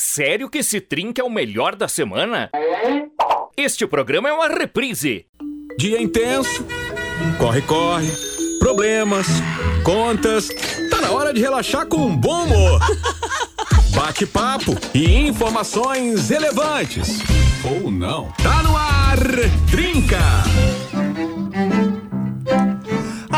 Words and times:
Sério 0.00 0.48
que 0.48 0.58
esse 0.58 0.80
trinca 0.80 1.20
é 1.20 1.24
o 1.24 1.28
melhor 1.28 1.74
da 1.74 1.88
semana? 1.88 2.52
Este 3.56 3.84
programa 3.84 4.28
é 4.28 4.32
uma 4.32 4.46
reprise. 4.46 5.26
Dia 5.76 6.00
intenso, 6.00 6.64
corre, 7.36 7.60
corre, 7.62 8.06
problemas, 8.60 9.26
contas. 9.82 10.50
Tá 10.88 11.00
na 11.00 11.10
hora 11.10 11.34
de 11.34 11.40
relaxar 11.40 11.84
com 11.88 11.96
um 11.96 12.16
bom 12.16 12.44
humor. 12.44 12.80
Bate-papo 13.92 14.76
e 14.94 15.16
informações 15.26 16.28
relevantes. 16.28 17.18
Ou 17.64 17.90
não. 17.90 18.30
Tá 18.40 18.62
no 18.62 18.76
ar, 18.76 19.18
Trinca! 19.68 20.87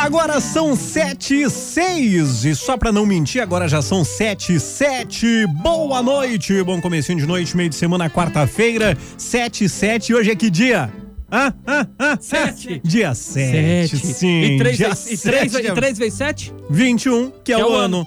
Agora 0.02 0.40
são 0.40 0.74
sete 0.74 1.42
e 1.42 1.50
seis 1.50 2.44
e 2.46 2.54
só 2.54 2.74
pra 2.76 2.90
não 2.90 3.04
mentir, 3.04 3.42
agora 3.42 3.68
já 3.68 3.82
são 3.82 4.02
sete 4.02 4.54
e 4.54 4.58
sete. 4.58 5.46
Boa 5.62 6.02
noite, 6.02 6.62
bom 6.62 6.80
comecinho 6.80 7.18
de 7.18 7.26
noite, 7.26 7.54
meio 7.54 7.68
de 7.68 7.76
semana, 7.76 8.08
quarta-feira, 8.08 8.96
sete 9.18 9.64
e 9.64 9.68
sete. 9.68 10.14
Hoje 10.14 10.30
é 10.30 10.34
que 10.34 10.48
dia? 10.48 10.90
Hã? 11.30 11.52
Hã? 11.68 11.86
Hã? 12.00 12.18
Sete. 12.18 12.80
Dia 12.82 13.14
sete, 13.14 13.98
Sete. 13.98 14.06
sim. 14.14 14.42
E 14.42 14.58
três, 14.58 14.78
vezes, 14.78 15.04
e 15.04 15.28
três, 15.28 15.52
sete 15.52 15.64
e 15.64 15.66
é 15.68 15.74
três 15.74 15.98
vezes 15.98 16.14
sete? 16.14 16.54
21, 16.70 17.30
que 17.44 17.52
é, 17.52 17.56
Que 17.56 17.60
é 17.62 17.64
o 17.64 17.70
o 17.70 17.76
ano. 17.76 18.06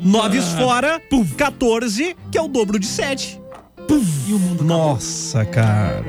Noves 0.00 0.44
fora, 0.54 1.00
14, 1.36 2.16
que 2.32 2.36
é 2.36 2.42
o 2.42 2.48
dobro 2.48 2.80
de 2.80 2.86
sete. 2.86 3.40
E 4.28 4.32
o 4.32 4.38
mundo 4.38 4.64
Nossa, 4.64 5.44
cara. 5.44 6.04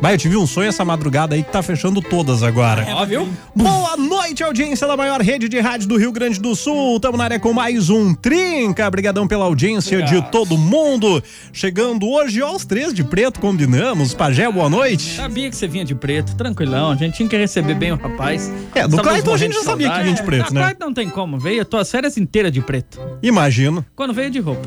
Vai, 0.00 0.14
eu 0.14 0.18
tive 0.18 0.34
um 0.34 0.46
sonho 0.46 0.68
essa 0.68 0.82
madrugada 0.82 1.34
aí 1.34 1.42
que 1.42 1.52
tá 1.52 1.62
fechando 1.62 2.00
todas 2.00 2.42
agora. 2.42 2.86
Ó, 2.94 3.04
viu? 3.04 3.28
Boa 3.54 3.98
noite, 3.98 4.42
audiência 4.42 4.86
da 4.86 4.96
maior 4.96 5.20
rede 5.20 5.46
de 5.46 5.60
rádio 5.60 5.86
do 5.88 5.98
Rio 5.98 6.10
Grande 6.10 6.40
do 6.40 6.56
Sul. 6.56 6.98
Tamo 6.98 7.18
na 7.18 7.24
área 7.24 7.38
com 7.38 7.52
mais 7.52 7.90
um 7.90 8.14
Trinca. 8.14 8.88
Obrigadão 8.88 9.28
pela 9.28 9.44
audiência 9.44 10.02
de 10.02 10.22
todo 10.30 10.56
mundo. 10.56 11.22
Chegando 11.52 12.08
hoje 12.08 12.40
aos 12.40 12.64
três 12.64 12.94
de 12.94 13.04
preto, 13.04 13.40
combinamos. 13.40 14.14
Pajé, 14.14 14.50
boa 14.50 14.70
noite. 14.70 15.16
Sabia 15.16 15.50
que 15.50 15.56
você 15.56 15.68
vinha 15.68 15.84
de 15.84 15.94
preto, 15.94 16.34
tranquilão. 16.34 16.92
A 16.92 16.96
gente 16.96 17.16
tinha 17.18 17.28
que 17.28 17.36
receber 17.36 17.74
bem 17.74 17.92
o 17.92 17.96
rapaz. 17.96 18.50
É, 18.74 18.88
do 18.88 18.96
Clayton 18.96 19.34
a 19.34 19.36
gente 19.36 19.52
já 19.52 19.62
sabia 19.64 19.90
que 19.90 20.02
vinha 20.02 20.14
de 20.14 20.22
preto, 20.22 20.50
É, 20.50 20.54
né? 20.54 20.60
Clayton 20.62 20.84
não 20.86 20.94
tem 20.94 21.10
como. 21.10 21.38
Veio, 21.38 21.62
tô 21.62 21.76
as 21.76 21.90
férias 21.90 22.16
inteiras 22.16 22.50
de 22.50 22.62
preto. 22.62 22.98
Imagino. 23.22 23.84
Quando 23.94 24.14
veio 24.14 24.30
de 24.30 24.38
roupa. 24.40 24.66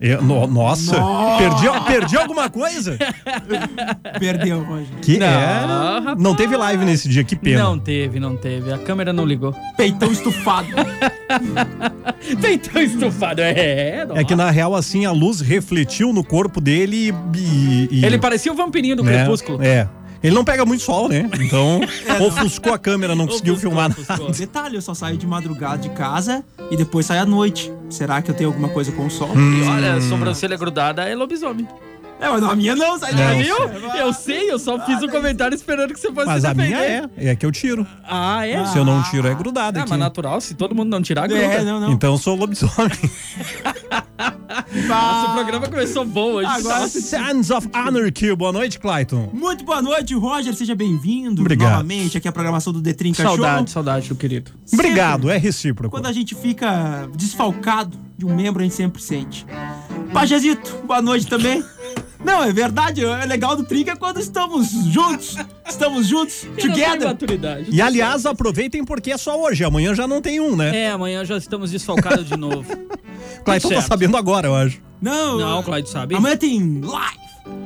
Eu- 0.00 0.22
no- 0.22 0.46
nossa, 0.46 0.96
perdi, 1.36 1.66
perdi 1.86 2.16
alguma 2.16 2.48
coisa? 2.48 2.96
Perdeu, 4.18 4.62
Roger. 4.62 4.86
Que 5.02 5.18
Não, 5.18 5.26
é. 5.26 5.98
rapaz. 6.00 6.18
Não 6.18 6.34
teve 6.34 6.56
live 6.56 6.84
nesse 6.86 7.06
dia, 7.08 7.22
que 7.22 7.36
pena. 7.36 7.62
Não 7.64 7.78
teve, 7.78 8.18
não 8.18 8.34
teve. 8.36 8.72
A 8.72 8.78
câmera 8.78 9.12
não 9.12 9.26
ligou. 9.26 9.54
Peitão 9.76 10.10
estufado. 10.10 10.68
Peitão 12.40 12.80
estufado. 12.82 13.42
É, 13.42 14.06
É 14.14 14.24
que 14.24 14.34
na 14.34 14.50
real, 14.50 14.74
assim, 14.74 15.04
a 15.04 15.12
luz 15.12 15.40
refletiu 15.40 16.12
no 16.12 16.24
corpo 16.24 16.60
dele 16.60 17.10
e. 17.34 17.38
e- 17.38 17.88
e- 18.00 18.04
Ele 18.04 18.18
parecia 18.18 18.52
o 18.52 18.54
vampirinho 18.56 18.96
do 18.96 19.02
né? 19.02 19.18
crepúsculo. 19.18 19.62
É. 19.62 19.86
Ele 20.22 20.34
não 20.34 20.44
pega 20.44 20.64
muito 20.66 20.82
sol, 20.82 21.08
né? 21.08 21.28
Então, 21.40 21.80
É, 22.06 22.22
ofuscou 22.22 22.72
a 22.74 22.78
câmera, 22.78 23.14
não 23.14 23.26
conseguiu 23.26 23.54
Ofuscou, 23.54 23.70
filmar 23.70 23.90
ofuscou. 23.90 24.26
nada. 24.26 24.38
Detalhe, 24.38 24.76
eu 24.76 24.82
só 24.82 24.92
saio 24.94 25.16
de 25.16 25.26
madrugada 25.26 25.78
de 25.78 25.88
casa 25.90 26.44
e 26.70 26.76
depois 26.76 27.06
saio 27.06 27.22
à 27.22 27.26
noite. 27.26 27.72
Será 27.88 28.20
que 28.20 28.30
eu 28.30 28.34
tenho 28.34 28.50
alguma 28.50 28.68
coisa 28.68 28.92
com 28.92 29.06
o 29.06 29.10
sol? 29.10 29.30
Hum. 29.34 29.60
E 29.62 29.66
olha, 29.66 29.94
a 29.94 30.00
sobrancelha 30.00 30.56
grudada 30.56 31.02
é 31.08 31.14
lobisomem. 31.14 31.66
É, 32.20 32.28
mas 32.28 32.40
não, 32.42 32.50
a 32.50 32.56
minha 32.56 32.76
não, 32.76 32.98
sai 32.98 33.14
daí. 33.14 33.42
Viu? 33.42 33.56
Eu 33.98 34.12
sei, 34.12 34.50
eu 34.50 34.58
só 34.58 34.78
fiz 34.84 35.02
o 35.02 35.08
comentário 35.08 35.54
esperando 35.54 35.94
que 35.94 35.98
você 36.00 36.12
fosse 36.12 36.26
Mas 36.26 36.44
a 36.44 36.52
minha 36.52 36.76
é. 36.78 37.08
É 37.16 37.34
que 37.34 37.46
eu 37.46 37.50
tiro. 37.50 37.86
Ah, 38.04 38.46
é? 38.46 38.64
Se 38.66 38.76
eu 38.76 38.84
não 38.84 39.02
tiro, 39.04 39.26
é 39.26 39.34
grudado 39.34 39.78
Ah, 39.78 39.82
aqui. 39.82 39.90
mas 39.90 39.98
natural, 39.98 40.40
se 40.40 40.54
todo 40.54 40.74
mundo 40.74 40.90
não 40.90 41.00
tirar, 41.02 41.26
gruda. 41.26 41.42
É, 41.42 41.64
não, 41.64 41.80
não. 41.80 41.92
Então 41.92 42.12
eu 42.12 42.18
sou 42.18 42.36
lobisomem. 42.36 42.90
Nossa, 44.86 45.30
o 45.30 45.34
programa 45.34 45.68
começou 45.68 46.04
bom 46.04 46.32
hoje. 46.34 46.46
Agora- 46.48 46.88
Sons 46.88 47.50
of 47.50 47.68
Anarchy. 47.72 48.34
Boa 48.34 48.52
noite, 48.52 48.78
Clayton. 48.78 49.30
Muito 49.32 49.64
boa 49.64 49.80
noite, 49.80 50.14
Roger. 50.14 50.54
Seja 50.54 50.74
bem-vindo 50.74 51.40
Obrigado. 51.40 51.70
novamente 51.70 52.18
aqui 52.18 52.28
à 52.28 52.32
programação 52.32 52.72
do 52.72 52.80
Detrinca 52.80 53.22
saudade, 53.22 53.58
Show. 53.58 53.66
saudade 53.68 54.08
do 54.08 54.14
querido. 54.14 54.52
Obrigado, 54.72 55.30
é 55.30 55.36
recíproco. 55.36 55.90
Quando 55.90 56.06
a 56.06 56.12
gente 56.12 56.34
fica 56.34 57.08
desfalcado 57.16 57.96
de 58.20 58.26
um 58.26 58.34
membro, 58.34 58.60
a 58.60 58.64
gente 58.64 58.74
sempre 58.74 59.02
sente. 59.02 59.46
Pajezito, 60.12 60.76
boa 60.86 61.00
noite 61.00 61.26
também. 61.26 61.64
Não, 62.22 62.44
é 62.44 62.52
verdade, 62.52 63.02
é 63.02 63.24
legal 63.24 63.56
do 63.56 63.64
Trinca 63.64 63.96
quando 63.96 64.20
estamos 64.20 64.70
juntos. 64.70 65.36
Estamos 65.66 66.06
juntos, 66.06 66.46
together. 66.60 67.08
maturidade. 67.08 67.66
E 67.70 67.80
aliás, 67.80 68.26
aproveitem 68.26 68.84
porque 68.84 69.10
é 69.10 69.16
só 69.16 69.40
hoje. 69.40 69.64
Amanhã 69.64 69.94
já 69.94 70.06
não 70.06 70.20
tem 70.20 70.38
um, 70.38 70.54
né? 70.54 70.84
É, 70.84 70.90
amanhã 70.90 71.24
já 71.24 71.38
estamos 71.38 71.70
desfalcados 71.70 72.26
de 72.26 72.36
novo. 72.36 72.64
Clayton 73.42 73.68
tá 73.68 73.74
certo. 73.76 73.88
sabendo 73.88 74.16
agora, 74.18 74.48
eu 74.48 74.54
acho. 74.54 74.82
Não, 75.00 75.38
Não, 75.38 75.62
Clyde 75.62 75.88
sabe. 75.88 76.14
amanhã 76.14 76.36
tem 76.36 76.82
live. 76.82 77.20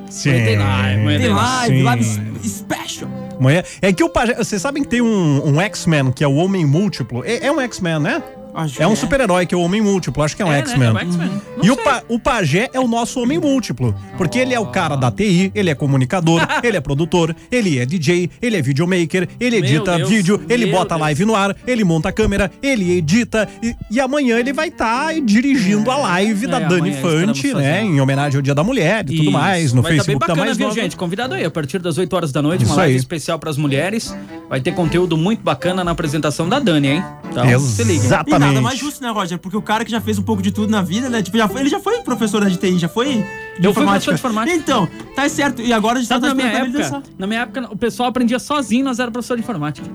Sim. 0.09 0.31
tem 0.31 0.57
live, 0.57 1.01
amanhã 1.01 1.19
Tem 1.19 1.33
live, 1.33 1.75
Sim. 1.75 1.83
live 1.83 2.49
special. 2.49 3.09
Amanhã. 3.37 3.61
É 3.81 3.91
que 3.91 4.01
o 4.03 4.09
Pajé. 4.09 4.35
Vocês 4.35 4.61
sabem 4.61 4.83
que 4.83 4.89
tem 4.89 5.01
um, 5.01 5.45
um 5.49 5.59
X-Men, 5.59 6.13
que 6.13 6.23
é 6.23 6.27
o 6.27 6.35
Homem 6.35 6.65
Múltiplo. 6.65 7.25
É, 7.25 7.47
é 7.47 7.51
um 7.51 7.59
X-Men, 7.59 7.99
né? 7.99 8.23
Acho 8.55 8.81
É 8.81 8.87
um 8.87 8.95
super-herói 8.95 9.45
que 9.45 9.53
é 9.53 9.57
o 9.57 9.61
Homem 9.61 9.81
Múltiplo. 9.81 10.23
Acho 10.23 10.35
que 10.35 10.41
é 10.41 10.45
um 10.45 10.49
É, 10.51 10.55
né? 10.55 10.59
X-Men. 10.59 10.87
É 10.87 10.91
um 10.91 10.97
X-Men. 10.97 11.41
Não 11.57 11.65
E 11.65 11.71
o, 11.71 11.77
pa, 11.77 12.03
o 12.07 12.19
Pajé 12.19 12.69
é 12.73 12.79
o 12.79 12.87
nosso 12.87 13.19
homem 13.21 13.37
múltiplo. 13.37 13.93
Porque 14.17 14.39
ele 14.39 14.53
é 14.53 14.59
o 14.59 14.67
cara 14.67 14.95
da 14.95 15.11
TI, 15.11 15.51
ele 15.53 15.69
é 15.69 15.75
comunicador, 15.75 16.41
ele 16.63 16.77
é 16.77 16.81
produtor, 16.81 17.35
ele 17.51 17.79
é 17.79 17.85
DJ, 17.85 18.29
ele 18.41 18.55
é 18.57 18.61
videomaker, 18.61 19.27
ele 19.39 19.57
edita 19.57 19.97
Deus, 19.97 20.09
vídeo, 20.09 20.41
ele 20.49 20.67
bota 20.67 20.95
Deus. 20.95 21.01
live 21.01 21.25
no 21.25 21.35
ar, 21.35 21.55
ele 21.67 21.83
monta 21.83 22.09
a 22.09 22.11
câmera, 22.11 22.51
ele 22.61 22.97
edita. 22.97 23.47
E, 23.61 23.75
e 23.91 23.99
amanhã 23.99 24.37
ele 24.39 24.53
vai 24.53 24.69
estar 24.69 25.13
dirigindo 25.21 25.91
a 25.91 25.97
live 25.97 26.47
da 26.47 26.61
É, 26.61 26.65
Dani 26.67 26.93
Fante, 26.93 27.53
né? 27.53 27.83
Em 27.83 27.99
homenagem 27.99 28.37
ao 28.37 28.41
Dia 28.41 28.55
da 28.55 28.63
Mulher 28.63 29.03
e 29.09 29.17
tudo 29.17 29.23
Isso. 29.23 29.31
mais. 29.31 29.73
No 29.73 29.81
Vai 29.81 29.91
tá 29.91 29.95
Facebook 29.97 30.19
bem 30.19 30.19
da 30.19 30.27
bacana, 30.27 30.45
Mais 30.45 30.57
viu, 30.57 30.67
Nova. 30.67 30.79
gente? 30.81 30.95
Convidado 30.95 31.33
aí, 31.33 31.43
a 31.43 31.51
partir 31.51 31.79
das 31.79 31.97
8 31.97 32.13
horas 32.15 32.31
da 32.31 32.41
noite, 32.41 32.63
Isso 32.63 32.71
uma 32.71 32.77
live 32.77 32.93
aí. 32.93 32.97
especial 32.97 33.37
pras 33.37 33.57
mulheres. 33.57 34.15
Vai 34.49 34.61
ter 34.61 34.73
conteúdo 34.73 35.17
muito 35.17 35.41
bacana 35.43 35.83
na 35.83 35.91
apresentação 35.91 36.47
da 36.47 36.59
Dani, 36.59 36.87
hein? 36.87 37.03
Então, 37.29 37.59
se 37.59 37.83
liga. 37.83 38.23
Exatamente. 38.45 38.55
nada 38.55 38.61
mais 38.61 38.79
justo, 38.79 39.01
né, 39.03 39.09
Roger? 39.11 39.37
Porque 39.39 39.57
o 39.57 39.61
cara 39.61 39.83
que 39.85 39.91
já 39.91 39.99
fez 40.01 40.17
um 40.19 40.23
pouco 40.23 40.41
de 40.41 40.51
tudo 40.51 40.69
na 40.71 40.81
vida, 40.81 41.09
né? 41.09 41.21
Tipo, 41.21 41.37
já 41.37 41.47
foi- 41.47 41.61
ele 41.61 41.69
já 41.69 41.79
foi 41.79 42.01
professor 42.01 42.43
de 42.49 42.57
TI, 42.57 42.77
já 42.79 42.87
foi. 42.89 43.25
De 43.59 43.65
Eu 43.67 43.73
fui 43.73 43.83
professor 43.85 44.13
de 44.13 44.19
informática. 44.19 44.55
Então, 44.57 44.87
tá 45.15 45.27
certo. 45.29 45.61
E 45.61 45.71
agora 45.71 45.97
a 45.97 46.01
gente 46.01 46.09
Sabe, 46.09 46.21
tá 46.21 46.27
na 46.29 46.33
minha 46.35 46.47
época, 46.49 46.77
dançar. 46.79 47.03
na 47.17 47.25
minha 47.27 47.41
época, 47.41 47.67
o 47.71 47.77
pessoal 47.77 48.09
aprendia 48.09 48.37
sozinho, 48.39 48.83
nós 48.83 48.99
era 48.99 49.09
professor 49.09 49.35
de 49.37 49.43
informática. 49.43 49.87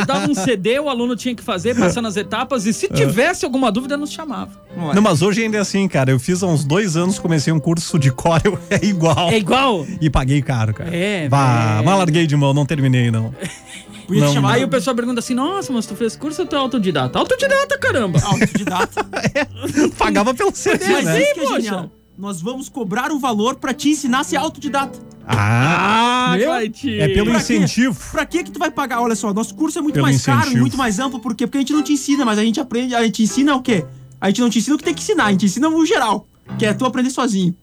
Eu 0.00 0.06
dava 0.06 0.30
um 0.30 0.34
CD, 0.34 0.78
o 0.78 0.88
aluno 0.88 1.16
tinha 1.16 1.34
que 1.34 1.42
fazer, 1.42 1.74
passando 1.76 2.06
as 2.08 2.16
etapas, 2.16 2.64
e 2.66 2.72
se 2.72 2.88
tivesse 2.88 3.44
alguma 3.44 3.72
dúvida, 3.72 3.96
nos 3.96 4.12
chamava. 4.12 4.50
Não, 4.94 5.02
mas 5.02 5.20
hoje 5.22 5.42
ainda 5.42 5.56
é 5.56 5.60
assim, 5.60 5.86
cara. 5.88 6.10
Eu 6.10 6.18
fiz 6.20 6.42
há 6.42 6.46
uns 6.46 6.64
dois 6.64 6.96
anos, 6.96 7.18
comecei 7.18 7.52
um 7.52 7.58
curso 7.60 7.98
de 7.98 8.10
Corel, 8.12 8.58
é 8.70 8.84
igual. 8.84 9.30
É 9.30 9.38
igual? 9.38 9.84
E 10.00 10.08
paguei 10.08 10.40
caro, 10.42 10.72
cara. 10.74 10.90
É, 10.94 11.28
Bah, 11.28 11.74
velho. 11.74 11.84
mas 11.86 11.98
larguei 11.98 12.26
de 12.26 12.36
mão, 12.36 12.54
não 12.54 12.64
terminei, 12.64 13.10
não. 13.10 13.34
Podia 14.06 14.22
Não, 14.22 14.28
te 14.30 14.34
chamar 14.34 14.52
Aí 14.54 14.64
o 14.64 14.68
pessoal 14.68 14.94
pergunta 14.94 15.20
assim, 15.20 15.34
nossa, 15.34 15.72
mas 15.72 15.86
tu 15.86 15.94
fez 15.96 16.14
curso 16.16 16.42
ou 16.42 16.46
tu 16.48 16.54
é 16.54 16.58
autodidata? 16.58 17.18
Autodidata, 17.18 17.78
caramba! 17.78 18.18
autodidata. 18.22 19.04
Pagava 19.98 20.34
pelo 20.34 20.54
CD, 20.54 20.86
Mas 20.86 21.04
né? 21.04 21.22
é 21.22 21.34
poxa. 21.34 21.54
genial. 21.60 21.90
Nós 22.16 22.40
vamos 22.40 22.68
cobrar 22.68 23.10
um 23.10 23.18
valor 23.18 23.56
pra 23.56 23.74
te 23.74 23.88
ensinar 23.90 24.20
a 24.20 24.24
ser 24.24 24.36
autodidata. 24.36 24.98
Ah, 25.26 26.32
Ah, 26.32 26.36
meu, 26.36 26.52
é 26.52 26.68
pelo 27.08 27.30
Pra 27.30 27.40
quê? 27.40 27.56
incentivo. 27.56 27.98
Pra 28.12 28.24
que 28.26 28.44
que 28.44 28.50
tu 28.52 28.58
vai 28.58 28.70
pagar? 28.70 29.00
Olha 29.00 29.16
só, 29.16 29.32
nosso 29.32 29.54
curso 29.54 29.78
é 29.78 29.82
muito 29.82 29.94
Pelo 29.94 30.06
mais 30.06 30.22
caro, 30.24 30.38
incentivo. 30.40 30.60
muito 30.60 30.76
mais 30.76 30.98
amplo. 30.98 31.18
Por 31.18 31.34
quê? 31.34 31.46
Porque 31.46 31.58
a 31.58 31.60
gente 31.62 31.72
não 31.72 31.82
te 31.82 31.92
ensina, 31.94 32.24
mas 32.24 32.38
a 32.38 32.44
gente 32.44 32.60
aprende. 32.60 32.94
A 32.94 33.02
gente 33.02 33.22
ensina 33.22 33.56
o 33.56 33.62
quê? 33.62 33.84
A 34.20 34.28
gente 34.28 34.40
não 34.42 34.50
te 34.50 34.58
ensina 34.58 34.76
o 34.76 34.78
que 34.78 34.84
tem 34.84 34.94
que 34.94 35.02
ensinar, 35.02 35.24
a 35.26 35.30
gente 35.32 35.46
ensina 35.46 35.68
o 35.68 35.84
geral. 35.86 36.26
Que 36.58 36.66
é 36.66 36.74
tu 36.74 36.84
aprender 36.84 37.10
sozinho. 37.10 37.56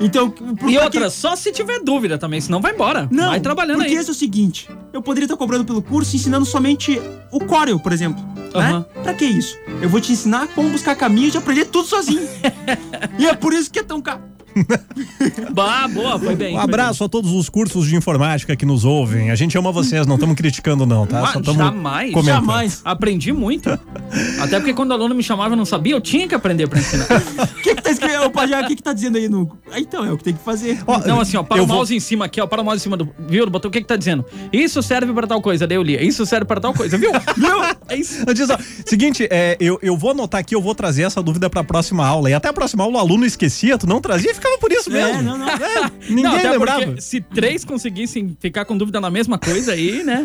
Então, 0.00 0.30
por- 0.30 0.70
E 0.70 0.78
outra, 0.78 1.10
só 1.10 1.34
se 1.34 1.50
tiver 1.52 1.80
dúvida 1.80 2.16
também, 2.18 2.40
senão 2.40 2.60
vai 2.60 2.72
embora. 2.72 3.08
Não, 3.10 3.28
vai 3.30 3.40
trabalhando 3.40 3.78
porque 3.78 3.92
aí. 3.94 3.98
esse 3.98 4.08
é 4.08 4.12
o 4.12 4.14
seguinte, 4.14 4.68
eu 4.92 5.02
poderia 5.02 5.24
estar 5.26 5.36
cobrando 5.36 5.64
pelo 5.64 5.82
curso 5.82 6.14
ensinando 6.14 6.46
somente 6.46 7.00
o 7.32 7.40
Corel, 7.40 7.78
por 7.80 7.92
exemplo, 7.92 8.22
Aham. 8.54 8.78
né? 8.80 9.02
Pra 9.02 9.14
que 9.14 9.24
isso? 9.24 9.56
Eu 9.82 9.88
vou 9.88 10.00
te 10.00 10.12
ensinar 10.12 10.46
como 10.48 10.68
buscar 10.70 10.94
caminhos 10.94 11.32
de 11.32 11.38
aprender 11.38 11.64
tudo 11.66 11.86
sozinho. 11.88 12.28
e 13.18 13.26
é 13.26 13.34
por 13.34 13.52
isso 13.52 13.70
que 13.70 13.80
é 13.80 13.82
tão 13.82 14.00
caro. 14.00 14.22
Bah, 15.52 15.88
boa, 15.88 16.18
foi 16.18 16.34
bem. 16.36 16.54
Um 16.56 16.60
abraço 16.60 17.04
a 17.04 17.08
todos 17.08 17.32
os 17.32 17.48
cursos 17.48 17.86
de 17.86 17.96
informática 17.96 18.54
que 18.56 18.64
nos 18.66 18.84
ouvem. 18.84 19.30
A 19.30 19.34
gente 19.34 19.56
ama 19.56 19.70
vocês, 19.72 20.06
não 20.06 20.14
estamos 20.16 20.36
criticando, 20.36 20.86
não, 20.86 21.06
tá? 21.06 21.20
Mas 21.20 21.32
Só 21.32 21.40
estamos 21.40 21.58
jamais, 21.64 22.12
comentando. 22.12 22.40
Jamais. 22.40 22.80
Aprendi 22.84 23.32
muito. 23.32 23.70
Até 24.40 24.58
porque 24.58 24.74
quando 24.74 24.90
o 24.90 24.94
aluno 24.94 25.14
me 25.14 25.22
chamava 25.22 25.52
eu 25.54 25.56
não 25.56 25.64
sabia, 25.64 25.94
eu 25.94 26.00
tinha 26.00 26.26
que 26.28 26.34
aprender 26.34 26.68
pra 26.68 26.78
ensinar. 26.78 27.06
O 27.58 27.60
que 27.60 27.74
que 27.74 27.82
tá 27.82 27.90
escrito? 27.90 28.22
Ô, 28.22 28.30
Pajé, 28.30 28.58
o 28.60 28.66
que 28.66 28.76
que 28.76 28.82
tá 28.82 28.92
dizendo 28.92 29.18
aí 29.18 29.28
no... 29.28 29.50
Ah, 29.70 29.78
Então, 29.80 30.04
é 30.04 30.12
o 30.12 30.16
que 30.16 30.24
tem 30.24 30.32
que 30.34 30.42
fazer. 30.42 30.78
Ó, 30.86 30.98
Não, 31.00 31.20
assim, 31.20 31.36
ó, 31.36 31.42
para 31.42 31.60
o 31.62 31.66
vou- 31.66 31.76
mouse 31.76 31.94
em 31.94 32.00
cima 32.00 32.24
aqui, 32.24 32.40
ó, 32.40 32.46
para 32.46 32.62
o 32.62 32.64
mouse 32.64 32.78
em 32.80 32.82
cima 32.82 32.96
do. 32.96 33.08
Viu? 33.28 33.48
Botou 33.50 33.68
o 33.68 33.72
que 33.72 33.80
que 33.80 33.86
tá 33.86 33.96
dizendo? 33.96 34.24
Isso 34.52 34.82
serve 34.82 35.12
pra 35.12 35.26
tal 35.26 35.42
coisa, 35.42 35.66
daí 35.66 35.76
eu 35.76 35.82
li. 35.82 35.94
Isso 36.06 36.24
serve 36.24 36.46
pra 36.46 36.60
tal 36.60 36.72
coisa, 36.72 36.96
viu? 36.96 37.10
viu? 37.36 37.62
É 37.88 37.96
isso. 37.96 38.24
Diz, 38.32 38.48
ó, 38.48 38.56
seguinte, 38.86 39.26
é, 39.30 39.56
eu, 39.60 39.78
eu 39.82 39.96
vou 39.96 40.12
anotar 40.12 40.40
aqui, 40.40 40.54
eu 40.54 40.62
vou 40.62 40.74
trazer 40.74 41.02
essa 41.02 41.22
dúvida 41.22 41.50
pra 41.50 41.62
próxima 41.64 42.06
aula. 42.06 42.30
E 42.30 42.34
até 42.34 42.48
a 42.48 42.52
próxima 42.52 42.84
aula 42.84 42.96
o 42.96 43.00
aluno 43.00 43.26
esquecia, 43.26 43.76
tu 43.76 43.86
não 43.86 44.00
trazia 44.00 44.30
e 44.30 44.34
ficava 44.34 44.47
por 44.58 44.72
isso 44.72 44.90
mesmo. 44.90 45.18
É, 45.18 45.22
não, 45.22 45.36
não. 45.36 45.48
É, 45.48 45.90
ninguém 46.08 46.24
Não, 46.24 46.36
até 46.36 46.50
lembrava. 46.50 46.86
porque 46.86 47.00
se 47.00 47.20
três 47.20 47.64
conseguissem 47.64 48.36
ficar 48.40 48.64
com 48.64 48.76
dúvida 48.78 49.00
na 49.00 49.10
mesma 49.10 49.38
coisa 49.38 49.72
aí, 49.72 50.02
né? 50.04 50.22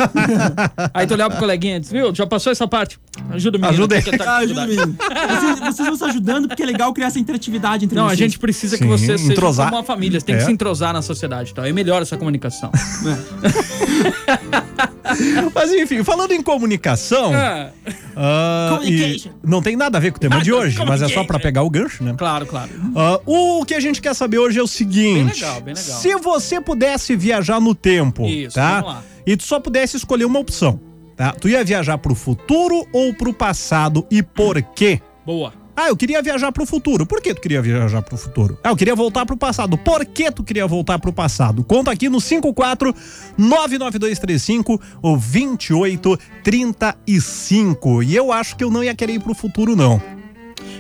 aí 0.94 1.06
tu 1.06 1.14
olhava 1.16 1.31
pro 1.31 1.40
coleguinha 1.40 1.78
e 1.78 1.80
disse, 1.80 1.94
viu, 1.94 2.14
já 2.16 2.25
passou 2.25 2.52
essa 2.52 2.68
parte. 2.68 3.00
Ajuda 3.31 3.58
o 3.58 3.62
menino. 3.62 3.78
Ajuda 3.80 4.02
que 4.02 4.10
ele. 4.10 4.16
ele 4.16 4.18
tá 4.18 4.24
com 4.25 4.30
Ah, 4.31 4.38
ajuda, 4.38 4.68
dificuldade." 4.68 4.98
menino. 4.98 5.42
Vocês, 5.42 5.60
vocês 5.75 5.88
vão 5.88 5.98
se 5.98 6.04
ajudando 6.06 6.48
porque 6.48 6.64
é 6.64 6.66
legal 6.66 6.94
criar 6.94 7.08
essa 7.08 7.20
interatividade 7.20 7.86
entre 7.86 7.98
Não, 7.98 8.06
a 8.06 8.10
vocês. 8.10 8.20
gente 8.20 8.40
precisa 8.40 8.78
que 8.78 8.84
Sim, 8.84 8.90
vocês 8.90 9.20
sejam 9.20 9.34
entrosar. 9.34 9.66
como 9.68 9.78
uma 9.78 9.84
família. 9.84 10.20
Você 10.20 10.25
tem 10.25 10.36
É. 10.36 10.38
que 10.38 10.46
se 10.46 10.52
entrosar 10.52 10.94
na 10.94 11.02
sociedade, 11.02 11.54
tá? 11.54 11.64
Aí 11.64 11.74
melhora 11.74 12.04
essa 12.04 12.16
comunicação. 12.18 12.72
Mas 15.53 15.71
enfim, 15.73 16.03
falando 16.03 16.31
em 16.31 16.41
comunicação. 16.41 17.31
Ah, 17.33 17.69
ah, 18.15 18.79
e 18.83 19.21
não 19.44 19.61
tem 19.61 19.75
nada 19.75 19.97
a 19.97 20.01
ver 20.01 20.11
com 20.11 20.17
o 20.17 20.19
tema 20.19 20.41
de 20.41 20.51
hoje, 20.53 20.77
mas 20.85 21.01
é 21.01 21.07
só 21.07 21.23
pra 21.23 21.39
Communication. 21.39 21.41
pegar 21.41 21.63
o 21.63 21.69
gancho, 21.69 22.03
né? 22.03 22.13
claro, 22.17 22.45
claro. 22.45 22.69
Ah, 22.95 23.19
o 23.25 23.65
que 23.65 23.73
a 23.73 23.79
gente 23.79 24.01
quer 24.01 24.13
saber 24.13 24.38
hoje 24.39 24.59
é 24.59 24.63
o 24.63 24.67
seguinte: 24.67 25.15
Bem 25.15 25.33
legal, 25.33 25.61
bem 25.61 25.73
legal. 25.73 26.00
se 26.00 26.15
você 26.15 26.61
pudesse 26.61 27.15
viajar 27.15 27.59
no 27.59 27.73
tempo, 27.75 28.25
Isso, 28.25 28.55
tá? 28.55 28.81
vamos 28.81 28.95
lá. 28.95 29.03
E 29.25 29.35
tu 29.38 29.44
só 29.44 29.59
pudesse 29.59 29.97
escolher 29.97 30.25
uma 30.25 30.39
opção, 30.39 30.79
tá? 31.15 31.31
Tu 31.31 31.50
ia 31.50 31.63
viajar 31.63 31.97
pro 31.97 32.13
futuro 32.15 32.85
ou 32.94 33.13
pro 33.13 33.33
passado 33.33 34.05
e 34.11 34.21
por 34.21 34.61
quê? 34.61 35.01
Boa. 35.25 35.53
Ah, 35.75 35.90
eu 35.90 35.98
queria 35.98 36.22
viajar 36.22 36.52
pro 36.52 36.64
futuro. 36.66 37.06
Por 37.06 37.22
que 37.22 37.34
tu 37.34 37.42
queria 37.42 37.62
viajar 37.62 38.02
pro 38.02 38.16
futuro? 38.16 38.58
Ah, 38.64 38.70
eu 38.70 38.75
queria 38.75 38.96
voltar 38.96 39.25
pro 39.25 39.36
passado. 39.36 39.78
Por 39.78 40.06
que 40.06 40.31
tu 40.31 40.44
queria 40.44 40.68
voltar 40.68 41.00
pro 41.00 41.12
passado? 41.12 41.64
Conta 41.64 41.90
aqui 41.92 42.10
no 42.10 42.22
54 42.22 42.94
99235 43.38 44.80
o 45.02 45.18
2835. 45.18 48.04
E 48.04 48.16
eu 48.16 48.31
acho 48.31 48.56
que 48.56 48.64
eu 48.64 48.70
não 48.70 48.84
ia 48.84 48.94
querer 48.94 49.14
ir 49.14 49.20
pro 49.20 49.34
futuro 49.34 49.75
não. 49.75 50.00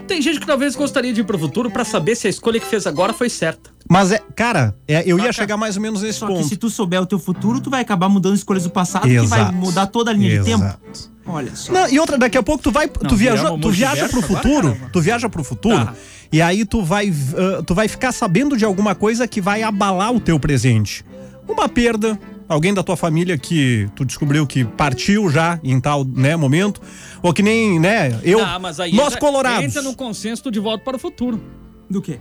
Tem 0.07 0.21
gente 0.21 0.39
que 0.39 0.45
talvez 0.45 0.75
gostaria 0.75 1.13
de 1.13 1.21
ir 1.21 1.23
pro 1.23 1.37
futuro 1.39 1.71
pra 1.71 1.83
saber 1.85 2.15
se 2.15 2.27
a 2.27 2.29
escolha 2.29 2.59
que 2.59 2.65
fez 2.65 2.85
agora 2.85 3.13
foi 3.13 3.29
certa. 3.29 3.69
Mas 3.89 4.11
é, 4.11 4.21
cara, 4.35 4.75
é, 4.87 5.01
eu 5.05 5.17
ia 5.17 5.23
Saca? 5.25 5.33
chegar 5.33 5.57
mais 5.57 5.75
ou 5.75 5.81
menos 5.81 6.01
nesse 6.01 6.19
Só 6.19 6.27
que 6.27 6.33
ponto. 6.33 6.47
se 6.47 6.55
tu 6.57 6.69
souber 6.69 7.01
o 7.01 7.05
teu 7.05 7.19
futuro, 7.19 7.59
tu 7.61 7.69
vai 7.69 7.81
acabar 7.81 8.09
mudando 8.09 8.35
escolhas 8.35 8.63
do 8.63 8.69
passado, 8.69 9.03
que 9.07 9.19
vai 9.19 9.39
Exato. 9.41 9.53
mudar 9.55 9.87
toda 9.87 10.11
a 10.11 10.13
linha 10.13 10.39
de 10.39 10.45
tempo. 10.45 10.63
Exato. 10.63 11.11
Olha 11.25 11.55
só. 11.55 11.71
Não, 11.71 11.87
e 11.89 11.99
outra, 11.99 12.17
daqui 12.17 12.37
a 12.37 12.43
pouco 12.43 12.61
tu 12.63 12.71
vai, 12.71 12.87
tu 12.87 13.03
Não, 13.03 13.15
viaja, 13.15 13.43
viramos 13.43 13.61
tu 13.61 13.69
viaja 13.71 14.09
pro 14.09 14.21
futuro, 14.21 14.77
tu 14.91 15.01
viaja 15.01 15.29
pro 15.29 15.43
futuro, 15.43 15.85
Tá. 15.85 15.93
e 16.31 16.41
aí 16.41 16.65
tu 16.65 16.83
vai, 16.83 17.11
ah, 17.59 17.63
tu 17.63 17.73
vai 17.73 17.87
ficar 17.87 18.11
sabendo 18.11 18.57
de 18.57 18.65
alguma 18.65 18.93
coisa 18.93 19.25
que 19.27 19.39
vai 19.39 19.63
abalar 19.63 20.13
o 20.13 20.19
teu 20.19 20.37
presente. 20.39 21.05
Uma 21.47 21.67
perda, 21.69 22.19
alguém 22.47 22.73
da 22.73 22.83
tua 22.83 22.95
família 22.97 23.37
que 23.37 23.89
tu 23.95 24.03
descobriu 24.05 24.45
que 24.45 24.63
partiu 24.63 25.29
já 25.29 25.59
em 25.63 25.79
tal, 25.79 26.03
né, 26.05 26.35
momento, 26.35 26.81
ou 27.21 27.33
que 27.33 27.41
nem, 27.41 27.79
né, 27.79 28.19
eu, 28.23 28.43
Ah, 28.43 28.59
mas 28.59 28.79
aí 28.79 28.93
nós 28.93 29.07
entra- 29.07 29.19
colorados. 29.19 29.63
Entra 29.65 29.81
no 29.81 29.95
consenso 29.95 30.49
de 30.51 30.59
volta 30.59 30.83
para 30.83 30.95
o 30.95 30.99
futuro. 30.99 31.41
Do 31.89 32.01
quê? 32.01 32.19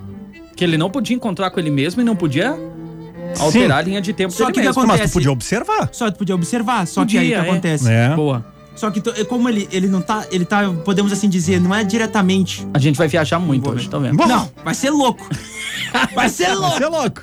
Que 0.56 0.64
ele 0.64 0.76
não 0.78 0.90
podia 0.90 1.16
encontrar 1.16 1.50
com 1.50 1.58
ele 1.60 1.70
mesmo 1.70 2.00
e 2.02 2.04
não 2.04 2.14
podia 2.16 2.56
alterar 3.38 3.78
a 3.78 3.82
linha 3.82 4.00
de 4.00 4.12
tempo 4.12 4.32
Só 4.32 4.46
que 4.46 4.50
o 4.50 4.54
que 4.54 4.60
mesmo. 4.60 4.74
Mas 4.74 4.86
tu 4.86 4.90
acontece? 4.92 5.12
podia 5.14 5.32
observar. 5.32 5.88
Só 5.92 6.10
tu 6.10 6.18
podia 6.18 6.34
observar, 6.34 6.86
só 6.86 7.04
que 7.04 7.16
aí 7.18 7.26
o 7.26 7.28
que 7.30 7.34
Podia, 7.36 7.46
é. 7.46 7.50
acontece? 7.50 7.90
É. 7.90 8.14
Boa. 8.14 8.44
Só 8.74 8.90
que 8.90 9.02
tu- 9.02 9.12
como 9.26 9.48
ele, 9.50 9.68
ele 9.70 9.86
não 9.86 10.00
tá, 10.00 10.26
ele 10.30 10.46
tá, 10.46 10.66
podemos 10.84 11.12
assim 11.12 11.28
dizer, 11.28 11.60
não 11.60 11.74
é 11.74 11.84
diretamente. 11.84 12.66
A 12.72 12.78
gente 12.78 12.96
vai 12.96 13.06
viajar 13.06 13.38
muito 13.38 13.68
hoje, 13.70 13.86
tá 13.88 13.98
vendo? 13.98 14.16
Bom, 14.16 14.26
Não, 14.26 14.50
vai 14.64 14.74
ser 14.74 14.90
louco. 14.90 15.26
Vai 16.14 16.28
ser 16.28 16.54
louco. 16.54 16.76
Você 16.78 16.84
é 16.84 16.88
louco. 16.88 17.22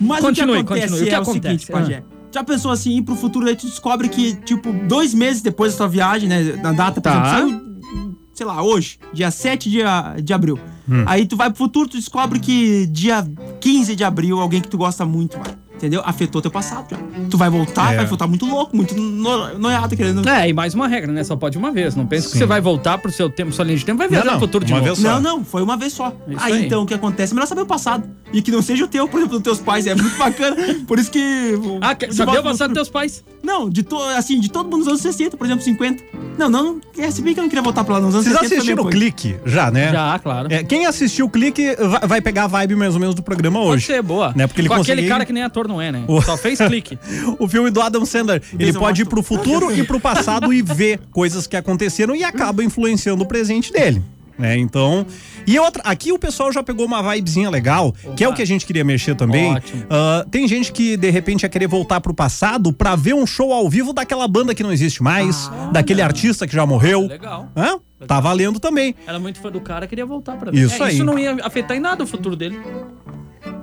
Mas 0.00 0.20
Continue, 0.20 0.52
o 0.60 0.64
que 0.64 0.72
acontece 0.72 0.88
continue. 0.88 1.02
O 1.02 1.08
que 1.08 1.14
é 1.14 1.18
acontece? 1.18 1.38
o 1.54 1.58
seguinte, 1.60 1.72
Pajé. 1.72 2.02
Já 2.32 2.42
pensou 2.42 2.70
assim, 2.70 2.96
ir 2.96 3.02
pro 3.02 3.14
futuro, 3.14 3.46
aí 3.46 3.54
tu 3.54 3.66
descobre 3.66 4.08
que, 4.08 4.34
tipo, 4.36 4.72
dois 4.72 5.12
meses 5.12 5.42
depois 5.42 5.72
da 5.72 5.78
tua 5.78 5.88
viagem, 5.88 6.28
né? 6.28 6.42
Na 6.62 6.72
data, 6.72 7.00
por 7.00 7.10
Tá. 7.12 7.38
exemplo, 7.40 7.60
saiu, 7.82 8.16
sei 8.32 8.46
lá, 8.46 8.62
hoje, 8.62 8.98
dia 9.12 9.30
7 9.30 9.70
de, 9.70 9.78
de 10.22 10.32
abril. 10.32 10.58
Hum. 10.88 11.04
Aí 11.06 11.26
tu 11.26 11.36
vai 11.36 11.48
pro 11.50 11.58
futuro, 11.58 11.88
tu 11.90 11.96
descobre 11.98 12.40
que 12.40 12.86
dia 12.86 13.24
15 13.60 13.94
de 13.94 14.02
abril, 14.02 14.40
alguém 14.40 14.60
que 14.62 14.68
tu 14.68 14.78
gosta 14.78 15.04
muito, 15.04 15.38
vai. 15.38 15.54
Entendeu? 15.82 16.00
Afetou 16.04 16.40
teu 16.40 16.48
passado 16.50 16.86
já. 16.92 16.96
Tu 17.28 17.36
vai 17.36 17.50
voltar, 17.50 17.92
É. 17.92 17.96
vai 17.96 18.06
voltar 18.06 18.28
muito 18.28 18.46
louco, 18.46 18.76
muito 18.76 18.94
no- 18.94 19.58
noiado, 19.58 19.96
querendo. 19.96 20.28
É, 20.28 20.48
e 20.48 20.52
mais 20.52 20.74
uma 20.74 20.86
regra, 20.86 21.10
né? 21.10 21.24
Só 21.24 21.34
pode 21.34 21.58
uma 21.58 21.72
vez. 21.72 21.96
Não 21.96 22.06
pensa 22.06 22.30
que 22.30 22.38
você 22.38 22.46
vai 22.46 22.60
voltar 22.60 22.98
pro 22.98 23.10
seu 23.10 23.28
tempo, 23.28 23.50
sua 23.50 23.64
linha 23.64 23.76
de 23.76 23.84
tempo, 23.84 23.98
vai 23.98 24.06
viajar 24.08 24.26
não, 24.26 24.34
no 24.34 24.38
futuro 24.40 24.64
de 24.64 24.72
uma 24.72 24.78
novo. 24.78 24.94
vez 24.94 24.98
só. 25.00 25.20
Não, 25.20 25.38
não, 25.38 25.44
foi 25.44 25.60
uma 25.60 25.76
vez 25.76 25.92
só. 25.92 26.14
Isso 26.28 26.38
Aí, 26.40 26.52
aí. 26.52 26.66
então 26.66 26.84
o 26.84 26.86
que 26.86 26.94
acontece? 26.94 27.32
É 27.32 27.34
melhor 27.34 27.46
saber 27.48 27.62
o 27.62 27.66
passado. 27.66 28.08
E 28.32 28.40
que 28.40 28.52
não 28.52 28.62
seja 28.62 28.84
o 28.84 28.88
teu, 28.88 29.08
por 29.08 29.18
exemplo, 29.18 29.38
dos 29.40 29.42
teus 29.42 29.58
pais. 29.58 29.84
É 29.88 29.94
muito 29.96 30.16
bacana. 30.16 30.56
Por 30.86 31.00
isso 31.00 31.10
que. 31.10 31.58
Ah, 31.80 31.96
quer 31.96 32.10
de 32.10 32.14
saber 32.14 32.38
o 32.38 32.42
passado 32.44 32.68
dos 32.68 32.74
teus 32.76 32.88
pais? 32.88 33.24
Não, 33.42 33.68
de 33.68 33.82
to, 33.82 33.98
assim, 34.16 34.38
de 34.38 34.48
todo 34.50 34.66
mundo 34.66 34.78
nos 34.78 34.88
anos 34.88 35.00
60, 35.00 35.36
por 35.36 35.44
exemplo, 35.46 35.64
50. 35.64 36.02
Não, 36.38 36.48
não, 36.48 36.80
é, 36.96 37.10
se 37.10 37.20
bem 37.20 37.34
que 37.34 37.40
eu 37.40 37.42
não 37.42 37.48
queria 37.48 37.62
voltar 37.62 37.84
pra 37.84 37.94
lá 37.94 38.00
nos 38.00 38.14
anos 38.14 38.24
Vocês 38.26 38.38
60 38.38 38.54
assistiram 38.56 38.84
o 38.84 38.88
clique 38.88 39.36
já, 39.44 39.70
né? 39.70 39.90
Já, 39.92 40.18
claro. 40.18 40.48
É, 40.50 40.62
quem 40.62 40.86
assistiu 40.86 41.26
o 41.26 41.28
clique 41.30 41.74
vai, 41.76 42.00
vai 42.08 42.20
pegar 42.20 42.44
a 42.44 42.46
vibe 42.46 42.76
mais 42.76 42.94
ou 42.94 43.00
menos 43.00 43.14
do 43.14 43.22
programa 43.22 43.58
Pode 43.58 43.70
hoje. 43.72 43.86
ser, 43.86 44.00
boa. 44.02 44.32
Né? 44.34 44.46
Porque 44.46 44.60
ele 44.60 44.68
Com 44.68 44.74
aquele 44.74 44.86
conseguiu- 44.92 45.08
cara 45.12 45.26
que 45.26 45.32
nem 45.32 45.42
ator 45.42 45.66
não 45.68 45.80
é, 45.80 45.90
né? 45.92 46.04
O- 46.08 46.22
Só 46.22 46.36
fez 46.36 46.58
clique. 46.60 46.98
O 47.38 47.48
filme 47.48 47.70
do 47.70 47.80
Adam 47.80 48.04
Sandler, 48.06 48.40
ele 48.58 48.72
pode 48.72 49.02
ir 49.02 49.04
pro 49.06 49.22
futuro 49.22 49.74
e 49.76 49.82
pro 49.84 49.98
passado 50.00 50.52
e 50.52 50.62
ver 50.62 51.00
coisas 51.10 51.46
que 51.46 51.56
aconteceram 51.56 52.14
e 52.14 52.22
acaba 52.24 52.62
influenciando 52.64 53.24
o 53.24 53.26
presente 53.26 53.72
dele. 53.72 54.02
Né? 54.42 54.58
Então. 54.58 55.06
E 55.46 55.56
outra, 55.56 55.80
aqui 55.84 56.10
o 56.10 56.18
pessoal 56.18 56.52
já 56.52 56.64
pegou 56.64 56.84
uma 56.84 57.00
vibezinha 57.00 57.48
legal, 57.48 57.94
que 58.16 58.24
é 58.24 58.28
o 58.28 58.34
que 58.34 58.42
a 58.42 58.44
gente 58.44 58.66
queria 58.66 58.82
mexer 58.84 59.14
também. 59.14 59.52
Ótimo. 59.54 59.84
Ah, 59.88 60.26
tem 60.28 60.48
gente 60.48 60.72
que 60.72 60.96
de 60.96 61.10
repente 61.10 61.44
ia 61.44 61.48
querer 61.48 61.68
voltar 61.68 62.00
pro 62.00 62.12
passado 62.12 62.72
pra 62.72 62.96
ver 62.96 63.14
um 63.14 63.24
show 63.24 63.52
ao 63.52 63.68
vivo 63.70 63.92
daquela 63.92 64.26
banda 64.26 64.52
que 64.52 64.62
não 64.64 64.72
existe 64.72 65.00
mais, 65.00 65.48
daquele 65.72 66.02
artista 66.02 66.44
que 66.44 66.52
já 66.54 66.66
morreu. 66.66 67.06
Legal. 67.06 67.48
Hã? 67.56 67.78
Tá 68.04 68.18
valendo 68.18 68.58
também. 68.58 68.96
Era 69.06 69.20
muito 69.20 69.38
fã 69.40 69.48
do 69.48 69.60
cara, 69.60 69.86
queria 69.86 70.04
voltar 70.04 70.36
pra 70.36 70.50
ver. 70.50 70.58
Isso 70.58 70.82
É, 70.82 70.86
aí. 70.88 70.94
Isso 70.96 71.04
não 71.04 71.16
ia 71.16 71.36
afetar 71.44 71.76
em 71.76 71.80
nada 71.80 72.02
o 72.02 72.06
futuro 72.06 72.34
dele. 72.34 72.60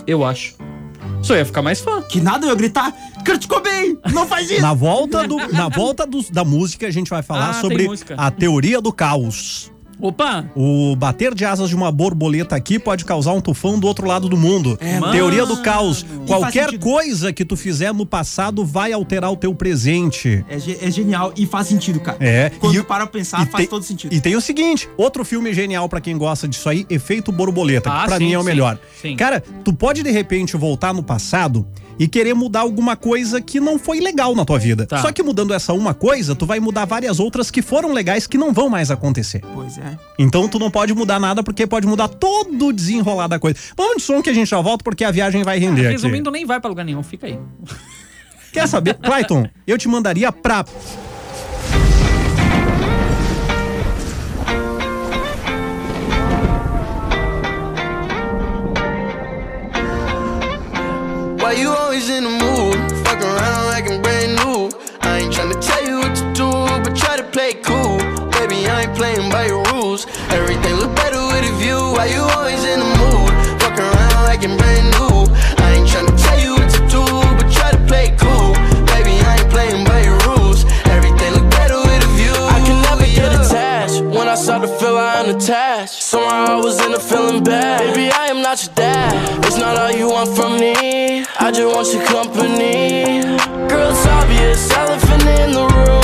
Eu 0.06 0.24
acho. 0.24 0.54
Só 1.22 1.36
ia 1.36 1.44
ficar 1.44 1.60
mais 1.60 1.80
fã. 1.80 2.00
Que 2.02 2.20
nada, 2.20 2.46
eu 2.46 2.50
ia 2.50 2.54
gritar, 2.56 2.90
Kurt 3.26 3.46
Cobain, 3.46 3.98
não 4.14 4.26
faz 4.26 4.50
isso! 4.50 4.62
Na 4.62 4.72
volta, 4.72 5.28
do, 5.28 5.36
na 5.52 5.68
volta 5.68 6.06
dos- 6.06 6.30
da 6.30 6.42
música, 6.44 6.86
a 6.86 6.90
gente 6.90 7.10
vai 7.10 7.22
falar 7.22 7.50
Ah, 7.50 7.54
sobre 7.54 7.86
a 8.16 8.30
teoria 8.30 8.80
do 8.80 8.90
caos. 8.92 9.70
Opa! 10.00 10.46
O 10.56 10.94
bater 10.96 11.34
de 11.34 11.44
asas 11.44 11.68
de 11.68 11.76
uma 11.76 11.90
borboleta 11.92 12.56
aqui 12.56 12.78
pode 12.78 13.04
causar 13.04 13.32
um 13.32 13.40
tufão 13.40 13.78
do 13.78 13.86
outro 13.86 14.06
lado 14.06 14.28
do 14.28 14.36
mundo. 14.36 14.78
É. 14.80 15.00
Teoria 15.10 15.44
do 15.46 15.58
caos. 15.58 16.04
E 16.24 16.26
Qualquer 16.26 16.78
coisa 16.78 17.32
que 17.32 17.44
tu 17.44 17.56
fizer 17.56 17.92
no 17.92 18.06
passado 18.06 18.64
vai 18.64 18.92
alterar 18.92 19.30
o 19.32 19.36
teu 19.36 19.54
presente. 19.54 20.44
É, 20.48 20.56
é 20.86 20.90
genial 20.90 21.32
e 21.36 21.46
faz 21.46 21.66
sentido, 21.66 22.00
cara. 22.00 22.16
É, 22.20 22.50
Quando 22.58 22.74
e- 22.74 22.78
tu 22.78 22.84
para 22.84 23.06
pra 23.06 23.18
pensar, 23.18 23.38
faz 23.46 23.56
tem- 23.56 23.66
todo 23.66 23.82
sentido. 23.82 24.14
E 24.14 24.20
tem 24.20 24.36
o 24.36 24.40
seguinte, 24.40 24.88
outro 24.96 25.24
filme 25.24 25.52
genial 25.52 25.88
pra 25.88 26.00
quem 26.00 26.16
gosta 26.16 26.46
disso 26.48 26.68
aí, 26.68 26.86
Efeito 26.88 27.30
Borboleta, 27.32 27.90
que 27.90 27.96
Ah, 27.96 28.04
pra 28.06 28.18
sim, 28.18 28.24
mim 28.26 28.32
é 28.32 28.38
o 28.38 28.42
sim, 28.42 28.46
melhor. 28.46 28.78
sim. 29.00 29.16
Cara, 29.16 29.42
tu 29.64 29.72
pode 29.72 30.02
de 30.02 30.10
repente 30.10 30.56
voltar 30.56 30.92
no 30.94 31.02
passado 31.02 31.66
e 32.00 32.08
querer 32.08 32.32
mudar 32.32 32.60
alguma 32.60 32.96
coisa 32.96 33.42
que 33.42 33.60
não 33.60 33.78
foi 33.78 34.00
legal 34.00 34.34
na 34.34 34.42
tua 34.42 34.58
vida. 34.58 34.86
Tá. 34.86 35.02
Só 35.02 35.12
que 35.12 35.22
mudando 35.22 35.52
essa 35.52 35.74
uma 35.74 35.92
coisa, 35.92 36.34
tu 36.34 36.46
vai 36.46 36.58
mudar 36.58 36.86
várias 36.86 37.20
outras 37.20 37.50
que 37.50 37.60
foram 37.60 37.92
legais 37.92 38.26
que 38.26 38.38
não 38.38 38.54
vão 38.54 38.70
mais 38.70 38.90
acontecer. 38.90 39.42
Pois 39.54 39.76
é. 39.76 39.98
Então 40.18 40.48
tu 40.48 40.58
não 40.58 40.70
pode 40.70 40.94
mudar 40.94 41.20
nada 41.20 41.42
porque 41.42 41.66
pode 41.66 41.86
mudar 41.86 42.08
todo 42.08 42.68
o 42.68 42.72
desenrolar 42.72 43.26
da 43.26 43.38
coisa. 43.38 43.58
Vamos 43.76 43.98
de 43.98 44.02
som 44.02 44.22
que 44.22 44.30
a 44.30 44.32
gente 44.32 44.48
já 44.48 44.58
volta 44.62 44.82
porque 44.82 45.04
a 45.04 45.10
viagem 45.10 45.42
vai 45.42 45.58
render 45.58 45.82
aqui. 45.82 45.92
Resumindo, 45.92 46.30
nem 46.30 46.46
vai 46.46 46.58
pra 46.58 46.70
lugar 46.70 46.84
nenhum, 46.84 47.02
fica 47.02 47.26
aí. 47.26 47.38
Quer 48.50 48.66
saber? 48.66 48.94
Clayton, 48.94 49.46
eu 49.66 49.76
te 49.76 49.86
mandaria 49.86 50.32
pra 50.32 50.64
I 91.38 91.50
just 91.50 91.74
want 91.74 91.92
your 91.92 92.04
company. 92.06 93.22
Girl, 93.68 93.90
it's 93.90 94.06
obvious, 94.06 94.70
elephant 94.70 95.22
in 95.22 95.52
the 95.52 95.66
room. 95.66 95.99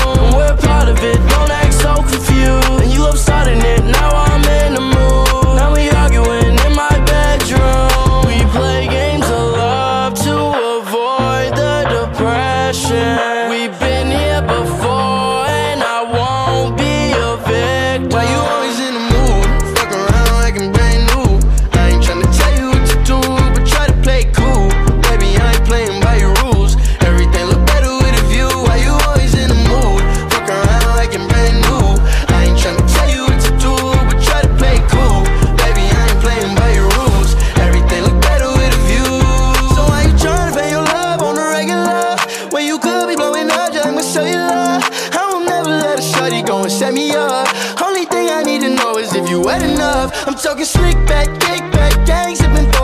you 49.36 49.42
wet 49.42 49.62
enough? 49.62 50.26
I'm 50.26 50.34
talking 50.34 50.64
slick 50.64 50.96
back, 51.06 51.28
kick 51.40 51.60
back, 51.72 52.06
gang 52.06 52.34
sipping. 52.34 52.75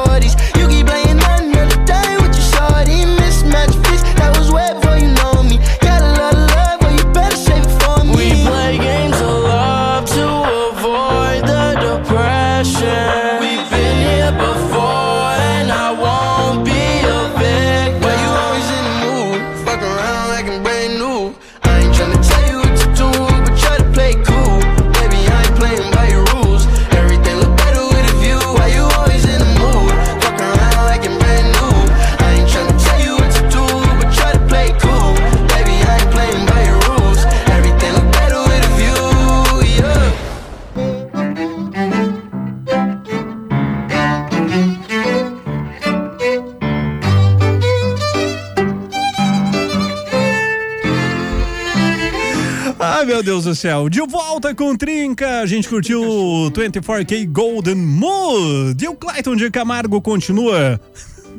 Do 53.53 53.55
céu. 53.57 53.89
De 53.89 54.01
volta 54.01 54.55
com 54.55 54.75
Trinca, 54.77 55.41
a 55.41 55.47
gente 55.47 55.69
curtiu 55.69 56.03
o 56.03 56.51
24K 56.51 57.27
Golden 57.31 57.75
Mood. 57.75 58.83
E 58.83 58.89
o 58.89 58.95
Clayton 58.95 59.37
de 59.37 59.51
Camargo 59.51 60.01
continua. 60.01 60.81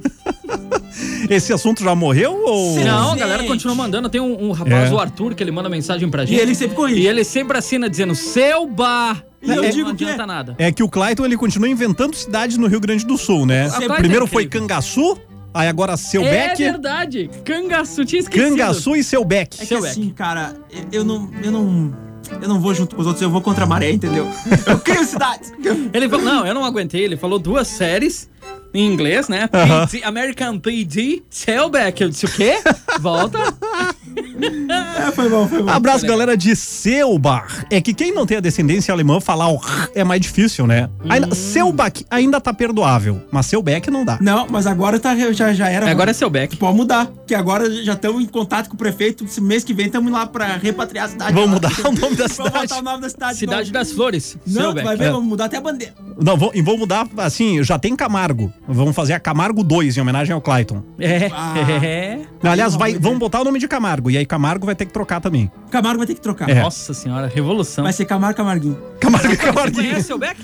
Esse 1.30 1.52
assunto 1.54 1.84
já 1.84 1.96
morreu 1.96 2.34
ou. 2.46 2.80
Não, 2.80 3.14
a 3.14 3.16
galera 3.16 3.44
continua 3.46 3.74
mandando. 3.76 4.10
Tem 4.10 4.22
um, 4.22 4.50
um 4.50 4.52
rapaz, 4.52 4.92
É. 4.92 4.94
o 4.94 5.00
Arthur, 5.00 5.34
que 5.34 5.42
ele 5.44 5.52
manda 5.52 5.68
mensagem 5.70 6.10
pra 6.10 6.26
gente. 6.26 6.38
E 6.38 6.42
ele 6.42 6.54
sempre 6.54 6.76
corrige. 6.76 7.02
E 7.02 7.08
ele 7.08 7.24
sempre 7.24 7.58
assina 7.58 7.90
dizendo, 7.90 8.14
seu 8.14 8.68
bar. 8.68 9.24
E 9.42 9.50
eu 9.50 9.62
não 9.64 9.70
digo 9.70 9.96
que 9.96 10.04
adianta 10.04 10.24
é- 10.24 10.26
nada. 10.26 10.56
É 10.58 10.72
que 10.72 10.84
o 10.84 10.90
Clayton 10.90 11.26
ele 11.26 11.36
continua 11.36 11.68
inventando 11.68 12.16
cidades 12.16 12.58
no 12.58 12.68
Rio 12.68 12.80
Grande 12.80 13.06
do 13.06 13.18
Sul, 13.18 13.46
né? 13.46 13.70
Primeiro 13.98 14.26
é 14.26 14.28
foi 14.28 14.44
incrível. 14.44 14.68
Cangaçu, 14.68 15.18
aí 15.54 15.68
agora 15.68 15.96
seu 15.98 16.24
É 16.24 16.30
Beck. 16.48 16.58
verdade. 16.58 17.30
Cangaçu, 17.46 18.04
tinha 18.06 18.20
esquecido. 18.22 18.50
Cangaçu 18.52 18.96
e 18.96 19.04
seu 19.04 19.24
Beck. 19.24 19.56
É 19.56 19.60
que 19.62 19.66
Seu 19.68 19.82
Beck. 19.82 19.92
assim, 19.92 20.10
cara, 20.10 20.56
eu- 20.92 21.04
não. 21.04 21.30
Eu 21.44 21.52
não. 21.52 22.04
Eu 22.42 22.48
não 22.48 22.60
vou 22.60 22.74
junto 22.74 22.96
com 22.96 23.02
os 23.02 23.06
outros, 23.08 23.22
eu 23.22 23.30
vou 23.30 23.42
contra 23.42 23.64
a 23.66 23.68
maré, 23.68 23.92
entendeu? 23.92 24.28
Eu 24.66 24.80
crio 24.80 25.04
cidades. 25.04 25.54
Ele 25.94 26.10
falou, 26.10 26.26
não, 26.26 26.48
eu 26.48 26.54
não 26.54 26.64
aguentei. 26.66 27.04
Ele 27.04 27.16
falou 27.18 27.38
duas 27.38 27.68
séries 27.68 28.28
em 28.74 28.92
inglês, 28.92 29.28
né? 29.28 29.48
Aham. 29.54 29.86
PD, 29.86 30.04
American 30.04 30.58
PD, 30.58 31.22
Sailback. 31.30 32.02
Eu 32.02 32.10
disse, 32.10 32.26
o 32.26 32.32
quê? 32.32 32.56
Volta. 33.00 33.38
É, 34.96 35.12
foi 35.12 35.30
bom, 35.30 35.48
foi 35.48 35.64
bom. 35.64 35.70
Abraço, 35.70 36.06
galera 36.06 36.38
de 36.38 36.56
Selbach. 36.56 37.66
É 37.70 37.82
que 37.82 37.94
quem 37.94 38.14
não 38.14 38.26
tem 38.26 38.38
a 38.38 38.40
descendência 38.40 38.94
alemã, 38.94 39.20
falar 39.20 39.48
o 39.50 39.56
r 39.56 39.90
é 39.96 40.04
mais 40.04 40.22
difícil, 40.22 40.68
né? 40.68 40.90
Ainda, 41.10 41.34
Selbach 41.34 42.06
ainda 42.10 42.40
tá 42.40 42.54
perdoável, 42.54 43.22
mas 43.32 43.46
Selbeck 43.46 43.90
não 43.90 44.06
dá. 44.06 44.18
Não, 44.22 44.48
mas 44.50 44.68
agora 44.68 45.00
tá, 45.00 45.16
já, 45.32 45.54
já 45.54 45.70
era. 45.70 45.90
Agora 45.90 46.12
é 46.12 46.14
Sailback. 46.14 46.58
Pode 46.58 46.76
mudar, 46.76 47.12
que 47.26 47.34
agora 47.34 47.72
já 47.84 47.94
estamos 47.94 48.22
em 48.24 48.28
contato 48.28 48.68
com 48.68 48.76
o 48.76 48.78
prefeito. 48.78 49.24
Esse 49.24 49.42
mês 49.42 49.64
que 49.64 49.74
vem 49.74 49.88
estamos 49.88 50.12
lá 50.12 50.26
pra 50.26 50.58
repatriar 50.58 51.06
a 51.06 51.10
cidade. 51.10 51.34
Vamos 51.34 51.50
lá. 51.50 51.70
mudar 51.70 51.72
o 51.88 51.92
nome 51.92 52.16
da 52.16 52.28
Vamos 52.28 52.36
cidade. 52.36 52.68
botar 52.68 52.80
o 52.80 52.84
nome 52.84 53.02
da 53.02 53.10
cidade. 53.10 53.38
Cidade 53.38 53.72
não. 53.72 53.80
das 53.80 53.92
Flores. 53.92 54.38
Não, 54.46 54.54
tu 54.54 54.62
Sailback. 54.62 54.86
vai 54.86 54.98
ver, 54.98 55.06
É. 55.06 55.12
vamos 55.12 55.28
mudar 55.28 55.46
até 55.46 55.58
a 55.58 55.62
bandeira. 55.62 55.94
Não, 56.22 56.38
vou, 56.38 56.52
e 56.54 56.62
vou 56.62 56.78
mudar, 56.78 57.08
assim, 57.18 57.64
já 57.64 57.80
tem 57.80 57.96
Camargo. 57.96 58.52
Vamos 58.68 58.96
fazer 58.96 59.14
a 59.14 59.20
Camargo 59.20 59.64
2 59.64 59.98
em 59.98 60.02
homenagem 60.02 60.34
ao 60.34 60.42
Clayton. 60.42 60.84
É. 61.00 61.30
Ah. 61.34 61.54
é. 61.84 62.20
Aliás, 62.44 62.76
vai, 62.76 62.94
vamos 62.94 63.14
vamos 63.14 63.20
botar 63.20 63.42
o 63.42 63.44
nome 63.44 63.60
de 63.60 63.68
Camargo. 63.68 64.10
E 64.10 64.18
aí 64.18 64.26
Camargo 64.26 64.66
vai 64.66 64.76
ter 64.76 64.83
que 64.86 64.94
trocar 64.94 65.20
também. 65.22 65.52
Camargo 65.70 65.98
vai 66.00 66.08
ter 66.08 66.16
que 66.16 66.22
trocar. 66.22 66.50
É. 66.50 66.62
Nossa 66.62 66.94
senhora, 66.94 67.28
revolução. 67.28 67.84
Vai 67.84 67.94
ser 67.94 68.06
Camargo 68.06 68.38
Camarguinho. 68.38 68.78
Camargo 69.00 69.28
e 69.28 69.36
Você 69.36 69.38
Camarguinho. 69.38 69.90
conhece 69.90 70.08
Sailback? 70.08 70.42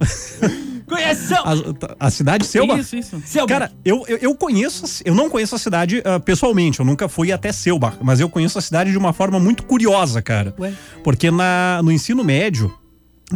Conhece? 0.90 1.34
A, 1.34 2.06
a 2.06 2.10
cidade 2.10 2.44
Selbach? 2.44 2.80
Isso, 2.80 2.96
isso. 2.96 3.22
Seu 3.24 3.46
Cara, 3.46 3.70
eu, 3.84 4.04
eu, 4.08 4.18
eu 4.18 4.34
conheço, 4.34 5.02
eu 5.04 5.14
não 5.14 5.30
conheço 5.30 5.54
a 5.54 5.58
cidade 5.58 6.02
ah, 6.04 6.18
pessoalmente, 6.18 6.80
eu 6.80 6.84
nunca 6.84 7.08
fui 7.08 7.30
até 7.30 7.52
Selbach, 7.52 7.96
mas 8.02 8.18
eu 8.18 8.28
conheço 8.28 8.58
a 8.58 8.60
cidade 8.60 8.90
de 8.90 8.98
uma 8.98 9.12
forma 9.12 9.38
muito 9.38 9.62
curiosa, 9.62 10.20
cara. 10.20 10.52
Ué? 10.58 10.72
Porque 11.04 11.30
na, 11.30 11.80
no 11.84 11.92
ensino 11.92 12.24
médio, 12.24 12.74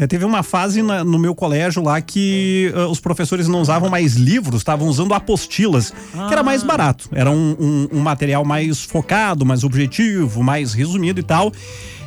eh, 0.01 0.07
teve 0.07 0.25
uma 0.25 0.43
fase 0.43 0.83
na- 0.83 1.05
no 1.05 1.19
meu 1.19 1.35
colégio 1.35 1.83
lá 1.83 2.01
que 2.01 2.73
ah, 2.75 2.87
os 2.89 3.01
professores 3.01 3.47
não 3.49 3.61
usavam 3.61 3.89
mais 3.91 4.15
livros, 4.15 4.57
estavam 4.61 4.89
usando 4.89 5.15
apostilas, 5.15 5.93
que 6.13 6.33
era 6.33 6.43
mais 6.43 6.63
barato. 6.63 7.09
Era 7.13 7.31
um, 7.31 7.57
um- 7.59 7.89
um 7.99 8.01
material 8.01 8.45
mais 8.45 8.83
focado, 8.83 9.45
mais 9.47 9.65
objetivo, 9.65 10.43
mais 10.43 10.73
resumido 10.75 11.21
e 11.21 11.23
tal. 11.23 11.53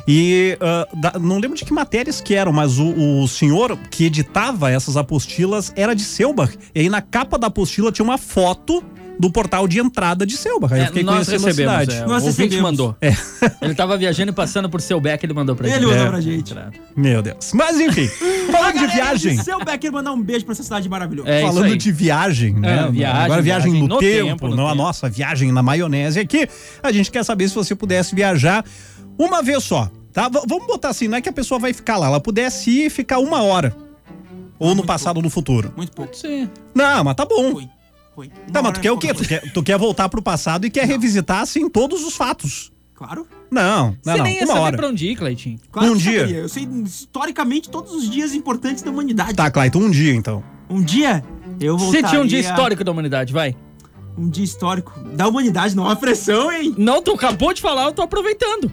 E 0.06 0.56
ah, 0.60 0.86
da- 0.94 1.18
não 1.18 1.38
lembro 1.38 1.56
de 1.56 1.64
que 1.64 1.72
matérias 1.72 2.20
que 2.20 2.34
eram, 2.34 2.52
mas 2.52 2.78
o, 2.78 3.20
o 3.22 3.28
senhor 3.28 3.76
que 3.90 4.04
editava 4.04 4.70
essas 4.70 4.96
apostilas 4.96 5.72
era 5.76 5.94
de 5.94 6.02
Selbach. 6.02 6.56
E 6.74 6.80
aí 6.80 6.88
na 6.88 7.02
capa 7.02 7.38
da 7.38 7.48
apostila 7.48 7.92
tinha 7.92 8.04
uma 8.04 8.16
foto 8.18 8.82
do 9.18 9.30
portal 9.32 9.66
de 9.66 9.80
entrada 9.80 10.24
de 10.24 10.36
Selbach. 10.36 10.72
Aí 10.72 10.80
eu 10.80 10.84
É, 10.84 10.86
fiquei 10.88 11.02
nós 11.02 11.26
conhecendo 11.26 11.44
recebemos, 11.46 11.74
a 11.74 11.80
cidade. 11.80 12.02
é, 12.02 12.06
Nós 12.06 12.22
o 12.22 12.26
recebemos. 12.26 12.62
mandou. 12.62 12.96
Ele 13.60 13.74
tava 13.74 13.96
viajando 13.96 14.30
e 14.30 14.34
passando 14.34 14.70
por 14.70 14.80
seu 14.80 15.00
Beck, 15.00 15.24
ele 15.24 15.32
mandou 15.34 15.56
pra 15.56 15.66
Ele 15.66 15.76
gente. 15.76 15.86
mandou 15.88 16.04
É. 16.04 16.08
pra 16.08 16.20
gente. 16.20 16.54
Meu 16.96 17.20
Deus. 17.22 17.52
Mas 17.52 17.80
enfim, 17.80 18.06
falando 18.52 18.78
de 18.78 18.86
viagem. 18.86 19.36
Seu 19.42 19.58
Becker 19.64 19.92
mandar 19.92 20.12
um 20.12 20.22
beijo 20.22 20.44
pra 20.44 20.52
essa 20.52 20.62
cidade 20.62 20.88
maravilhosa. 20.88 21.28
É 21.30 21.42
Falando 21.42 21.76
de 21.76 21.90
viagem, 21.92 22.54
né? 22.54 22.86
É, 22.86 22.90
viagem, 22.90 23.22
Agora 23.24 23.42
viagem, 23.42 23.72
viagem 23.72 23.82
no, 23.82 23.94
no 23.94 23.98
tempo, 23.98 24.26
tempo, 24.28 24.48
no 24.48 24.56
não 24.56 24.66
a 24.66 24.70
tempo. 24.70 24.82
nossa 24.82 25.08
viagem 25.10 25.50
na 25.52 25.62
maionese 25.62 26.20
aqui. 26.20 26.48
A 26.82 26.92
gente 26.92 27.10
quer 27.10 27.24
saber 27.24 27.48
se 27.48 27.54
você 27.54 27.74
pudesse 27.74 28.14
viajar 28.14 28.64
uma 29.18 29.42
vez 29.42 29.64
só, 29.64 29.90
tá? 30.12 30.28
V- 30.28 30.42
vamos 30.46 30.66
botar 30.66 30.90
assim, 30.90 31.08
não 31.08 31.18
é 31.18 31.20
que 31.20 31.28
a 31.28 31.32
pessoa 31.32 31.58
vai 31.58 31.72
ficar 31.72 31.96
lá, 31.96 32.06
ela 32.06 32.20
pudesse 32.20 32.70
ir 32.70 32.86
e 32.86 32.90
ficar 32.90 33.18
uma 33.18 33.42
hora. 33.42 33.74
Ou 34.60 34.74
no 34.74 34.84
passado 34.84 35.18
ou 35.18 35.22
no 35.22 35.30
futuro. 35.30 35.72
Muito 35.76 35.92
pouco. 35.92 36.16
Sim. 36.16 36.48
Não, 36.74 37.04
mas 37.04 37.14
tá 37.14 37.24
bom. 37.24 37.52
Foi. 37.52 37.68
Foi. 38.18 38.32
Tá, 38.52 38.60
mas 38.60 38.72
tu 38.72 38.80
quer 38.80 38.90
o 38.90 38.96
é 38.96 38.98
quê? 38.98 39.14
Tu 39.14 39.24
quer, 39.28 39.52
tu 39.52 39.62
quer 39.62 39.78
voltar 39.78 40.08
pro 40.08 40.20
passado 40.20 40.66
e 40.66 40.70
quer 40.70 40.84
revisitar, 40.88 41.40
assim, 41.40 41.68
todos 41.70 42.02
os 42.04 42.16
fatos. 42.16 42.72
Claro. 42.92 43.28
Não, 43.48 43.90
não, 43.90 43.96
Você 44.02 44.16
não. 44.18 44.24
nem 44.24 44.34
ia 44.38 44.40
Uma 44.40 44.46
saber 44.54 44.60
hora. 44.60 44.76
pra 44.76 44.88
onde 44.88 45.06
ir, 45.06 45.14
Cleitinho. 45.16 45.60
claro 45.70 45.92
Um 45.92 45.96
dia. 45.96 46.28
Eu 46.28 46.48
sei 46.48 46.64
historicamente 46.84 47.70
todos 47.70 47.92
os 47.92 48.10
dias 48.10 48.34
importantes 48.34 48.82
da 48.82 48.90
humanidade. 48.90 49.34
Tá, 49.34 49.48
Clayton, 49.48 49.78
um 49.78 49.90
dia 49.90 50.12
então. 50.12 50.42
Um 50.68 50.82
dia 50.82 51.22
eu 51.60 51.78
Você 51.78 51.84
voltaria... 51.84 52.08
tinha 52.08 52.20
um 52.20 52.26
dia 52.26 52.40
histórico 52.40 52.82
da 52.82 52.90
humanidade, 52.90 53.32
vai. 53.32 53.54
Um 54.16 54.28
dia 54.28 54.42
histórico 54.44 54.98
da 55.14 55.28
humanidade, 55.28 55.76
não 55.76 55.88
há 55.88 55.94
pressão, 55.94 56.50
hein? 56.50 56.74
Não, 56.76 57.00
tu 57.00 57.12
acabou 57.12 57.54
de 57.54 57.62
falar, 57.62 57.84
eu 57.84 57.92
tô 57.92 58.02
aproveitando. 58.02 58.68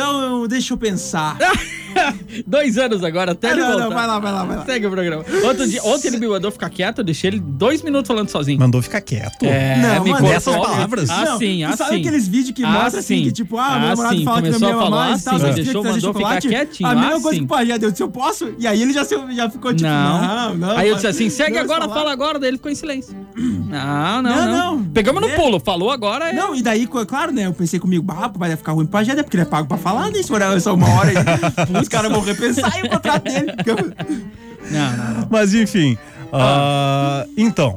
Então, 0.00 0.46
deixa 0.46 0.74
eu 0.74 0.76
pensar. 0.78 1.38
Dois 2.46 2.76
anos 2.76 3.02
agora, 3.02 3.32
até 3.32 3.48
Ah, 3.48 3.52
ele 3.52 3.60
não, 3.62 3.68
voltar. 3.68 3.84
não, 3.84 3.90
vai 3.96 4.06
lá, 4.06 4.18
vai 4.18 4.32
lá, 4.32 4.44
vai 4.44 4.56
lá. 4.58 4.64
Segue 4.66 4.86
o 4.86 4.90
programa. 4.90 5.24
Outro 5.44 5.66
dia, 5.66 5.82
ontem 5.82 6.08
ele 6.08 6.18
me 6.18 6.28
mandou 6.28 6.50
ficar 6.50 6.68
quieto, 6.68 6.98
eu 6.98 7.04
deixei 7.04 7.30
ele 7.30 7.40
dois 7.40 7.80
minutos 7.80 8.06
falando 8.06 8.28
sozinho. 8.28 8.58
Mandou 8.60 8.82
ficar 8.82 9.00
quieto. 9.00 9.42
É, 9.46 9.78
Não, 9.78 10.04
me 10.04 10.10
mano, 10.10 10.20
cortou. 10.26 10.32
essas 10.36 10.54
palavras? 10.54 11.08
Ah, 11.08 11.24
Não, 11.24 11.38
sim, 11.38 11.62
tu 11.66 11.72
ah, 11.72 11.76
sabe 11.78 11.96
aqueles 11.96 12.28
vídeos 12.28 12.50
que 12.54 12.62
Ah, 12.62 12.68
mostram 12.70 13.00
assim, 13.00 13.16
sim. 13.18 13.22
que 13.24 13.32
tipo, 13.32 13.56
ah, 13.56 13.78
meu 13.78 13.88
namorado 13.88 14.16
sim, 14.18 14.24
fala 14.26 14.42
que 14.42 14.50
não 14.50 14.58
me 14.60 14.66
ama 14.66 14.82
falar 14.82 15.08
mais, 15.08 15.24
tal, 15.24 15.34
assim, 15.36 15.46
só 15.46 15.52
deixou, 15.54 15.84
mandou 15.84 16.12
ficar 16.14 16.40
quietinho, 16.42 16.88
A 16.90 16.94
mesma 16.94 17.12
coisa 17.12 17.30
sim. 17.30 17.38
que 17.38 17.44
o 17.44 17.48
pajé 17.48 17.78
deu, 17.78 17.90
disse, 17.90 18.02
eu 18.02 18.10
posso? 18.10 18.52
E 18.58 18.66
aí 18.66 18.82
ele 18.82 18.92
já, 18.92 19.02
se- 19.02 19.34
já 19.34 19.48
ficou 19.48 19.72
tipo, 19.72 19.88
Não. 19.88 20.20
não, 20.50 20.54
não. 20.56 20.76
Aí 20.76 20.88
eu 20.90 20.96
disse 20.96 21.06
assim, 21.06 21.30
segue 21.30 21.56
agora, 21.56 21.82
falar. 21.84 21.94
fala 21.94 22.12
agora, 22.12 22.38
daí 22.38 22.50
ele 22.50 22.58
ficou 22.58 22.70
em 22.70 22.74
silêncio. 22.74 23.16
Não, 23.66 24.22
não, 24.22 24.46
Não. 24.76 24.84
Pegamos 24.84 25.20
no 25.20 25.28
É. 25.28 25.34
pulo, 25.34 25.58
falou 25.58 25.90
agora. 25.90 26.30
É... 26.30 26.32
Não, 26.32 26.54
e 26.54 26.62
daí, 26.62 26.86
claro, 26.86 27.32
né? 27.32 27.46
Eu 27.46 27.52
pensei 27.52 27.80
comigo, 27.80 28.02
bah, 28.02 28.30
vai 28.36 28.54
ficar 28.56 28.72
ruim 28.72 28.84
pro 28.86 28.92
pajé, 28.92 29.12
né? 29.14 29.24
Porque 29.24 29.36
ele 29.36 29.42
é 29.42 29.46
pago 29.46 29.66
pra 29.66 29.76
falar? 29.90 30.12
Se 30.14 30.24
for 30.24 30.60
só 30.60 30.74
uma 30.74 30.88
hora, 30.88 31.10
aí, 31.10 31.80
os 31.82 31.88
caras 31.88 32.10
vão 32.10 32.20
repensar 32.20 32.72
o 32.84 32.88
contrato 32.88 33.24
dele. 33.24 33.52
não, 34.70 34.96
não, 34.96 35.14
não. 35.20 35.28
Mas 35.30 35.54
enfim. 35.54 35.96
ah, 36.32 37.24
então, 37.36 37.76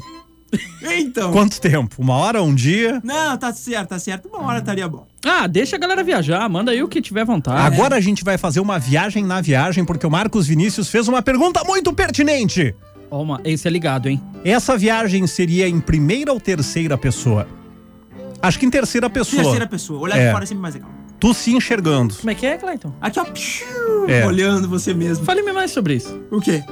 Então. 0.83 1.31
quanto 1.31 1.59
tempo? 1.61 1.95
Uma 1.99 2.15
hora, 2.15 2.41
um 2.41 2.53
dia? 2.55 2.99
Não, 3.03 3.37
tá 3.37 3.53
certo, 3.53 3.89
tá 3.89 3.99
certo. 3.99 4.27
Uma 4.27 4.41
hora 4.47 4.59
estaria 4.59 4.87
bom. 4.87 5.05
Ah, 5.25 5.45
deixa 5.47 5.75
a 5.75 5.79
galera 5.79 6.03
viajar, 6.03 6.47
manda 6.49 6.71
aí 6.71 6.81
o 6.81 6.87
que 6.87 7.01
tiver 7.01 7.25
vontade. 7.25 7.61
Agora 7.61 7.95
a 7.95 7.99
gente 8.01 8.23
vai 8.23 8.37
fazer 8.37 8.59
uma 8.59 8.79
viagem 8.79 9.23
na 9.23 9.41
viagem, 9.41 9.85
porque 9.85 10.07
o 10.07 10.09
Marcos 10.11 10.47
Vinícius 10.47 10.89
fez 10.89 11.07
uma 11.07 11.21
pergunta 11.21 11.61
muito 11.65 11.91
pertinente. 11.93 12.73
Ó, 13.11 13.21
uma- 13.21 13.41
esse 13.43 13.67
é 13.67 13.71
ligado, 13.71 14.07
hein? 14.07 14.21
Essa 14.43 14.77
viagem 14.77 15.25
seria 15.27 15.67
em 15.67 15.79
primeira 15.79 16.31
ou 16.31 16.39
terceira 16.39 16.97
pessoa? 16.97 17.47
Acho 18.41 18.57
que 18.57 18.65
em 18.65 18.69
terceira 18.69 19.09
pessoa. 19.09 19.41
Terceira 19.43 19.67
pessoa. 19.67 19.99
Olhar 19.99 20.17
É. 20.17 20.27
de 20.27 20.31
fora 20.31 20.43
é 20.43 20.47
sempre 20.47 20.61
mais 20.61 20.73
legal. 20.75 20.89
Tu 21.19 21.33
se 21.33 21.53
enxergando. 21.53 22.15
Como 22.15 22.29
é 22.29 22.35
que 22.35 22.45
é, 22.45 22.57
Clayton? 22.57 22.93
Aqui, 23.01 23.19
ó. 23.19 23.25
É. 24.07 24.25
Olhando 24.25 24.69
você 24.69 24.93
mesmo. 24.93 25.25
Fale-me 25.25 25.51
mais 25.51 25.71
sobre 25.71 25.95
isso. 25.95 26.19
O 26.31 26.39
quê? 26.39 26.63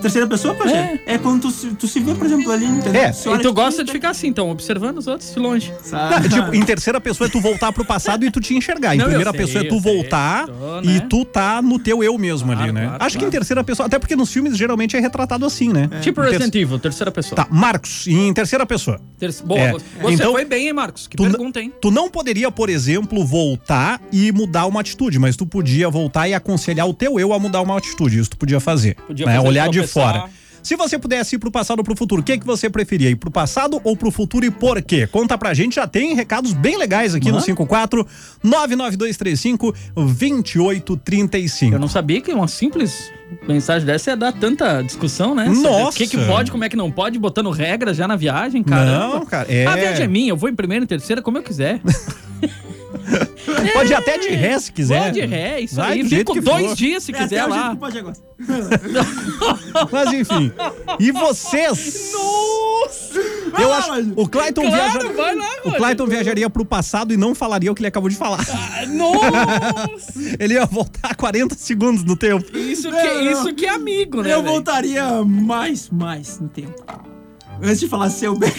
Terceira 0.00 0.26
pessoa, 0.26 0.54
pajé? 0.54 1.00
É. 1.06 1.18
quando 1.18 1.42
tu, 1.42 1.50
se- 1.50 1.70
tu 1.74 1.88
se 1.88 1.98
vê, 2.00 2.14
por 2.14 2.26
exemplo, 2.26 2.50
ali, 2.52 2.64
entendeu? 2.66 3.02
É, 3.02 3.10
E 3.10 3.38
tu 3.42 3.52
gosta 3.52 3.82
de 3.82 3.88
tá- 3.88 3.92
ficar 3.92 4.10
assim, 4.10 4.28
então, 4.28 4.48
observando 4.50 4.98
os 4.98 5.06
outros 5.06 5.32
de 5.32 5.38
longe. 5.40 5.72
Sabe? 5.82 6.28
Tipo, 6.28 6.54
em 6.54 6.62
terceira 6.62 7.00
pessoa 7.00 7.26
é 7.26 7.30
tu 7.30 7.40
voltar 7.40 7.72
pro 7.72 7.84
passado 7.84 8.24
e 8.24 8.30
tu 8.30 8.40
te 8.40 8.54
enxergar. 8.54 8.94
Em 8.94 8.98
Não, 8.98 9.04
eu 9.06 9.08
primeira 9.10 9.30
sei, 9.32 9.40
pessoa 9.40 9.64
é 9.64 9.68
tu 9.68 9.74
eu 9.76 9.80
sei. 9.80 9.92
voltar 9.94 10.46
Tô, 10.46 10.80
e 10.82 10.86
né? 10.86 11.06
tu 11.08 11.24
tá 11.24 11.60
no 11.60 11.78
teu 11.78 12.02
eu 12.04 12.16
mesmo 12.16 12.50
ali, 12.52 12.58
Claro, 12.58 12.72
né? 12.72 12.86
claro, 12.86 13.04
Acho 13.04 13.12
que 13.18 13.24
em 13.24 13.26
claro. 13.26 13.32
terceira 13.32 13.64
pessoa, 13.64 13.86
até 13.86 13.98
porque 13.98 14.14
nos 14.16 14.32
filmes 14.32 14.56
geralmente 14.56 14.96
é 14.96 15.00
retratado 15.00 15.44
assim, 15.44 15.72
né? 15.72 15.88
Tipo 16.00 16.20
Em 16.20 16.24
ter- 16.26 16.30
Resident 16.32 16.54
Evil, 16.54 16.78
terceira 16.78 17.10
pessoa. 17.10 17.36
Tá, 17.36 17.46
Marcos, 17.50 18.06
em 18.06 18.32
terceira 18.32 18.64
pessoa. 18.64 19.00
Terce- 19.18 19.42
Boa, 19.42 19.58
É. 19.60 19.72
você 19.72 20.14
Então, 20.14 20.32
foi 20.32 20.44
bem, 20.44 20.66
hein, 20.68 20.72
Marcos? 20.72 21.06
Que 21.08 21.16
tu 21.16 21.24
n- 21.24 21.30
pergunta, 21.30 21.60
hein? 21.60 21.72
Tu 21.80 21.90
não 21.90 22.08
poderia, 22.08 22.50
por 22.50 22.68
exemplo, 22.68 23.24
voltar 23.24 24.00
e 24.12 24.30
mudar 24.32 24.66
uma 24.66 24.80
atitude, 24.80 25.18
mas 25.18 25.36
tu 25.36 25.44
podia 25.46 25.88
voltar 25.90 26.28
e 26.28 26.34
aconselhar 26.34 26.86
o 26.88 26.94
teu 26.94 27.18
eu 27.18 27.32
a 27.32 27.38
mudar 27.38 27.60
uma 27.62 27.76
atitude. 27.76 28.18
Isso 28.18 28.30
tu 28.30 28.36
podia 28.36 28.60
fazer. 28.60 28.94
Podia 29.06 29.26
né? 29.26 29.34
fazer 29.36 29.48
Olhar 29.48 29.68
de. 29.68 29.87
Fora. 29.88 30.24
Se 30.62 30.76
você 30.76 30.98
pudesse 30.98 31.36
ir 31.36 31.38
pro 31.38 31.50
passado 31.50 31.78
ou 31.78 31.84
pro 31.84 31.96
futuro, 31.96 32.20
o 32.20 32.24
que, 32.24 32.36
que 32.36 32.44
você 32.44 32.68
preferia? 32.68 33.08
Ir 33.08 33.16
pro 33.16 33.30
passado 33.30 33.80
ou 33.84 33.96
pro 33.96 34.10
futuro 34.10 34.44
e 34.44 34.50
por 34.50 34.82
quê? 34.82 35.06
Conta 35.06 35.38
pra 35.38 35.54
gente, 35.54 35.76
já 35.76 35.86
tem 35.86 36.14
recados 36.14 36.52
bem 36.52 36.76
legais 36.76 37.14
aqui 37.14 37.26
no 37.28 37.34
Mano. 37.34 37.44
54 37.44 38.06
99235 38.42 39.74
2835. 39.94 41.74
Eu 41.74 41.78
não 41.78 41.88
sabia 41.88 42.20
que 42.20 42.32
uma 42.32 42.48
simples 42.48 43.10
mensagem 43.46 43.86
dessa 43.86 44.10
ia 44.10 44.16
dar 44.16 44.32
tanta 44.32 44.82
discussão, 44.82 45.34
né? 45.34 45.46
Nossa! 45.48 45.90
O 45.90 45.92
que, 45.92 46.06
que 46.06 46.18
pode, 46.26 46.50
como 46.50 46.64
é 46.64 46.68
que 46.68 46.76
não 46.76 46.90
pode, 46.90 47.18
botando 47.18 47.50
regras 47.50 47.96
já 47.96 48.06
na 48.08 48.16
viagem, 48.16 48.62
cara. 48.62 48.84
Não, 48.98 49.24
cara, 49.24 49.50
é- 49.52 49.66
A 49.66 49.74
viagem 49.76 50.04
é 50.04 50.08
minha, 50.08 50.30
eu 50.30 50.36
vou 50.36 50.48
em 50.48 50.54
primeira 50.54 50.84
e 50.84 50.88
terceira 50.88 51.22
como 51.22 51.38
eu 51.38 51.42
quiser. 51.42 51.80
Pode 53.72 53.90
ir 53.92 53.94
até 53.94 54.18
de 54.18 54.28
ré 54.28 54.58
se 54.58 54.70
quiser. 54.72 55.02
Vou 55.04 55.10
de 55.12 55.20
ré, 55.26 55.60
isso 55.60 55.76
Vai 55.76 55.92
aí. 55.92 56.02
do 56.02 56.08
jeito 56.08 56.32
Fico 56.32 56.34
que 56.34 56.40
dois 56.40 56.66
for. 56.68 56.76
dias 56.76 57.02
se 57.02 57.12
É 57.12 57.14
até 57.14 57.24
quiser 57.24 57.46
o 57.48 57.52
jeito 57.52 57.64
lá. 57.64 57.70
que 57.70 57.76
pajé 57.76 58.02
gosta. 58.02 58.24
Mas 59.90 60.12
enfim. 60.12 60.52
E 60.98 61.10
vocês? 61.12 62.12
Eu 63.58 63.72
acho. 63.72 63.90
O 64.16 64.28
Clayton 64.28 64.62
Claro, 64.62 64.76
viaja- 65.00 65.12
vai 65.16 65.34
lá, 65.34 65.44
O 65.44 65.64
Roger. 65.64 65.78
Clayton 65.78 66.06
viajaria 66.06 66.50
pro 66.50 66.64
passado 66.64 67.12
e 67.12 67.16
não 67.16 67.34
falaria 67.34 67.72
o 67.72 67.74
que 67.74 67.80
ele 67.80 67.88
acabou 67.88 68.08
de 68.10 68.16
falar. 68.16 68.44
Ah, 68.50 68.86
Nossa! 68.86 70.12
Ele 70.38 70.54
ia 70.54 70.66
voltar 70.66 71.14
40 71.16 71.54
segundos 71.56 72.04
no 72.04 72.16
tempo. 72.16 72.44
Isso 72.56 72.90
que, 72.90 72.96
Não, 72.96 73.24
não. 73.24 73.32
isso 73.32 73.54
que 73.54 73.66
é 73.66 73.70
amigo, 73.70 74.22
né? 74.22 74.32
Eu 74.32 74.42
velho? 74.42 74.52
voltaria 74.52 75.24
mais, 75.24 75.88
mais 75.90 76.38
no 76.38 76.48
tempo. 76.48 76.74
Antes 77.62 77.80
de 77.80 77.88
falar 77.88 78.10
seu 78.10 78.36
bem. 78.36 78.52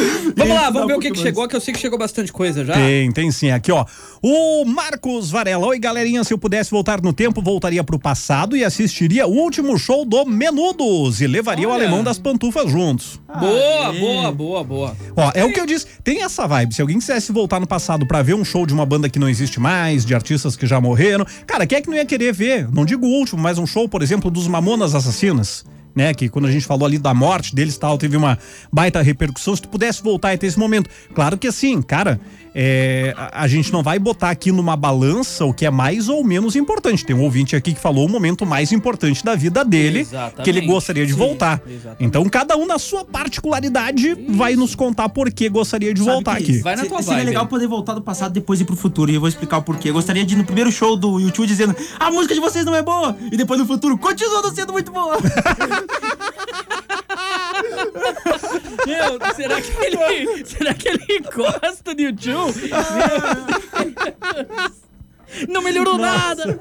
Vamos 0.36 0.54
lá, 0.54 0.70
vamos 0.70 0.86
ver 0.88 0.94
um 0.94 0.96
o 0.96 1.00
que, 1.00 1.10
que 1.10 1.18
chegou, 1.18 1.46
que 1.48 1.56
eu 1.56 1.60
sei 1.60 1.74
que 1.74 1.80
chegou 1.80 1.98
bastante 1.98 2.32
coisa 2.32 2.64
já. 2.64 2.74
Tem, 2.74 3.10
tem 3.12 3.30
sim. 3.30 3.50
Aqui, 3.50 3.70
ó. 3.72 3.84
O 4.22 4.64
Marcos 4.64 5.30
Varela. 5.30 5.66
Oi, 5.66 5.78
galerinha. 5.78 6.24
Se 6.24 6.32
eu 6.32 6.38
pudesse 6.38 6.70
voltar 6.70 7.00
no 7.02 7.12
tempo, 7.12 7.42
voltaria 7.42 7.82
pro 7.82 7.98
passado 7.98 8.56
e 8.56 8.64
assistiria 8.64 9.26
o 9.26 9.32
último 9.32 9.76
show 9.78 10.04
do 10.04 10.24
Menudos 10.24 11.20
e 11.20 11.26
levaria 11.26 11.68
o 11.68 11.72
Olha. 11.72 11.84
alemão 11.84 12.02
das 12.02 12.18
pantufas 12.18 12.70
juntos. 12.70 13.20
Boa, 13.28 13.88
Aê. 13.90 13.98
boa, 13.98 14.32
boa, 14.32 14.64
boa. 14.64 14.96
Ó, 15.16 15.30
é 15.34 15.44
o 15.44 15.52
que 15.52 15.60
eu 15.60 15.66
disse. 15.66 15.86
Tem 16.02 16.22
essa 16.22 16.46
vibe. 16.46 16.74
Se 16.74 16.80
alguém 16.80 16.98
quisesse 16.98 17.32
voltar 17.32 17.60
no 17.60 17.66
passado 17.66 18.06
pra 18.06 18.22
ver 18.22 18.34
um 18.34 18.44
show 18.44 18.66
de 18.66 18.72
uma 18.72 18.86
banda 18.86 19.08
que 19.08 19.18
não 19.18 19.28
existe 19.28 19.60
mais, 19.60 20.04
de 20.04 20.14
artistas 20.14 20.56
que 20.56 20.66
já 20.66 20.80
morreram, 20.80 21.24
cara, 21.46 21.66
quem 21.66 21.78
é 21.78 21.80
que 21.80 21.88
não 21.88 21.96
ia 21.96 22.06
querer 22.06 22.32
ver? 22.32 22.68
Não 22.72 22.84
digo 22.84 23.06
o 23.06 23.10
último, 23.10 23.40
mas 23.42 23.58
um 23.58 23.66
show, 23.66 23.88
por 23.88 24.02
exemplo, 24.02 24.30
dos 24.30 24.46
Mamonas 24.46 24.94
Assassinas. 24.94 25.64
Né, 25.94 26.14
que 26.14 26.28
quando 26.28 26.46
a 26.46 26.52
gente 26.52 26.64
falou 26.64 26.86
ali 26.86 26.98
da 26.98 27.12
morte 27.12 27.52
deles 27.52 27.76
tal, 27.76 27.98
teve 27.98 28.16
uma 28.16 28.38
baita 28.72 29.02
repercussão. 29.02 29.56
Se 29.56 29.62
tu 29.62 29.68
pudesse 29.68 30.02
voltar 30.02 30.32
e 30.32 30.38
ter 30.38 30.46
esse 30.46 30.58
momento. 30.58 30.88
Claro 31.12 31.36
que 31.36 31.48
assim, 31.48 31.82
cara, 31.82 32.20
é, 32.54 33.14
a, 33.16 33.42
a 33.42 33.48
gente 33.48 33.72
não 33.72 33.82
vai 33.82 33.98
botar 33.98 34.30
aqui 34.30 34.50
numa 34.52 34.76
balança 34.76 35.44
o 35.44 35.52
que 35.54 35.64
é 35.66 35.70
mais 35.70 36.08
ou 36.08 36.24
menos 36.24 36.56
importante. 36.56 37.04
Tem 37.04 37.14
um 37.14 37.22
ouvinte 37.22 37.54
aqui 37.56 37.72
que 37.74 37.80
falou 37.80 38.06
o 38.06 38.08
momento 38.08 38.44
mais 38.46 38.72
importante 38.72 39.24
da 39.24 39.34
vida 39.34 39.64
dele, 39.64 40.00
Exatamente. 40.00 40.42
que 40.42 40.50
ele 40.50 40.60
gostaria 40.62 41.06
de 41.06 41.12
Sim, 41.12 41.18
voltar. 41.18 41.60
exatamente. 41.66 41.96
Então, 42.04 42.24
cada 42.28 42.56
um 42.56 42.66
na 42.66 42.78
sua 42.78 43.04
particularidade 43.04 44.14
vai 44.30 44.56
nos 44.56 44.74
contar 44.74 45.08
por 45.08 45.30
que 45.32 45.48
gostaria 45.48 45.92
de 45.94 46.00
Sabe 46.00 46.12
voltar 46.12 46.36
que 46.36 46.42
aqui. 46.44 46.58
Vai 46.58 46.76
na 46.76 46.82
se- 46.82 46.88
tua 46.88 47.02
Seria 47.02 47.24
legal 47.24 47.46
poder 47.46 47.66
voltar 47.66 47.94
do 47.94 48.02
passado 48.02 48.32
depois 48.32 48.60
ir 48.60 48.64
pro 48.64 48.76
futuro. 48.76 49.10
E 49.10 49.14
eu 49.14 49.20
vou 49.20 49.28
explicar 49.28 49.58
o 49.58 49.62
porquê. 49.62 49.90
Eu 49.90 49.94
gostaria 49.94 50.24
de 50.24 50.34
ir 50.34 50.36
no 50.38 50.44
primeiro 50.44 50.70
show 50.70 50.96
do 50.96 51.18
YouTube 51.20 51.46
dizendo 51.46 51.74
a 51.98 52.10
música 52.10 52.34
de 52.34 52.40
vocês 52.40 52.64
não 52.64 52.74
é 52.74 52.82
boa. 52.82 53.16
E 53.32 53.36
depois 53.36 53.58
no 53.60 53.66
futuro, 53.66 53.96
continua 53.98 54.42
não 54.42 54.54
sendo 54.54 54.72
muito 54.72 54.90
boa. 54.92 55.16
Meu, 58.86 59.34
será 59.34 59.60
que 59.60 59.72
ele. 59.84 60.44
será 60.46 60.74
que 60.74 60.88
ele 60.88 61.20
gosta 61.34 61.94
de 61.94 62.04
YouTube? 62.04 62.70
Não 65.48 65.62
melhorou 65.62 65.96
nada. 65.98 66.60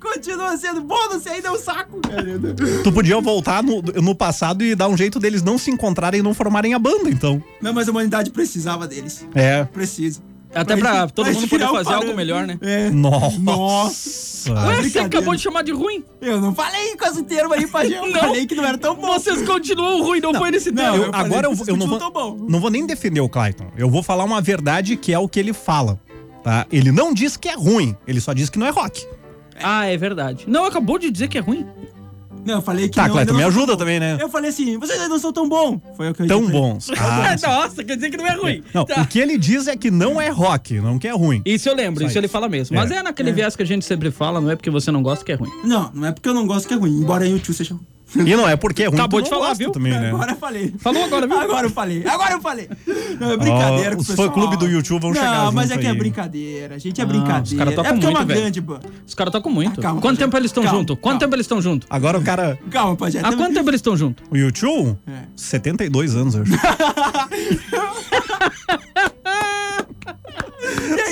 continua 0.00 0.56
sendo 0.56 0.80
bom, 0.80 1.08
você 1.08 1.30
ainda 1.30 1.48
é 1.48 1.50
um 1.50 1.58
saco. 1.58 2.00
Tu 2.82 2.92
podia 2.92 3.20
voltar 3.20 3.62
no, 3.62 3.82
no 3.82 4.14
passado 4.14 4.62
e 4.62 4.74
dar 4.74 4.88
um 4.88 4.96
jeito 4.96 5.18
deles 5.18 5.42
não 5.42 5.58
se 5.58 5.70
encontrarem 5.70 6.20
e 6.20 6.22
não 6.22 6.34
formarem 6.34 6.74
a 6.74 6.78
banda, 6.78 7.10
então. 7.10 7.42
Não, 7.60 7.72
mas 7.72 7.88
a 7.88 7.90
humanidade 7.90 8.30
precisava 8.30 8.86
deles. 8.86 9.26
É. 9.34 9.64
Precisa. 9.64 10.20
Até 10.54 10.74
Vai- 10.76 10.92
pra 10.92 11.08
todo 11.08 11.26
mundo 11.32 11.48
poder 11.48 11.68
fazer 11.68 11.92
algo 11.92 12.14
melhor, 12.14 12.46
né? 12.46 12.58
É. 12.62 12.90
Nossa. 12.90 13.38
Nossa. 13.38 14.52
Ué, 14.66 14.82
você 14.82 14.98
acabou 15.00 15.34
de 15.36 15.42
chamar 15.42 15.62
de 15.62 15.72
ruim? 15.72 16.02
Eu 16.20 16.40
não 16.40 16.54
falei 16.54 16.96
com 16.96 17.04
esse 17.04 17.22
termo 17.24 17.52
aí, 17.52 17.66
Pajé. 17.66 17.98
Eu 17.98 18.06
Não. 18.12 18.20
falei 18.20 18.46
que 18.46 18.54
não 18.54 18.64
era 18.64 18.78
tão 18.78 18.94
bom. 18.94 19.12
Vocês 19.12 19.42
continuam 19.46 20.02
ruim, 20.02 20.20
não, 20.20 20.32
foi 20.34 20.50
nesse 20.50 20.70
não, 20.70 20.82
tempo. 20.92 21.04
Eu- 21.06 21.10
agora 21.12 21.46
eu, 21.46 21.52
eu 21.66 21.76
não, 21.76 21.86
vou, 21.86 22.36
não 22.48 22.60
vou 22.60 22.70
nem 22.70 22.86
defender 22.86 23.20
o 23.20 23.28
Clayton. 23.28 23.66
Eu 23.76 23.90
vou 23.90 24.02
falar 24.02 24.24
uma 24.24 24.40
verdade 24.40 24.96
que 24.96 25.12
é 25.12 25.18
o 25.18 25.28
que 25.28 25.38
ele 25.38 25.52
fala. 25.52 25.98
Tá? 26.42 26.66
Ele 26.72 26.90
não 26.90 27.12
diz 27.12 27.36
que 27.36 27.48
é 27.48 27.54
ruim, 27.54 27.94
ele 28.06 28.20
só 28.20 28.32
diz 28.32 28.48
que 28.48 28.58
não 28.58 28.66
é 28.66 28.70
rock. 28.70 29.06
Ah, 29.60 29.86
é 29.86 29.96
verdade. 29.96 30.44
Não, 30.46 30.64
acabou 30.64 30.98
de 30.98 31.10
dizer 31.10 31.28
que 31.28 31.36
é 31.36 31.40
ruim. 31.40 31.66
Não, 32.48 32.54
eu 32.54 32.62
falei 32.62 32.88
que 32.88 32.94
Tá, 32.94 33.06
não, 33.08 33.18
ainda 33.18 33.34
me 33.34 33.42
ajuda 33.44 33.76
também, 33.76 34.00
né? 34.00 34.16
Eu 34.18 34.30
falei 34.30 34.48
assim, 34.48 34.78
vocês 34.78 34.98
não 35.06 35.18
são 35.18 35.30
tão 35.30 35.46
bom. 35.46 35.78
Foi 35.98 36.08
o 36.08 36.14
que 36.14 36.22
eu 36.22 36.26
Tão 36.26 36.48
bons. 36.48 36.88
Ah. 36.98 37.36
Nossa, 37.46 37.84
quer 37.84 37.94
dizer 37.96 38.08
que 38.10 38.16
não 38.16 38.26
é 38.26 38.34
ruim. 38.34 38.62
não, 38.72 38.86
Tá. 38.86 39.02
o 39.02 39.06
que 39.06 39.18
ele 39.18 39.36
diz 39.36 39.68
é 39.68 39.76
que 39.76 39.90
não 39.90 40.18
é 40.18 40.30
rock, 40.30 40.80
não 40.80 40.98
que 40.98 41.06
é 41.06 41.12
ruim. 41.12 41.42
Isso 41.44 41.68
eu 41.68 41.74
lembro, 41.74 42.00
Só 42.02 42.08
isso 42.08 42.18
ele 42.18 42.24
isso. 42.26 42.32
fala 42.32 42.48
mesmo. 42.48 42.74
Mas 42.74 42.90
é, 42.90 43.02
naquele 43.02 43.32
viés 43.32 43.54
que 43.54 43.62
a 43.62 43.66
gente 43.66 43.84
sempre 43.84 44.10
fala, 44.10 44.40
não 44.40 44.50
é 44.50 44.56
porque 44.56 44.70
você 44.70 44.90
não 44.90 45.02
gosta 45.02 45.22
que 45.22 45.32
é 45.32 45.34
ruim. 45.34 45.50
Não, 45.62 45.90
não 45.92 46.06
é 46.08 46.12
porque 46.12 46.26
eu 46.26 46.32
não 46.32 46.46
gosto 46.46 46.66
que 46.66 46.72
é 46.72 46.76
ruim, 46.78 46.90
embora 47.02 47.24
o 47.24 47.28
YouTube 47.28 47.54
seja 47.54 47.74
ruim. 47.74 47.84
E 48.16 48.34
não 48.36 48.48
é 48.48 48.56
porque 48.56 48.84
é 48.84 48.86
ruim. 48.86 48.96
Acabou 48.98 49.20
de 49.20 49.28
falar, 49.28 49.52
viu? 49.54 49.70
Também, 49.70 49.92
né? 49.92 50.08
Agora 50.10 50.32
eu 50.32 50.36
falei. 50.36 50.74
Falou 50.78 51.04
agora, 51.04 51.26
viu? 51.26 51.38
Agora 51.38 51.66
eu 51.66 51.70
falei. 51.70 52.04
Agora 52.06 52.32
eu 52.32 52.40
falei. 52.40 52.68
Não, 53.20 53.32
é 53.32 53.36
brincadeira 53.36 53.90
Ó, 53.90 53.92
com 53.92 53.98
o 53.98 54.00
os 54.00 54.06
pessoal. 54.06 54.28
fã-clube 54.28 54.56
do 54.56 54.66
YouTube 54.66 55.00
vão 55.02 55.10
não, 55.10 55.16
chegar 55.16 55.44
Não, 55.44 55.52
mas 55.52 55.70
é 55.70 55.76
que 55.78 55.86
é 55.86 55.94
brincadeira. 55.94 56.78
Gente, 56.78 57.00
é 57.00 57.04
Ah, 57.04 57.06
os 57.06 57.12
brincadeira. 57.12 57.58
caras 57.58 57.74
tocam 57.74 57.90
é 57.90 57.92
porque 57.94 58.06
é 58.06 58.08
uma 58.08 58.18
muito, 58.20 58.28
velho. 58.28 58.40
grande 58.40 58.60
banda. 58.60 58.88
Os 59.06 59.14
caras 59.14 59.32
tocam 59.32 59.52
muito. 59.52 59.80
Ah, 59.80 59.82
calma, 59.82 60.00
quanto 60.00 60.18
tempo 60.18 60.36
eles 60.36 60.48
estão 60.50 60.62
Calma, 60.62 60.78
juntos? 60.78 60.96
Quanto 61.00 61.18
tempo 61.20 61.34
eles 61.34 61.44
estão 61.44 61.60
juntos? 61.60 61.86
Agora 61.90 62.18
o 62.18 62.22
cara. 62.22 62.58
Calma, 62.70 62.96
Pajé. 62.96 63.20
Há 63.20 63.32
quanto 63.36 63.54
tempo 63.54 63.68
eles 63.70 63.78
estão 63.78 63.96
juntos? 63.96 64.24
O 64.30 64.36
YouTube? 64.36 64.96
É. 65.06 65.12
72 65.36 66.16
anos, 66.16 66.34
eu 66.34 66.42
acho. 66.42 66.52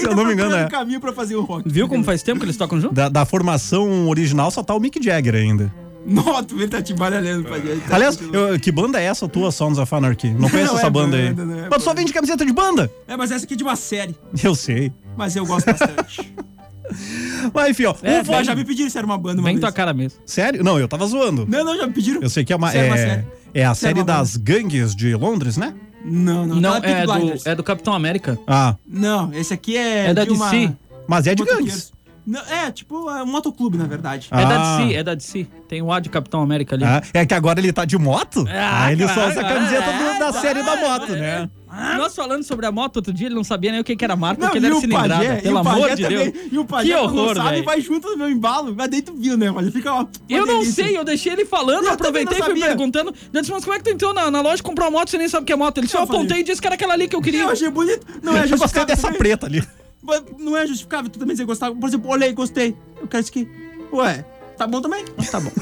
Se 0.00 0.06
eu 0.06 0.14
não 0.14 0.24
me 0.24 0.32
engano, 0.32 0.54
é. 0.56 0.66
caminho 0.68 1.00
pra 1.00 1.12
fazer 1.12 1.37
o 1.37 1.42
rock. 1.42 1.68
Viu 1.68 1.88
como 1.88 2.04
faz 2.04 2.22
tempo 2.22 2.40
que 2.40 2.46
eles 2.46 2.56
tocam 2.56 2.80
juntos? 2.80 2.94
Da, 2.96 3.09
da 3.09 3.24
formação 3.24 4.09
original 4.09 4.50
só 4.50 4.62
tá 4.62 4.74
o 4.74 4.80
Mick 4.80 5.02
Jagger 5.02 5.35
ainda. 5.35 5.72
Nossa, 6.14 6.44
tu 6.44 6.56
vê, 6.56 6.68
tá 6.68 6.80
te 6.80 6.94
baralhando, 6.94 7.48
Pajé. 7.48 7.76
Tá 7.88 7.96
Aliás, 7.96 8.18
eu- 8.32 8.58
que 8.60 8.70
banda 8.70 9.00
é 9.00 9.04
essa 9.04 9.26
tua, 9.28 9.50
Sons 9.50 9.76
of 9.78 9.92
Anarchy? 9.94 10.30
Não 10.30 10.48
conheço 10.48 10.72
Não 10.72 10.78
essa 10.78 10.86
é 10.86 10.90
banda, 10.90 11.16
aí. 11.16 11.28
banda, 11.32 11.44
não 11.44 11.58
é 11.64 11.68
Mas 11.68 11.78
tu 11.78 11.80
só 11.84 11.90
banda. 11.90 12.00
vende 12.00 12.12
camiseta 12.12 12.46
de 12.46 12.52
banda? 12.52 12.90
É, 13.08 13.16
mas 13.16 13.30
essa 13.32 13.44
aqui 13.44 13.54
é 13.54 13.56
de 13.56 13.64
uma 13.64 13.74
série. 13.76 14.14
Eu 14.42 14.54
sei. 14.54 14.92
Mas 15.16 15.34
eu 15.34 15.44
gosto 15.44 15.66
bastante. 15.66 16.32
Mas 17.52 17.70
enfim, 17.70 17.84
ó. 17.86 17.94
É, 18.02 18.22
Vo- 18.22 18.42
já 18.44 18.54
me 18.54 18.64
pediram 18.64 18.88
se 18.88 18.96
era 18.96 19.04
uma 19.06 19.18
banda 19.18 19.40
uma 19.40 19.48
vez. 19.48 19.58
tua 19.60 19.72
cara 19.72 19.92
mesmo. 19.92 20.20
Sério? 20.24 20.62
Não, 20.62 20.78
eu 20.78 20.86
tava 20.86 21.04
zoando. 21.06 21.44
Não, 21.48 21.64
não, 21.64 21.76
já 21.76 21.86
me 21.86 21.92
pediram. 21.92 22.22
Eu 22.22 22.30
sei 22.30 22.44
que 22.44 22.52
é 22.52 22.56
uma. 22.56 22.68
Isso 22.68 22.76
era 22.78 22.86
uma 22.86 22.96
É, 22.96 23.08
série. 23.08 23.24
é 23.54 23.60
a 23.62 23.64
era 23.66 23.74
série 23.74 23.98
uma 23.98 24.04
das 24.04 24.36
gangues 24.36 24.94
de 24.94 25.14
Londres, 25.16 25.56
né? 25.56 25.74
Não, 26.04 26.46
não. 26.46 26.60
Não, 26.60 26.80
Peaky 26.80 26.88
é 26.88 27.06
do, 27.06 27.48
é 27.50 27.54
do 27.56 27.64
Capitão 27.64 27.92
América. 27.92 28.38
Ah. 28.46 28.76
Não, 28.86 29.32
esse 29.34 29.52
aqui 29.52 29.76
é. 29.76 30.06
É 30.10 30.14
da 30.14 30.24
de 30.24 30.30
uma... 30.30 30.48
DC. 30.48 30.72
Mas 31.08 31.26
é 31.26 31.34
de 31.34 31.44
gangues. 31.44 31.92
Não, 32.26 32.40
é, 32.40 32.72
tipo, 32.72 33.08
é 33.08 33.22
um 33.22 33.26
motoclube, 33.26 33.78
na 33.78 33.84
verdade. 33.86 34.28
É 34.32 34.36
da 34.44 34.56
Ah. 34.74 34.78
DC, 34.78 34.94
é 34.94 35.02
da 35.04 35.14
DC. 35.14 35.46
Tem 35.68 35.80
o 35.80 35.92
A 35.92 36.00
de 36.00 36.08
Capitão 36.08 36.42
América 36.42 36.74
ali. 36.74 36.84
Ah, 36.84 37.00
é 37.14 37.24
que 37.24 37.32
agora 37.34 37.60
ele 37.60 37.72
tá 37.72 37.84
de 37.84 37.96
moto? 37.96 38.44
Ah, 38.48 38.84
Ah, 38.86 38.92
ele 38.92 39.06
só 39.06 39.14
claro, 39.14 39.30
usa 39.30 39.40
a 39.40 39.44
camiseta 39.44 39.92
do- 39.92 40.02
é, 40.04 40.18
da 40.18 40.32
tá, 40.32 40.40
série 40.40 40.62
da 40.62 40.72
é, 40.76 40.88
moto, 40.88 41.12
é. 41.12 41.16
né? 41.20 41.50
Nós 41.98 42.14
falando 42.16 42.42
sobre 42.42 42.64
a 42.64 42.72
moto 42.72 42.96
outro 42.96 43.12
dia, 43.12 43.26
ele 43.26 43.34
não 43.34 43.44
sabia 43.44 43.70
nem 43.70 43.80
o 43.80 43.84
que, 43.84 43.94
que 43.94 44.02
era 44.04 44.16
marca, 44.16 44.40
Não, 44.40 44.48
porque 44.48 44.58
ele 44.58 44.66
era 44.66 44.74
cilindrada. 44.80 45.36
Pelo 45.42 45.56
o 45.56 45.58
amor 45.58 45.94
de 45.94 46.02
também, 46.02 46.30
Deus. 46.30 46.46
E 46.52 46.58
o 46.58 46.64
Pajé, 46.64 46.88
Que 46.88 46.94
quando 46.98 47.14
não 47.14 47.22
horror, 47.22 47.36
sabe, 47.36 47.50
velho. 47.50 47.64
vai 47.64 47.80
junto 47.82 48.08
no 48.08 48.16
meu 48.16 48.30
embalo. 48.30 48.74
Mas 48.74 48.88
daí 48.90 49.02
tu 49.02 49.12
viu, 49.14 49.36
né? 49.36 49.50
Mas 49.50 49.68
fica, 49.72 49.92
ó. 49.92 49.98
uma 50.00 50.08
Eu 50.28 50.46
não 50.46 50.60
delícia. 50.60 50.84
sei, 50.84 50.96
eu 50.96 51.04
deixei 51.04 51.32
ele 51.32 51.44
falando, 51.44 51.82
Eu 51.82 51.88
eu 51.88 51.92
aproveitei 51.92 52.38
e 52.38 52.40
também 52.40 52.44
fui 52.44 52.54
não 52.54 52.60
sabia. 52.60 52.76
perguntando. 52.76 53.14
Eu 53.32 53.40
disse, 53.42 53.52
mas 53.52 53.62
como 53.62 53.74
é 53.76 53.78
que 53.78 53.84
tu 53.84 53.90
entrou 53.90 54.14
na, 54.14 54.30
na 54.30 54.40
loja 54.40 54.60
e 54.60 54.62
comprou 54.62 54.88
uma 54.88 54.98
moto, 55.00 55.10
você 55.10 55.18
nem 55.18 55.28
sabe 55.28 55.42
o 55.42 55.46
que 55.46 55.52
é 55.52 55.56
moto? 55.56 55.76
Ele 55.78 55.86
só 55.88 55.98
Eu 55.98 56.02
apontei 56.04 56.28
falei. 56.28 56.40
e 56.42 56.44
disse 56.44 56.60
que 56.62 56.66
era 56.66 56.74
aquela 56.76 56.94
ali 56.94 57.08
que 57.08 57.16
eu 57.16 57.20
queria. 57.20 57.42
Eu 57.42 57.50
achei 57.50 57.68
bonito. 57.68 58.06
Não 58.22 58.32
é 58.32 58.36
Eu 58.36 58.40
gostei 58.40 58.56
justificável. 58.58 58.86
dessa 58.86 59.02
também. 59.02 59.18
preta 59.18 59.46
ali. 59.46 59.62
Mas 60.06 60.22
Não 60.38 60.56
é 60.56 60.66
justificável 60.66 61.10
tu 61.10 61.18
também 61.18 61.34
dizer 61.34 61.44
gostar. 61.44 61.72
Por 61.72 61.88
exemplo, 61.88 62.10
olhei, 62.10 62.32
gostei. 62.32 62.74
Eu 63.00 63.06
quero 63.08 63.22
isso 63.22 63.30
aqui. 63.30 63.48
Ué, 63.92 64.24
tá 64.56 64.66
bom 64.66 64.80
também? 64.80 65.04
Tá 65.30 65.40
bom. 65.40 65.50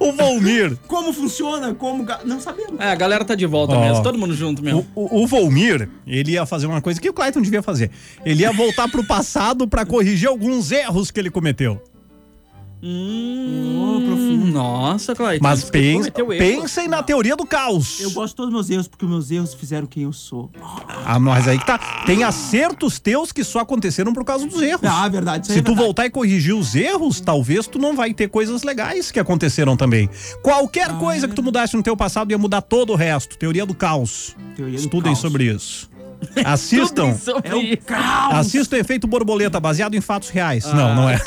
O 0.00 0.12
Volmir. 0.12 0.76
Como 0.88 1.12
funciona, 1.12 1.74
como... 1.74 2.04
ga- 2.04 2.20
Não 2.24 2.40
sabemos. 2.40 2.78
É, 2.80 2.90
a 2.90 2.94
galera 2.94 3.24
tá 3.24 3.34
de 3.34 3.46
volta 3.46 3.74
Ó. 3.74 3.80
mesmo, 3.80 4.02
todo 4.02 4.18
mundo 4.18 4.34
junto 4.34 4.62
mesmo. 4.62 4.86
O, 4.94 5.18
o, 5.20 5.22
o 5.22 5.26
Volmir, 5.26 5.88
ele 6.06 6.32
ia 6.32 6.44
fazer 6.44 6.66
uma 6.66 6.80
coisa 6.82 7.00
que 7.00 7.08
o 7.08 7.12
Clayton 7.12 7.40
devia 7.40 7.62
fazer. 7.62 7.90
Ele 8.24 8.42
ia 8.42 8.52
voltar 8.52 8.88
pro 8.90 9.06
passado 9.06 9.66
pra 9.68 9.86
corrigir 9.86 10.28
alguns 10.28 10.70
erros 10.72 11.10
que 11.10 11.20
ele 11.20 11.30
cometeu. 11.30 11.80
Hum, 12.86 13.94
Oh, 13.96 14.00
profundo. 14.00 14.46
Nossa, 14.52 15.14
Clayton. 15.14 15.42
Mas 15.42 15.70
pense, 15.70 16.10
pensem 16.10 16.86
na 16.88 17.02
teoria 17.02 17.34
do 17.36 17.46
caos. 17.46 18.00
Eu 18.00 18.10
gosto 18.10 18.30
de 18.32 18.36
todos 18.36 18.48
os 18.48 18.54
meus 18.54 18.70
erros, 18.70 18.88
porque 18.88 19.04
os 19.04 19.10
meus 19.10 19.30
erros 19.30 19.54
fizeram 19.54 19.86
quem 19.86 20.02
eu 20.02 20.12
sou. 20.12 20.50
Ah, 21.04 21.18
mas 21.18 21.48
aí 21.48 21.58
que 21.58 21.66
tá. 21.66 21.78
Tem 22.04 22.22
acertos 22.24 22.98
teus 22.98 23.32
que 23.32 23.42
só 23.42 23.60
aconteceram 23.60 24.12
por 24.12 24.24
causa 24.24 24.46
dos 24.46 24.60
erros. 24.60 24.84
Ah, 24.84 25.08
verdade. 25.08 25.46
Se 25.46 25.52
é 25.54 25.56
tu 25.62 25.66
verdade. 25.66 25.84
voltar 25.86 26.06
e 26.06 26.10
corrigir 26.10 26.54
os 26.54 26.74
erros, 26.74 27.20
talvez 27.20 27.66
tu 27.66 27.78
não 27.78 27.96
vai 27.96 28.12
ter 28.12 28.28
coisas 28.28 28.62
legais 28.62 29.10
que 29.10 29.18
aconteceram 29.20 29.76
também. 29.76 30.08
Qualquer 30.42 30.90
Ah, 30.90 30.94
coisa 30.94 31.26
que 31.26 31.34
tu 31.34 31.42
mudasse 31.42 31.76
no 31.76 31.82
teu 31.82 31.96
passado 31.96 32.30
ia 32.30 32.38
mudar 32.38 32.60
todo 32.62 32.92
o 32.92 32.96
resto. 32.96 33.38
Teoria 33.38 33.64
do 33.64 33.74
caos. 33.74 34.36
Teoria 34.56 34.76
do 34.78 34.80
Estudem 34.84 35.12
caos. 35.12 35.18
sobre 35.18 35.44
isso. 35.52 35.90
Assistam. 36.44 37.14
É 37.42 37.54
o 37.54 37.60
isso. 37.60 37.76
caos. 37.86 38.34
Assistam 38.34 38.76
Efeito 38.76 39.06
Borboleta, 39.06 39.58
baseado 39.60 39.94
em 39.94 40.00
fatos 40.00 40.28
reais. 40.30 40.64
Ah. 40.66 40.74
Não, 40.74 40.94
não 40.94 41.10
é. 41.10 41.20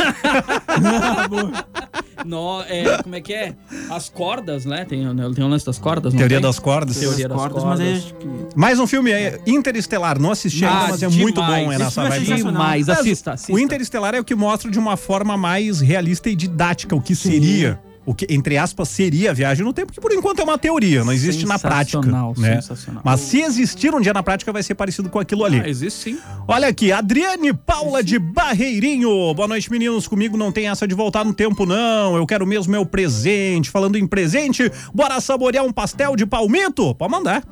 No, 2.25 2.62
é, 2.63 3.01
como 3.03 3.15
é 3.15 3.21
que 3.21 3.33
é? 3.33 3.55
As 3.89 4.10
cordas, 4.10 4.65
né? 4.65 4.86
Tem, 4.86 5.01
tem 5.33 5.45
um 5.45 5.47
lance 5.47 5.65
das 5.65 5.77
cordas, 5.77 6.13
não 6.13 6.17
Teoria 6.17 6.38
tem? 6.38 6.43
das 6.43 6.60
cordas. 6.60 6.97
Teoria 6.97 7.27
das 7.29 7.38
cordas, 7.38 7.63
cordas. 7.63 7.79
mas 7.79 8.03
que... 8.19 8.27
Mais 8.60 8.79
um 8.79 8.88
filme 8.88 9.12
é 9.12 9.39
Interestelar. 9.45 10.19
Não 10.19 10.31
assisti 10.31 10.65
ainda, 10.65 10.77
Ah, 10.77 10.88
mas 10.89 11.03
é 11.03 11.07
muito 11.07 11.41
demais. 11.41 11.65
bom. 11.65 11.71
É 11.71 11.77
nessa 11.77 12.01
é 12.01 12.10
vibe. 12.10 12.33
Demais, 12.36 12.89
assista, 12.89 13.33
assista. 13.33 13.53
O 13.53 13.60
Interestelar 13.60 14.15
é 14.15 14.19
o 14.19 14.23
que 14.23 14.36
mostra 14.36 14.69
de 14.69 14.79
uma 14.79 14.97
forma 14.97 15.38
mais 15.38 15.79
realista 15.79 16.29
e 16.29 16.36
didática 16.36 16.95
o 16.95 17.01
que 17.01 17.15
seria 17.15 17.79
o 18.10 18.15
que, 18.15 18.26
entre 18.30 18.58
aspas, 18.58 18.88
seria 18.88 19.32
a 19.32 19.34
viagem 19.34 19.65
no 19.65 19.74
tempo, 19.74 19.91
que 19.91 20.00
por 20.00 20.13
enquanto 20.13 20.39
é 20.39 20.43
uma 20.46 20.58
teoria, 20.58 21.04
não 21.04 21.12
existe 21.12 21.46
na 21.46 21.60
prática. 21.60 21.98
Sensacional, 22.02 22.34
Né? 22.38 22.56
sensacional. 22.62 23.02
Mas 23.04 23.20
se 23.20 23.41
existir 23.41 23.93
um 23.93 24.00
dia 24.00 24.13
na 24.13 24.24
prática, 24.24 24.54
vai 24.54 24.63
ser 24.63 24.76
parecido 24.76 25.10
com 25.10 25.20
aquilo 25.20 25.43
ali. 25.43 25.60
Ah, 25.60 25.67
existe 25.67 26.00
sim. 26.12 26.20
Olha 26.48 26.70
aqui, 26.70 26.89
Adriane 26.89 27.52
Paula 27.52 28.02
de 28.02 28.17
Barreirinho. 28.17 29.34
Boa 29.34 29.46
noite, 29.50 29.70
meninos. 29.70 30.08
Comigo 30.08 30.38
não 30.38 30.54
tem 30.54 30.70
essa 30.70 30.88
de 30.88 30.96
voltar 30.96 31.26
no 31.26 31.34
tempo, 31.34 31.65
não. 31.65 32.15
Eu 32.15 32.26
quero 32.26 32.48
mesmo 32.48 32.72
meu 32.72 32.86
presente. 32.86 33.70
Falando 33.70 33.98
em 33.98 34.08
presente, 34.08 34.72
bora 34.93 35.20
saborear 35.20 35.65
um 35.65 35.74
pastel 35.74 36.15
de 36.15 36.26
palmito? 36.26 36.96
Pode 36.96 37.12
mandar. 37.12 37.43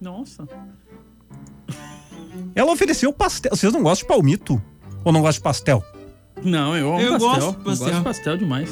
Nossa. 0.00 0.48
Ela 2.56 2.72
ofereceu 2.72 3.12
pastel. 3.12 3.52
Vocês 3.54 3.72
não 3.72 3.82
gostam 3.84 4.06
de 4.06 4.12
palmito? 4.14 4.60
Ou 5.04 5.12
não 5.12 5.20
gostam 5.20 5.38
de 5.40 5.44
pastel? 5.44 5.84
Não, 6.42 6.76
eu 6.76 6.88
amo 6.92 7.00
Eu 7.00 7.12
pastel. 7.12 7.28
gosto 7.28 7.40
de 7.40 7.46
Eu 7.46 7.52
pastel. 7.64 7.86
gosto 7.86 7.98
de 7.98 8.04
pastel 8.04 8.36
demais. 8.36 8.70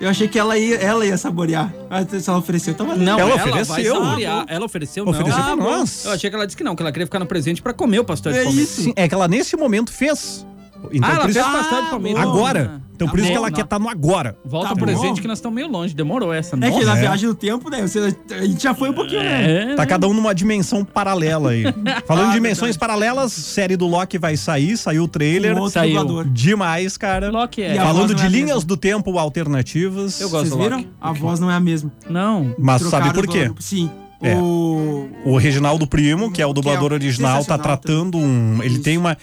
Eu 0.00 0.08
achei 0.08 0.26
que 0.26 0.38
ela 0.38 0.56
ia, 0.56 0.76
ela 0.76 1.04
ia 1.04 1.18
saborear. 1.18 1.70
Ah, 1.90 2.02
se 2.06 2.26
ela 2.28 2.38
ofereceu, 2.38 2.72
então 2.72 2.86
valeu. 2.86 3.04
Não, 3.04 3.18
Ela 3.20 3.32
ela, 3.32 3.36
vai 3.48 3.62
ofereceu. 3.62 3.94
saborear. 3.96 4.44
Ela 4.48 4.64
ofereceu, 4.64 5.04
não. 5.04 5.12
Ofereceu 5.12 5.34
pra 5.42 5.52
Ah, 5.52 5.56
nós. 5.56 6.04
Eu 6.06 6.12
achei 6.12 6.30
que 6.30 6.36
ela 6.36 6.46
disse 6.46 6.56
que 6.56 6.64
não, 6.64 6.74
que 6.74 6.82
ela 6.82 6.90
queria 6.90 7.06
ficar 7.06 7.18
no 7.18 7.26
presente 7.26 7.60
pra 7.60 7.74
comer 7.74 7.98
o 7.98 8.04
pastel 8.04 8.32
de 8.32 8.38
É 8.38 8.44
palmito. 8.44 8.62
isso. 8.62 8.82
Sim, 8.82 8.92
é 8.96 9.06
que 9.06 9.14
ela 9.14 9.28
nesse 9.28 9.56
momento 9.56 9.92
fez. 9.92 10.46
Então, 10.92 11.08
ah, 11.08 11.12
ela 11.12 11.20
por 11.22 11.30
isso 11.30 11.42
fez 11.42 11.88
palmito. 11.90 12.18
agora. 12.18 12.80
Então 12.94 13.08
por 13.08 13.16
Tá 13.16 13.22
isso 13.22 13.28
que 13.28 13.32
bom, 13.32 13.38
ela 13.38 13.48
não. 13.50 13.56
quer 13.56 13.64
estar 13.64 13.78
no 13.78 13.88
agora. 13.88 14.36
Volta 14.44 14.68
Tá 14.68 14.74
o 14.74 14.76
presente 14.76 15.08
bom. 15.16 15.22
que 15.22 15.28
nós 15.28 15.38
estamos 15.38 15.54
meio 15.56 15.68
longe. 15.68 15.94
Demorou 15.94 16.34
essa. 16.34 16.54
É 16.60 16.70
que 16.70 16.84
na 16.84 16.96
É. 16.98 17.00
viagem 17.00 17.28
no 17.28 17.34
tempo, 17.34 17.70
né? 17.70 17.80
Você, 17.86 18.14
a 18.30 18.42
gente 18.46 18.62
já 18.62 18.74
foi 18.74 18.90
um 18.90 18.92
pouquinho, 18.92 19.22
né? 19.22 19.72
É, 19.72 19.74
Tá 19.74 19.82
né? 19.82 19.86
cada 19.86 20.06
um 20.06 20.12
numa 20.12 20.34
dimensão 20.34 20.84
paralela 20.84 21.50
aí. 21.52 21.64
Falando 22.06 22.24
Ah, 22.24 22.28
de 22.28 22.34
dimensões 22.34 22.76
verdade. 22.76 22.78
paralelas, 22.78 23.32
série 23.32 23.74
do 23.74 23.86
Loki 23.86 24.18
vai 24.18 24.36
sair, 24.36 24.76
saiu 24.76 25.04
o 25.04 25.08
trailer. 25.08 25.56
Um 25.56 25.68
saiu. 25.70 25.98
dublador. 25.98 26.24
Demais, 26.30 26.98
cara. 26.98 27.30
Loki 27.30 27.62
é. 27.62 27.74
E 27.74 27.78
Falando 27.78 28.14
de 28.14 28.26
é 28.26 28.28
linhas 28.28 28.48
mesma. 28.56 28.64
do 28.68 28.76
tempo 28.76 29.18
alternativas. 29.18 30.20
Eu 30.20 30.28
gosto 30.28 30.48
Vocês 30.48 30.56
do 30.58 30.62
viram? 30.62 30.76
Loki. 30.78 30.90
A 31.00 31.12
voz 31.12 31.40
não 31.40 31.50
é 31.50 31.54
a 31.54 31.60
mesma. 31.60 31.90
Não. 32.08 32.54
Mas 32.58 32.82
sabe 32.82 32.90
Trocaram 32.90 33.12
por 33.14 33.24
o 33.24 33.28
quê? 33.28 33.38
dublador. 33.44 33.62
Sim. 33.62 33.90
É. 34.22 34.34
O... 34.36 35.08
O 35.24 35.38
Reginaldo 35.38 35.86
Primo, 35.86 36.30
que 36.30 36.42
é 36.42 36.46
o 36.46 36.52
dublador 36.52 36.90
é 36.92 36.94
original, 36.96 37.36
tá 37.36 37.56
sensacional 37.56 37.62
tratando 37.78 38.18
um. 38.18 38.58
Ele 38.62 38.74
Isso. 38.74 38.82
tem 38.82 38.98
uma. 38.98 39.16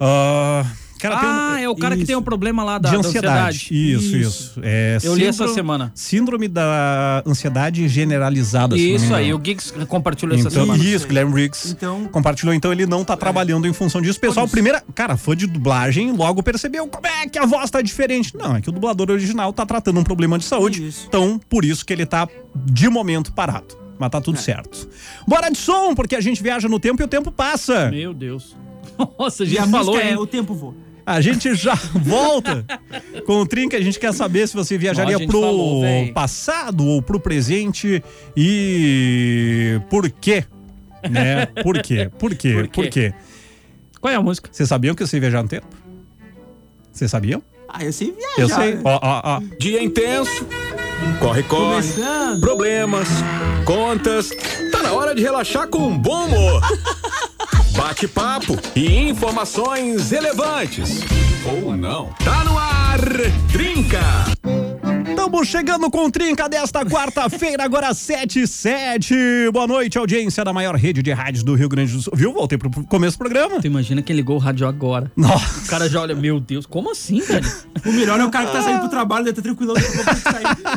ah, 0.00 0.64
cara, 1.08 1.20
tem 1.20 1.28
um. 1.28 1.32
Ah, 1.32 1.60
é 1.60 1.68
o 1.68 1.76
cara 1.76 1.94
que 1.94 2.02
Isso. 2.02 2.06
tem 2.08 2.16
um 2.16 2.22
problema 2.22 2.62
lá 2.64 2.78
da, 2.78 2.88
de 2.90 2.94
da 2.96 3.00
ansiedade. 3.08 3.56
Isso, 3.70 4.16
isso. 4.16 4.16
Isso. 4.16 4.60
É, 4.62 4.98
Eu 5.02 5.14
li 5.14 5.24
essa 5.26 5.46
semana. 5.48 5.92
Síndrome 5.94 6.48
da 6.48 7.22
ansiedade 7.26 7.86
generalizada. 7.88 8.76
Isso 8.76 9.14
aí, 9.14 9.32
o 9.32 9.38
Geeks 9.38 9.72
compartilhou 9.88 10.34
essa 10.36 10.48
Então, 10.48 10.64
semana. 10.66 10.82
isso, 10.82 11.06
Guilherme 11.06 11.34
Riggs 11.34 11.70
Então- 11.72 12.04
compartilhou. 12.06 12.54
Então 12.54 12.72
ele 12.72 12.86
não 12.86 13.04
tá 13.04 13.16
trabalhando 13.16 13.66
em 13.66 13.72
função 13.72 14.00
disso. 14.00 14.18
Pessoal, 14.20 14.48
primeira, 14.48 14.82
cara, 14.94 15.16
fã 15.16 15.36
de 15.36 15.46
dublagem, 15.46 16.12
logo 16.12 16.42
percebeu 16.42 16.86
como 16.88 17.06
é 17.06 17.26
que 17.28 17.38
a 17.38 17.46
voz 17.46 17.70
tá 17.70 17.80
diferente. 17.82 18.36
Não, 18.36 18.56
é 18.56 18.60
que 18.60 18.68
o 18.68 18.72
dublador 18.72 19.10
original 19.10 19.52
tá 19.52 19.64
tratando 19.66 19.98
um 20.00 20.04
problema 20.04 20.38
de 20.38 20.44
saúde. 20.44 20.86
Isso. 20.88 21.04
Então, 21.08 21.40
por 21.48 21.64
isso 21.64 21.84
que 21.84 21.92
ele 21.92 22.06
tá 22.06 22.28
de 22.64 22.88
momento 22.88 23.32
parado. 23.32 23.76
Mas 23.98 24.10
tá 24.10 24.18
É. 24.18 24.20
tudo 24.20 24.38
certo. 24.40 24.88
Bora 25.26 25.48
de 25.50 25.56
som, 25.58 25.94
porque 25.94 26.16
a 26.16 26.20
gente 26.20 26.42
viaja 26.42 26.68
no 26.68 26.80
tempo 26.80 27.00
e 27.00 27.04
o 27.04 27.08
tempo 27.08 27.30
passa. 27.30 27.90
Meu 27.90 28.12
Deus. 28.12 28.56
Nossa, 29.18 29.42
a 29.42 29.46
E 29.46 29.50
gente 29.50 29.58
a 29.60 29.66
falou, 29.68 29.98
é 29.98 30.10
hein? 30.10 30.16
O 30.16 30.26
Tempo 30.26 30.54
Voa. 30.54 30.74
A 31.06 31.20
gente 31.20 31.54
já 31.54 31.74
volta 31.94 32.64
com 33.26 33.40
o 33.40 33.46
Trinca. 33.46 33.76
A 33.76 33.80
gente 33.80 33.98
quer 33.98 34.12
saber 34.12 34.48
se 34.48 34.54
você 34.54 34.78
viajaria 34.78 35.18
gente 35.18 35.28
pro 35.28 35.40
falou, 35.40 35.84
passado 36.14 36.86
ou 36.86 37.02
pro 37.02 37.20
presente 37.20 38.02
e 38.36 39.80
por 39.90 40.10
quê? 40.10 40.44
Né? 41.10 41.46
Por 41.62 41.82
quê? 41.82 42.10
Por 42.18 42.34
quê? 42.34 42.52
Por 42.52 42.64
quê? 42.64 42.70
Por 42.72 42.88
quê? 42.88 43.14
Qual 44.00 44.12
é 44.12 44.16
a 44.16 44.22
música? 44.22 44.48
Vocês 44.50 44.68
sabiam 44.68 44.94
que 44.94 45.02
eu 45.02 45.06
sei 45.06 45.20
viajar 45.20 45.42
no 45.42 45.48
tempo? 45.48 45.66
Vocês 46.92 47.10
sabiam? 47.10 47.42
Ah, 47.68 47.84
eu 47.84 47.92
sei 47.92 48.12
viajar. 48.12 48.38
Eu 48.38 48.48
sei. 48.48 48.78
Ó, 48.84 48.98
ó, 49.02 49.20
ó. 49.24 49.42
Dia 49.58 49.82
intenso. 49.82 50.46
Corre, 51.18 51.42
corre. 51.42 51.82
Começando. 51.82 52.40
Problemas, 52.40 53.08
contas. 53.64 54.30
Tá 54.70 54.82
na 54.82 54.92
hora 54.92 55.14
de 55.14 55.22
relaxar 55.22 55.68
com 55.68 55.88
um 55.88 55.98
bom 55.98 56.26
humor. 56.26 56.62
Bate-papo 57.86 58.58
e 58.74 59.10
informações 59.10 60.10
relevantes. 60.10 61.02
Ou 61.44 61.76
não. 61.76 62.14
Tá 62.24 62.42
no 62.42 62.56
ar. 62.58 62.98
Trinca. 63.52 64.53
Estamos 65.24 65.48
chegando 65.48 65.90
com 65.90 66.04
o 66.04 66.10
Trinca 66.10 66.50
desta 66.50 66.84
quarta-feira, 66.84 67.64
agora 67.64 67.94
7 67.94 68.42
e 68.42 68.46
7. 68.46 69.14
Boa 69.54 69.66
noite, 69.66 69.96
audiência 69.96 70.44
da 70.44 70.52
maior 70.52 70.74
rede 70.74 71.02
de 71.02 71.12
rádios 71.12 71.42
do 71.42 71.54
Rio 71.54 71.66
Grande 71.66 71.94
do 71.94 72.02
Sul. 72.02 72.12
Viu? 72.14 72.30
Voltei 72.30 72.58
pro 72.58 72.68
começo 72.84 73.16
do 73.16 73.20
programa. 73.20 73.58
Tu 73.58 73.66
imagina 73.66 74.02
que 74.02 74.12
ligou 74.12 74.36
o 74.36 74.38
rádio 74.38 74.68
agora. 74.68 75.10
Nossa. 75.16 75.64
O 75.64 75.66
cara 75.66 75.88
já 75.88 76.02
olha, 76.02 76.14
meu 76.14 76.38
Deus, 76.38 76.66
como 76.66 76.90
assim, 76.90 77.22
velho? 77.22 77.50
O 77.86 77.92
melhor 77.92 78.20
é 78.20 78.24
o 78.26 78.30
cara 78.30 78.48
que 78.48 78.52
tá 78.52 78.60
saindo 78.60 78.80
pro 78.80 78.90
trabalho, 78.90 79.24
deve 79.24 79.36
tá 79.36 79.42
tranquilão. 79.42 79.74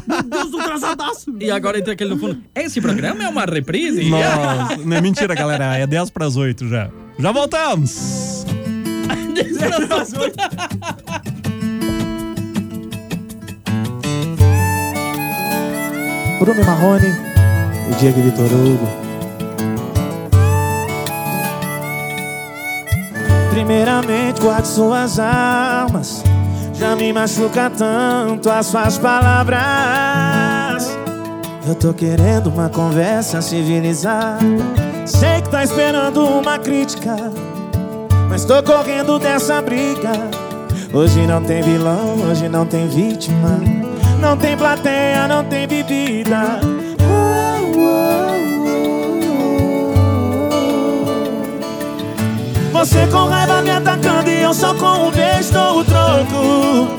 Meu 0.07 0.23
Deus, 0.23 0.53
um 0.53 0.61
atrasadaço. 0.61 1.35
E 1.41 1.51
agora 1.51 1.79
entra 1.79 1.91
aquele 1.91 2.11
no 2.11 2.17
fundo. 2.17 2.41
Esse 2.55 2.79
programa 2.79 3.25
é 3.25 3.27
uma 3.27 3.43
reprise? 3.43 4.09
Nossa, 4.09 4.77
não 4.77 4.95
é 4.95 5.01
mentira, 5.01 5.35
galera. 5.35 5.77
É 5.77 5.85
10 5.85 6.09
para 6.09 6.25
as 6.25 6.37
8 6.37 6.69
já. 6.69 6.89
Já 7.19 7.31
voltamos. 7.33 8.45
Bruno 16.39 16.63
Marrone 16.63 17.15
e 17.89 17.95
Diego 17.95 18.21
Vitor 18.21 18.45
Hugo. 18.45 18.87
Primeiramente, 23.49 24.39
guarde 24.39 24.67
suas 24.67 25.19
armas. 25.19 26.23
Já 26.73 26.95
me 26.95 27.11
machuca 27.11 27.71
tanto 27.71 28.51
as 28.51 28.67
suas 28.67 28.99
palavras. 28.99 29.57
Eu 31.67 31.73
tô 31.73 31.91
querendo 31.91 32.47
uma 32.47 32.69
conversa 32.69 33.41
civilizada. 33.41 34.39
Sei 35.05 35.41
que 35.41 35.49
tá 35.49 35.63
esperando 35.63 36.23
uma 36.23 36.59
crítica. 36.59 37.15
Mas 38.29 38.45
tô 38.45 38.61
correndo 38.61 39.17
dessa 39.17 39.59
briga. 39.59 40.11
Hoje 40.93 41.25
não 41.25 41.41
tem 41.43 41.63
vilão, 41.63 42.15
hoje 42.29 42.47
não 42.47 42.65
tem 42.65 42.87
vítima. 42.87 43.76
Não 44.27 44.35
tem 44.35 44.57
plateia, 44.57 45.25
não 45.25 45.41
tem 45.45 45.65
bebida. 45.65 46.59
Você 52.73 53.07
com 53.07 53.29
raiva 53.29 53.61
me 53.61 53.69
atacando 53.69 54.29
e 54.29 54.41
eu 54.41 54.53
só 54.53 54.73
com 54.73 55.07
um 55.07 55.11
beijo 55.11 55.53
dou 55.53 55.79
o 55.79 55.85
troco. 55.85 56.89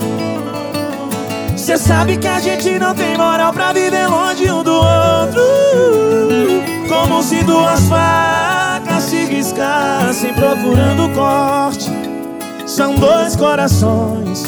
Cê 1.55 1.77
sabe 1.77 2.17
que 2.17 2.27
a 2.27 2.41
gente 2.41 2.79
não 2.79 2.95
tem 2.95 3.14
moral 3.19 3.53
pra 3.53 3.75
viver 3.75 4.07
longe 4.07 4.51
um 4.51 4.62
do 4.62 4.73
outro. 4.73 5.43
Como 6.88 7.23
se 7.23 7.45
duas 7.45 7.81
facas 7.91 9.03
se 9.03 9.27
riscassem 9.27 10.33
procurando 10.33 11.14
corte. 11.14 11.91
São 12.67 12.95
dois 12.95 13.37
corações 13.37 14.48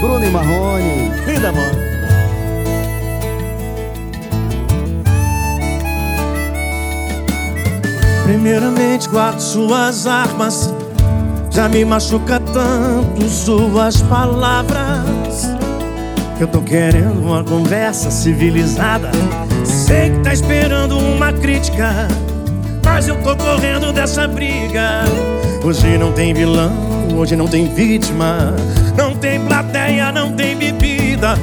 Bruno 0.00 0.24
e 0.24 0.30
Marrone. 0.30 1.12
Linda, 1.26 1.52
mano. 1.52 1.88
Primeiramente, 8.24 9.08
guarde 9.08 9.42
suas 9.42 10.06
armas. 10.06 10.72
Já 11.50 11.68
me 11.68 11.84
machuca 11.84 12.38
tanto 12.38 13.28
suas 13.28 14.02
palavras. 14.02 15.48
Eu 16.38 16.46
tô 16.46 16.60
querendo 16.60 17.20
uma 17.20 17.42
conversa 17.42 18.10
civilizada. 18.10 19.10
Sei 19.64 20.10
que 20.10 20.18
tá 20.20 20.32
esperando 20.32 20.98
uma 20.98 21.32
crítica. 21.32 22.06
Mas 22.84 23.08
eu 23.08 23.16
tô 23.22 23.34
correndo 23.36 23.92
dessa 23.92 24.28
briga. 24.28 25.04
Hoje 25.64 25.98
não 25.98 26.12
tem 26.12 26.32
vilão, 26.32 26.70
hoje 27.18 27.34
não 27.34 27.48
tem 27.48 27.66
vítima. 27.66 28.54
Não 28.96 29.14
tem 29.14 29.40
plateia, 29.40 30.12
não 30.12 30.32
tem 30.32 30.56
bebida. 30.56 31.36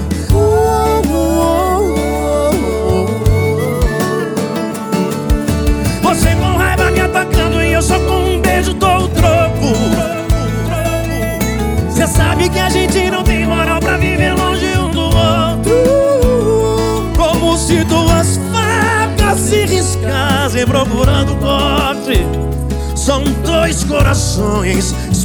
Você 6.02 6.36
com 6.36 6.58
raiva 6.58 6.92
me 6.92 7.02
atacando 7.02 7.58
tá 7.58 7.66
e 7.66 7.74
eu 7.74 7.82
só 7.82 8.00
com 8.00 8.36
um 8.36 8.42
beijo 8.42 8.74
dou 8.74 9.00
o 9.00 9.08
troco. 9.10 9.76
Você 11.90 12.08
sabe 12.08 12.50
que 12.50 12.60
a 12.60 12.70
gente 12.70 13.12
não 13.12 13.24
tem 13.24 13.46
moral 13.46 13.80
pra 13.82 13.98
viver 13.98 14.34
longe 14.34 14.66
um 14.78 14.92
do 14.92 15.02
outro. 15.02 15.74
Como 17.18 17.58
se 17.58 17.84
duas 17.84 18.40
facas 18.54 19.40
se 19.40 19.66
riscassem 19.66 20.66
procurando 20.66 21.36
corte. 21.38 22.26
São 22.96 23.24
dois 23.46 23.84
corações 23.84 24.96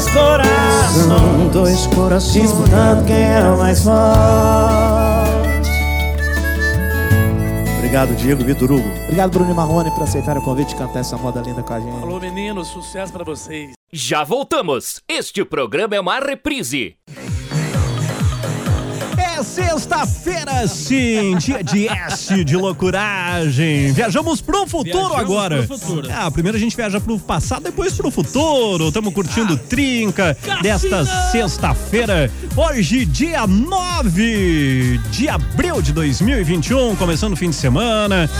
dois 0.00 0.12
corações. 0.12 1.06
São 1.06 1.48
dois 1.48 1.86
corações 1.88 2.42
disputando 2.42 3.06
quem 3.06 3.22
é 3.22 3.42
o 3.42 3.58
mais 3.58 3.82
forte. 3.82 4.00
Obrigado, 7.78 8.14
Diego 8.14 8.44
Vitor 8.44 8.72
Hugo. 8.72 8.88
Obrigado, 9.04 9.30
Bruno 9.32 9.54
Marrone, 9.54 9.90
por 9.90 10.04
aceitar 10.04 10.38
o 10.38 10.42
convite 10.42 10.68
de 10.68 10.76
cantar 10.76 11.00
essa 11.00 11.16
moda 11.18 11.40
linda 11.40 11.62
com 11.62 11.74
a 11.74 11.80
gente. 11.80 12.02
Alô, 12.02 12.18
meninos, 12.20 12.68
sucesso 12.68 13.12
pra 13.12 13.24
vocês. 13.24 13.72
Já 13.92 14.22
voltamos. 14.22 15.02
Este 15.08 15.44
programa 15.44 15.96
é 15.96 16.00
uma 16.00 16.20
reprise. 16.20 16.96
Sexta-feira, 19.90 20.68
sim, 20.68 21.36
dia 21.36 21.64
de 21.64 21.88
S 21.88 22.44
de 22.44 22.56
loucuragem. 22.56 23.92
Viajamos 23.92 24.40
pro 24.40 24.64
futuro 24.64 24.84
Viajamos 24.92 25.20
agora. 25.20 25.62
pro 25.64 25.76
futuro. 25.76 26.08
Ah, 26.14 26.30
primeiro 26.30 26.56
a 26.56 26.60
gente 26.60 26.76
viaja 26.76 27.00
pro 27.00 27.18
passado, 27.18 27.64
depois 27.64 27.92
pro 27.94 28.08
futuro. 28.08 28.86
Estamos 28.86 29.12
curtindo 29.12 29.56
Trinca 29.56 30.36
desta 30.62 31.04
sexta-feira. 31.32 32.30
Hoje, 32.56 33.04
dia 33.04 33.48
9 33.48 35.00
de 35.10 35.28
abril 35.28 35.82
de 35.82 35.92
2021, 35.92 36.94
começando 36.94 37.32
o 37.32 37.36
fim 37.36 37.50
de 37.50 37.56
semana. 37.56 38.30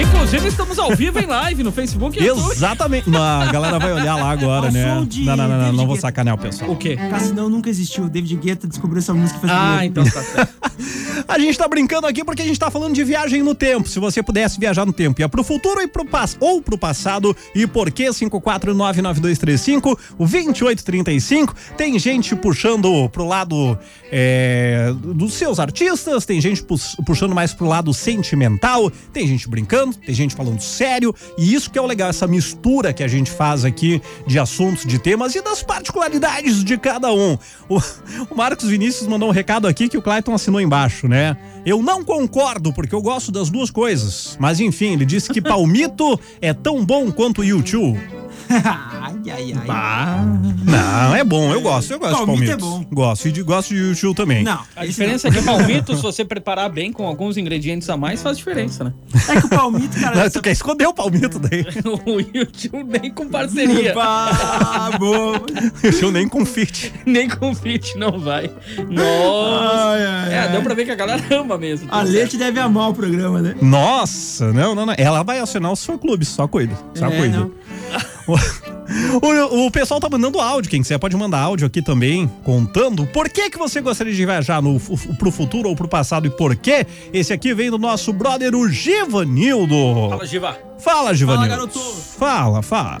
Inclusive, 0.00 0.48
estamos 0.48 0.78
ao 0.78 0.94
vivo 0.96 1.18
em 1.18 1.26
live 1.26 1.62
no 1.62 1.72
Facebook 1.72 2.18
e. 2.18 2.26
Exatamente. 2.26 3.08
Mas 3.08 3.48
a 3.48 3.52
galera 3.52 3.78
vai 3.78 3.92
olhar 3.92 4.14
lá 4.16 4.30
agora, 4.30 4.70
né? 4.70 5.04
de 5.06 5.24
Não, 5.24 5.36
não, 5.36 5.48
não, 5.48 5.58
não, 5.58 5.72
não 5.72 5.86
vou 5.86 5.96
sacanear 5.96 6.36
o 6.36 6.38
pessoal. 6.38 6.70
O 6.70 6.76
quê? 6.76 6.96
Cassinão 6.96 7.50
nunca 7.50 7.68
existiu. 7.68 8.04
O 8.04 8.08
David 8.08 8.36
Guetta 8.36 8.66
descobriu 8.66 8.98
essa 8.98 9.12
música 9.12 9.38
fez 9.40 9.52
Ah, 9.54 9.84
então 9.84 10.04
tá 10.04 10.22
certo. 10.22 10.54
A 11.28 11.38
gente 11.38 11.58
tá 11.58 11.66
brincando 11.68 12.06
aqui 12.06 12.24
porque 12.24 12.42
a 12.42 12.44
gente 12.44 12.58
tá 12.58 12.70
falando 12.70 12.94
de 12.94 13.04
viagem 13.04 13.42
no 13.42 13.54
tempo. 13.54 13.88
Se 13.88 13.98
você 13.98 14.22
pudesse 14.22 14.58
viajar 14.58 14.84
no 14.86 14.92
tempo, 14.92 15.20
ia 15.20 15.28
pro 15.28 15.42
futuro 15.42 15.80
e 15.80 15.88
pro 15.88 16.04
pas 16.04 16.36
ou 16.40 16.60
pro 16.62 16.78
passado. 16.78 17.36
E 17.54 17.66
por 17.66 17.90
que 17.90 18.04
5499235 18.04 19.98
o 20.18 20.26
2835? 20.26 21.54
Tem 21.76 21.98
gente 21.98 22.34
puxando 22.36 23.08
pro 23.10 23.26
lado 23.26 23.78
é, 24.10 24.92
dos 25.14 25.34
seus 25.34 25.58
artistas, 25.58 26.24
tem 26.24 26.40
gente 26.40 26.64
puxando 27.04 27.34
mais 27.34 27.52
pro 27.52 27.66
lado 27.66 27.92
sentimental, 27.92 28.90
tem 29.12 29.26
gente 29.26 29.48
brincando, 29.48 29.96
tem 29.96 30.14
gente 30.14 30.34
falando 30.34 30.60
sério. 30.60 31.14
E 31.38 31.54
isso 31.54 31.70
que 31.70 31.78
é 31.78 31.82
o 31.82 31.86
legal, 31.86 32.08
essa 32.08 32.26
mistura 32.26 32.92
que 32.92 33.02
a 33.02 33.08
gente 33.08 33.30
faz 33.30 33.64
aqui 33.64 34.00
de 34.26 34.38
assuntos, 34.38 34.84
de 34.84 34.98
temas 34.98 35.34
e 35.34 35.42
das 35.42 35.62
particularidades 35.62 36.62
de 36.62 36.76
cada 36.78 37.12
um. 37.12 37.38
O, 37.68 37.78
o 38.30 38.36
Marcos 38.36 38.68
Vinícius 38.68 39.08
mandou 39.08 39.28
um 39.28 39.32
recado 39.32 39.66
aqui 39.66 39.88
que 39.88 39.98
o 39.98 40.02
Clayton 40.02 40.34
assinou 40.34 40.60
embaixo, 40.60 40.75
né? 41.08 41.36
Eu 41.64 41.82
não 41.82 42.04
concordo, 42.04 42.72
porque 42.72 42.94
eu 42.94 43.02
gosto 43.02 43.32
das 43.32 43.50
duas 43.50 43.70
coisas. 43.70 44.36
Mas 44.40 44.60
enfim, 44.60 44.92
ele 44.92 45.04
disse 45.04 45.32
que 45.32 45.40
Palmito 45.40 46.18
é 46.40 46.52
tão 46.52 46.84
bom 46.84 47.10
quanto 47.10 47.42
YouTube. 47.42 48.00
ai, 49.30 49.52
ai, 49.52 49.54
ai. 49.56 49.66
Ah, 49.68 50.24
não, 50.64 51.14
é 51.16 51.24
bom, 51.24 51.52
eu 51.52 51.60
gosto, 51.60 51.90
eu 51.92 51.98
gosto 51.98 52.24
Palmito 52.26 52.44
de 52.44 52.50
é 52.52 52.56
Palmitos. 52.56 52.86
bom. 52.88 52.94
Gosto, 52.94 53.28
e 53.28 53.32
de, 53.32 53.42
gosto 53.42 53.68
de 53.74 53.80
YouTube 53.80 54.14
também. 54.16 54.42
Não, 54.44 54.60
A 54.74 54.84
diferença 54.86 55.28
é 55.28 55.30
que 55.30 55.38
o 55.38 55.42
palmito, 55.44 55.94
se 55.96 56.02
você 56.02 56.24
preparar 56.24 56.70
bem 56.70 56.92
com 56.92 57.06
alguns 57.06 57.36
ingredientes 57.36 57.88
a 57.90 57.96
mais, 57.96 58.22
faz 58.22 58.36
diferença, 58.38 58.84
né? 58.84 58.92
não. 59.12 59.34
É 59.34 59.40
que 59.40 59.46
o 59.46 59.50
palmito, 59.50 60.00
cara. 60.00 60.22
Não, 60.22 60.30
tu 60.30 60.42
quer 60.42 60.52
esconder 60.52 60.86
o 60.86 60.94
Palmito 60.94 61.38
daí. 61.38 61.64
O 62.06 62.20
YouTube 62.20 62.98
nem 63.00 63.10
com 63.12 63.28
parceria. 63.28 63.94
Ah, 63.98 64.90
boa. 64.98 65.40
O 65.84 65.92
show 65.92 66.10
nem 66.12 66.28
com 66.28 66.44
fit. 66.46 66.92
nem 67.04 67.28
com 67.28 67.54
fit 67.54 67.96
não 67.98 68.18
vai. 68.18 68.50
Nossa. 68.88 69.90
Ai, 69.90 70.04
ai, 70.06 70.32
É, 70.32 70.38
ai. 70.40 70.52
deu 70.52 70.62
pra 70.62 70.74
ver 70.74 70.84
que 70.84 70.90
a 70.90 70.94
galera 70.94 71.22
ama 71.30 71.58
mesmo. 71.58 71.88
A 71.90 72.02
Leite 72.02 72.36
deve 72.36 72.58
amar 72.60 72.90
o 72.90 72.94
programa, 72.94 73.40
né? 73.40 73.54
Nossa, 73.60 74.52
não, 74.52 74.74
não, 74.74 74.86
não. 74.86 74.94
Ela 74.96 75.22
vai 75.22 75.38
acionar 75.38 75.72
o 75.72 75.76
seu 75.76 75.98
clube, 75.98 76.24
só 76.24 76.46
cuida. 76.46 76.74
Só 76.94 77.06
É, 77.06 77.16
cuida. 77.18 77.38
não. 77.40 77.50
O, 79.20 79.66
o 79.66 79.70
pessoal 79.70 79.98
tá 79.98 80.08
mandando 80.08 80.40
áudio, 80.40 80.70
quem 80.70 80.80
quiser 80.80 80.98
pode 80.98 81.16
mandar 81.16 81.40
áudio 81.40 81.66
aqui 81.66 81.82
também, 81.82 82.28
contando 82.44 83.06
por 83.06 83.28
que 83.28 83.50
que 83.50 83.58
você 83.58 83.80
gostaria 83.80 84.12
de 84.12 84.24
viajar 84.24 84.62
no, 84.62 84.78
pro 85.18 85.30
futuro 85.30 85.68
ou 85.68 85.76
pro 85.76 85.88
passado 85.88 86.26
e 86.26 86.30
por 86.30 86.54
quê. 86.54 86.86
Esse 87.12 87.32
aqui 87.32 87.52
vem 87.52 87.70
do 87.70 87.78
nosso 87.78 88.12
brother, 88.12 88.54
o 88.54 88.68
Givanildo. 88.68 90.10
Fala, 90.10 90.26
Giva. 90.26 90.58
Fala, 90.78 91.14
Givanildo. 91.14 91.48
garoto. 91.48 91.78
Fala, 91.78 92.62
fala. 92.62 92.98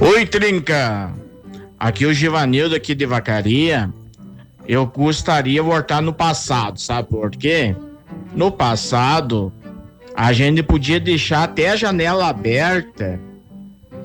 Oi, 0.00 0.26
Trinca! 0.26 1.12
Aqui 1.78 2.04
é 2.04 2.08
o 2.08 2.12
Givanildo 2.12 2.74
aqui 2.74 2.94
de 2.94 3.06
Vacaria. 3.06 3.90
Eu 4.68 4.86
gostaria 4.86 5.62
de 5.62 5.68
voltar 5.68 6.02
no 6.02 6.12
passado, 6.12 6.78
sabe 6.78 7.08
por 7.08 7.30
quê? 7.30 7.74
No 8.34 8.52
passado, 8.52 9.52
a 10.14 10.32
gente 10.32 10.62
podia 10.62 11.00
deixar 11.00 11.44
até 11.44 11.70
a 11.70 11.76
janela 11.76 12.28
aberta, 12.28 13.18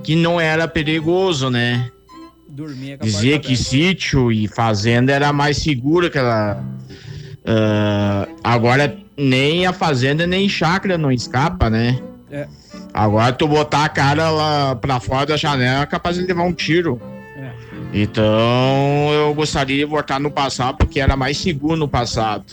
que 0.05 0.15
não 0.15 0.39
era 0.39 0.67
perigoso, 0.67 1.49
né? 1.49 1.89
Dizia 3.01 3.39
que 3.39 3.57
sítio 3.57 4.31
e 4.31 4.47
fazenda 4.47 5.11
era 5.11 5.33
mais 5.33 5.57
seguro 5.57 6.09
que 6.09 6.17
ela. 6.17 6.63
Ah, 7.45 8.27
agora 8.43 8.97
nem 9.17 9.65
a 9.65 9.73
fazenda 9.73 10.25
nem 10.25 10.47
chácara 10.47 10.97
não 10.97 11.11
escapa, 11.11 11.69
né? 11.69 11.99
É. 12.31 12.47
Agora 12.93 13.33
tu 13.33 13.47
botar 13.47 13.85
a 13.85 13.89
cara 13.89 14.29
lá 14.29 14.75
pra 14.75 14.99
fora 14.99 15.25
da 15.25 15.37
janela 15.37 15.81
é 15.81 15.85
capaz 15.85 16.15
de 16.17 16.23
levar 16.23 16.43
um 16.43 16.53
tiro. 16.53 17.01
É. 17.35 17.51
Então 17.93 19.09
eu 19.13 19.33
gostaria 19.33 19.77
de 19.77 19.85
voltar 19.85 20.19
no 20.19 20.31
passado 20.31 20.77
porque 20.77 20.99
era 20.99 21.15
mais 21.17 21.37
seguro 21.37 21.75
no 21.75 21.87
passado. 21.87 22.45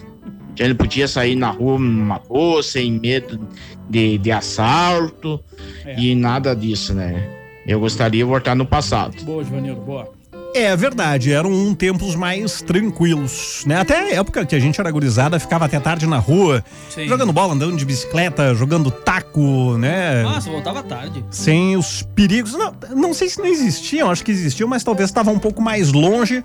A 0.58 0.64
gente 0.64 0.74
podia 0.76 1.08
sair 1.08 1.36
na 1.36 1.50
rua 1.50 1.78
numa 1.78 2.18
boa, 2.18 2.62
sem 2.62 2.92
medo 2.92 3.48
de, 3.88 4.18
de 4.18 4.30
assalto 4.30 5.40
É. 5.84 5.98
e 5.98 6.14
nada 6.14 6.54
disso, 6.54 6.92
né? 6.92 7.41
Eu 7.66 7.81
gostaria 7.81 8.25
de 8.25 8.29
voltar 8.29 8.55
no 8.55 8.66
passado. 8.66 9.22
Boa, 9.25 9.44
Givanildo, 9.44 9.81
boa. 9.81 10.11
É 10.55 10.77
verdade, 10.77 11.33
eram 11.33 11.51
um 11.51 11.75
tempos 11.75 12.14
mais 12.14 12.61
tranquilos, 12.61 13.62
né? 13.66 13.77
Até 13.81 13.98
a 13.98 14.14
época 14.16 14.44
que 14.44 14.55
a 14.55 14.59
gente 14.61 14.79
era 14.79 14.90
gurizada, 14.90 15.40
ficava 15.40 15.64
até 15.64 15.81
tarde 15.81 16.07
na 16.07 16.18
rua, 16.18 16.62
Sim. 16.90 17.09
jogando 17.09 17.33
bola, 17.33 17.55
andando 17.55 17.75
de 17.75 17.87
bicicleta, 17.87 18.55
jogando 18.55 18.90
taco, 18.90 19.79
né? 19.79 20.22
Nossa, 20.22 20.51
voltava 20.51 20.83
tarde. 20.83 21.25
sem 21.31 21.75
os 21.75 22.03
perigos. 22.14 22.53
Não, 22.53 22.75
não 22.94 23.14
sei 23.14 23.31
se 23.31 23.38
não 23.38 23.46
existiam, 23.46 24.11
acho 24.11 24.22
que 24.22 24.31
existiam, 24.31 24.68
mas 24.68 24.85
talvez 24.85 25.09
estavam 25.09 25.33
um 25.33 25.38
pouco 25.38 25.62
mais 25.62 25.90
longe 25.90 26.44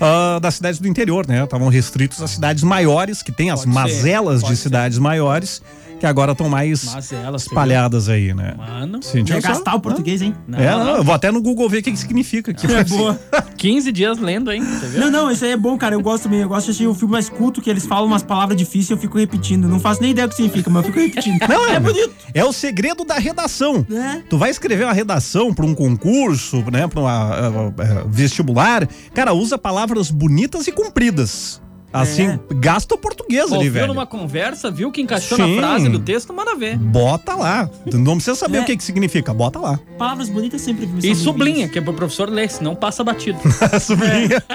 ah, 0.00 0.40
das 0.42 0.56
cidades 0.56 0.80
do 0.80 0.88
interior, 0.88 1.24
né? 1.28 1.44
Estavam 1.44 1.68
restritos 1.68 2.20
às 2.20 2.32
cidades 2.32 2.64
maiores, 2.64 3.22
que 3.22 3.30
tem 3.30 3.52
as 3.52 3.60
Pode 3.60 3.72
ser, 3.72 3.80
mazelas 3.80 4.40
de 4.40 4.46
pode 4.46 4.56
ser. 4.56 4.62
cidades 4.64 4.98
maiores, 4.98 5.62
que 5.98 6.06
agora 6.06 6.32
estão 6.32 6.48
mais 6.48 6.84
Mazelas, 6.84 7.42
espalhadas 7.42 8.08
aí, 8.08 8.34
né? 8.34 8.54
Mano. 8.56 9.00
Só- 9.02 9.16
gastar 9.40 9.74
o 9.74 9.80
português, 9.80 10.22
hein? 10.22 10.34
Não, 10.46 10.58
É, 10.58 10.70
não, 10.70 10.84
não, 10.84 10.96
eu 10.96 11.04
vou 11.04 11.14
até 11.14 11.30
no 11.30 11.40
Google 11.40 11.68
ver 11.68 11.78
o 11.78 11.82
que, 11.82 11.92
que 11.92 11.98
significa 11.98 12.50
aqui. 12.50 12.66
É 12.66 12.84
boa. 12.84 13.18
15 13.56 13.90
dias 13.92 14.18
lendo, 14.18 14.52
hein? 14.52 14.62
Você 14.62 14.86
viu? 14.86 15.00
Não, 15.00 15.10
não, 15.10 15.30
isso 15.30 15.44
aí 15.44 15.52
é 15.52 15.56
bom, 15.56 15.76
cara. 15.78 15.94
Eu 15.94 16.00
gosto 16.00 16.24
também. 16.24 16.40
Eu 16.40 16.48
gosto 16.48 16.66
de 16.66 16.70
assistir 16.72 16.86
um 16.88 16.94
filme 16.94 17.12
mais 17.12 17.28
culto 17.28 17.60
que 17.62 17.70
eles 17.70 17.86
falam 17.86 18.06
umas 18.06 18.22
palavras 18.22 18.56
difíceis 18.56 18.90
e 18.90 18.92
eu 18.92 18.98
fico 18.98 19.18
repetindo. 19.18 19.66
Não 19.68 19.80
faço 19.80 20.02
nem 20.02 20.10
ideia 20.10 20.26
do 20.26 20.30
que 20.30 20.36
significa, 20.36 20.68
mas 20.70 20.84
eu 20.84 20.92
fico 20.92 21.04
repetindo. 21.04 21.40
Não, 21.48 21.66
é, 21.66 21.74
é 21.76 21.80
bonito. 21.80 22.12
É 22.34 22.44
o 22.44 22.52
segredo 22.52 23.04
da 23.04 23.14
redação. 23.18 23.86
É. 23.90 24.22
Tu 24.28 24.36
vai 24.36 24.50
escrever 24.50 24.84
uma 24.84 24.92
redação 24.92 25.52
para 25.54 25.64
um 25.64 25.74
concurso, 25.74 26.62
né, 26.70 26.86
para 26.86 27.00
uma 27.00 27.72
eh, 27.78 28.04
vestibular, 28.08 28.86
cara, 29.14 29.32
usa 29.32 29.56
palavras 29.56 30.10
bonitas 30.10 30.66
e 30.66 30.72
compridas. 30.72 31.60
Assim, 32.00 32.26
É. 32.28 32.38
gasta 32.54 32.94
o 32.94 32.98
português 32.98 33.46
ali, 33.46 33.54
Ouviu 33.56 33.72
velho. 33.72 33.86
numa 33.88 34.06
conversa, 34.06 34.70
viu 34.70 34.90
que 34.92 35.00
encaixou 35.00 35.36
Sim. 35.36 35.56
na 35.56 35.60
frase 35.62 35.88
do 35.88 35.98
texto, 35.98 36.32
manda 36.32 36.54
ver. 36.54 36.76
Bota 36.78 37.34
lá. 37.34 37.68
Não 37.92 38.14
precisa 38.16 38.36
saber 38.36 38.58
É. 38.58 38.60
o 38.62 38.64
que 38.64 38.76
que 38.76 38.84
significa, 38.84 39.32
bota 39.34 39.58
lá. 39.58 39.78
Palavras 39.98 40.28
bonitas 40.28 40.60
sempre 40.60 40.88
E 41.02 41.14
sublinha, 41.14 41.68
que 41.68 41.78
é 41.78 41.82
pro 41.82 41.92
professor 41.94 42.28
ler, 42.28 42.50
senão 42.50 42.74
passa 42.74 43.02
batido. 43.04 43.38
Sublinha. 43.80 44.42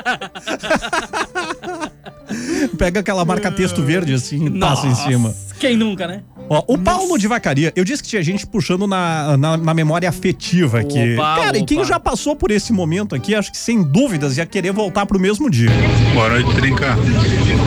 Pega 2.78 3.00
aquela 3.02 3.26
marca-texto 3.26 3.82
verde 3.84 4.14
assim 4.14 4.46
e 4.46 4.60
passa 4.60 4.88
em 4.88 4.96
cima. 4.96 5.34
Quem 5.60 5.76
nunca, 5.78 6.08
né? 6.08 6.22
Ó, 6.50 6.64
o 6.68 6.78
Paulo 6.78 7.18
de 7.18 7.28
Vacaria, 7.28 7.72
eu 7.76 7.84
disse 7.86 8.02
que 8.04 8.10
tinha 8.10 8.22
gente 8.24 8.46
puxando 8.48 8.86
na, 8.88 9.38
na, 9.38 9.58
na 9.58 9.74
memória 9.74 10.10
afetiva 10.10 10.80
aqui. 10.80 11.14
Opa, 11.14 11.36
Cara, 11.36 11.58
e 11.58 11.64
quem 11.66 11.78
opa. 11.80 11.88
já 11.88 12.00
passou 12.00 12.36
por 12.36 12.52
esse 12.52 12.74
momento 12.74 13.16
aqui, 13.16 13.36
acho 13.36 13.52
que 13.52 13.58
sem 13.58 13.82
dúvidas 13.84 14.38
ia 14.38 14.46
querer 14.46 14.72
voltar 14.74 15.06
pro 15.06 15.20
mesmo 15.20 15.50
dia. 15.50 15.70
Boa 16.14 16.30
noite, 16.30 16.54
Trinca. 16.56 16.96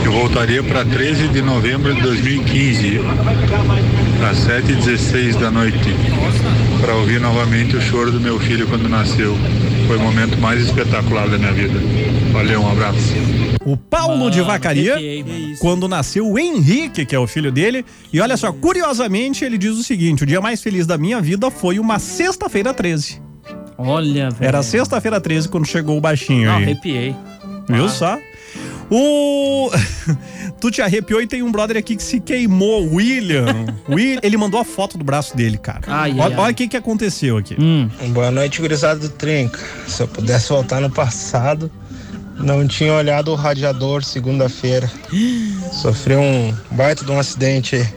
Eu 0.03 0.11
voltaria 0.11 0.63
para 0.63 0.85
13 0.85 1.27
de 1.29 1.41
novembro 1.41 1.93
de 1.93 2.01
2015. 2.01 2.99
às 4.29 4.37
7h16 4.39 5.37
da 5.39 5.51
noite, 5.51 5.77
para 6.81 6.95
ouvir 6.95 7.19
novamente 7.19 7.75
o 7.75 7.81
choro 7.81 8.11
do 8.11 8.19
meu 8.19 8.39
filho 8.39 8.67
quando 8.67 8.87
nasceu. 8.89 9.35
Foi 9.87 9.97
o 9.97 9.99
momento 9.99 10.37
mais 10.39 10.61
espetacular 10.61 11.27
da 11.29 11.37
minha 11.37 11.51
vida. 11.51 11.79
Valeu, 12.31 12.61
um 12.61 12.71
abraço. 12.71 13.13
O 13.65 13.77
Paulo 13.77 14.29
de 14.31 14.41
Vacaria, 14.41 14.95
quando 15.59 15.87
nasceu 15.87 16.27
o 16.27 16.39
Henrique, 16.39 17.05
que 17.05 17.15
é 17.15 17.19
o 17.19 17.27
filho 17.27 17.51
dele. 17.51 17.85
E 18.11 18.19
olha 18.19 18.35
só, 18.37 18.51
curiosamente, 18.51 19.43
ele 19.45 19.57
diz 19.57 19.71
o 19.77 19.83
seguinte: 19.83 20.23
o 20.23 20.25
dia 20.25 20.41
mais 20.41 20.61
feliz 20.61 20.85
da 20.87 20.97
minha 20.97 21.21
vida 21.21 21.49
foi 21.51 21.77
uma 21.79 21.99
sexta-feira 21.99 22.73
13. 22.73 23.21
Olha, 23.77 24.29
velho. 24.29 24.47
Era 24.47 24.63
sexta-feira 24.63 25.19
13 25.19 25.49
quando 25.49 25.65
chegou 25.67 25.97
o 25.97 26.01
baixinho 26.01 26.47
Não, 26.47 26.57
aí. 26.57 26.63
arrepiei. 26.63 27.15
Viu 27.67 27.89
só? 27.89 28.17
O. 28.89 29.71
tu 30.61 30.69
te 30.69 30.81
arrepiou 30.81 31.21
e 31.21 31.27
tem 31.27 31.41
um 31.41 31.51
brother 31.51 31.77
aqui 31.77 31.95
que 31.95 32.03
se 32.03 32.19
queimou, 32.19 32.93
William. 32.93 33.45
Will... 33.89 34.19
Ele 34.21 34.37
mandou 34.37 34.59
a 34.59 34.65
foto 34.65 34.97
do 34.97 35.03
braço 35.03 35.35
dele, 35.35 35.57
cara. 35.57 35.81
Ai, 35.87 36.11
ai, 36.11 36.35
olha 36.35 36.51
o 36.51 36.55
que, 36.55 36.67
que 36.67 36.77
aconteceu 36.77 37.37
aqui. 37.37 37.55
Hum. 37.59 37.89
Boa 38.09 38.31
noite, 38.31 38.61
gurizada 38.61 38.99
do 38.99 39.09
Trinca. 39.09 39.59
Se 39.87 40.03
eu 40.03 40.07
pudesse 40.07 40.49
voltar 40.49 40.79
no 40.79 40.89
passado, 40.89 41.71
não 42.37 42.67
tinha 42.67 42.93
olhado 42.93 43.31
o 43.31 43.35
radiador 43.35 44.03
segunda-feira. 44.03 44.89
Sofri 45.71 46.15
um 46.15 46.53
baita 46.71 47.03
de 47.03 47.11
um 47.11 47.19
acidente 47.19 47.75
aí. 47.75 47.87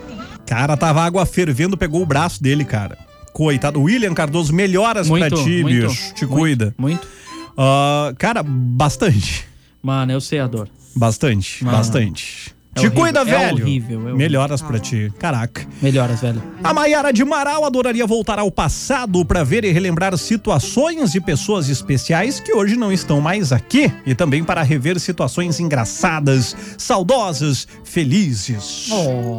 Cara, 0.45 0.75
tava 0.75 1.03
água 1.03 1.25
fervendo, 1.25 1.77
pegou 1.77 2.01
o 2.01 2.05
braço 2.05 2.41
dele, 2.41 2.65
cara. 2.65 2.97
Coitado. 3.31 3.79
William 3.79 4.13
Cardoso, 4.13 4.51
melhoras 4.51 5.07
pra 5.07 5.17
Muito, 5.17 5.43
ti, 5.43 5.61
muito, 5.61 5.87
bicho. 5.87 6.13
Te 6.15 6.25
cuida. 6.25 6.73
Muito. 6.77 7.07
Ah, 7.55 8.11
cara, 8.17 8.41
bastante. 8.41 9.47
Mano, 9.81 10.11
eu 10.11 10.19
sei 10.19 10.39
a 10.39 10.47
dor. 10.47 10.67
Bastante, 10.95 11.63
Mano. 11.63 11.77
bastante. 11.77 12.53
É 12.75 12.81
Te 12.81 12.85
horrível, 12.85 13.03
cuida, 13.03 13.19
é 13.21 13.25
velho. 13.25 13.53
horrível, 13.63 13.95
é 13.97 14.01
horrível. 14.03 14.15
Melhoras 14.15 14.61
pra 14.61 14.77
ti. 14.77 15.11
Caraca. 15.17 15.65
Melhoras, 15.81 16.21
velho. 16.21 16.41
A 16.63 16.71
Maiara 16.71 17.11
de 17.11 17.25
Marau 17.25 17.65
adoraria 17.65 18.05
voltar 18.05 18.37
ao 18.37 18.51
passado 18.51 19.25
para 19.25 19.43
ver 19.43 19.65
e 19.65 19.71
relembrar 19.71 20.15
situações 20.17 21.15
e 21.15 21.19
pessoas 21.19 21.67
especiais 21.67 22.39
que 22.39 22.53
hoje 22.53 22.75
não 22.75 22.91
estão 22.91 23.19
mais 23.19 23.51
aqui 23.51 23.91
e 24.05 24.13
também 24.13 24.43
para 24.43 24.61
rever 24.61 24.99
situações 24.99 25.59
engraçadas, 25.59 26.55
saudosas, 26.77 27.67
felizes. 27.83 28.87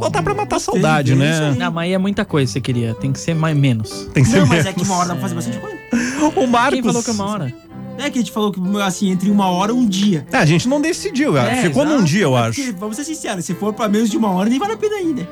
Voltar 0.01 0.23
pra 0.25 0.35
matar 0.35 0.59
saudade, 0.59 1.15
né? 1.15 1.55
Não, 1.57 1.71
mas 1.71 1.85
aí 1.85 1.93
é 1.93 1.99
muita 1.99 2.25
coisa 2.25 2.47
que 2.49 2.53
você 2.55 2.61
queria. 2.61 2.95
Tem 2.95 3.13
que 3.13 3.19
ser 3.21 3.35
mais 3.35 3.57
menos. 3.57 4.09
Tem 4.13 4.25
que 4.25 4.29
ser 4.29 4.41
Não, 4.41 4.47
mas 4.47 4.61
é 4.61 4.71
menos. 4.71 4.83
que 4.83 4.89
uma 4.89 4.97
hora 4.99 5.09
dá 5.09 5.15
pra 5.15 5.23
fazer 5.23 5.35
bastante 5.37 5.59
coisa. 5.59 5.79
O 6.37 6.47
Marcos. 6.47 6.75
Quem 6.75 6.83
falou 6.83 7.03
que 7.03 7.11
é 7.11 7.13
uma 7.15 7.27
hora? 7.27 7.55
É 7.99 8.09
que 8.11 8.19
a 8.19 8.23
gente 8.23 8.33
falou 8.33 8.51
que, 8.51 8.61
assim, 8.83 9.11
entre 9.11 9.31
uma 9.31 9.49
hora 9.51 9.73
e 9.73 9.75
um 9.75 9.87
dia. 9.87 10.27
É, 10.33 10.37
a 10.39 10.47
gente 10.47 10.67
não 10.69 10.81
decidiu, 10.81 11.37
É, 11.37 11.63
ficou 11.63 11.85
num 11.85 11.93
exato, 11.97 12.05
dia, 12.09 12.23
eu 12.23 12.33
mas 12.33 12.59
acho. 12.59 12.73
vamos 12.77 12.97
ser 12.97 13.05
sinceros, 13.05 13.45
se 13.45 13.55
for 13.55 13.73
pra 13.75 13.89
menos 13.89 14.09
de 14.11 14.17
uma 14.17 14.31
hora, 14.31 14.49
nem 14.49 14.59
vale 14.59 14.73
a 14.73 14.77
pena 14.77 14.97
né? 15.15 15.27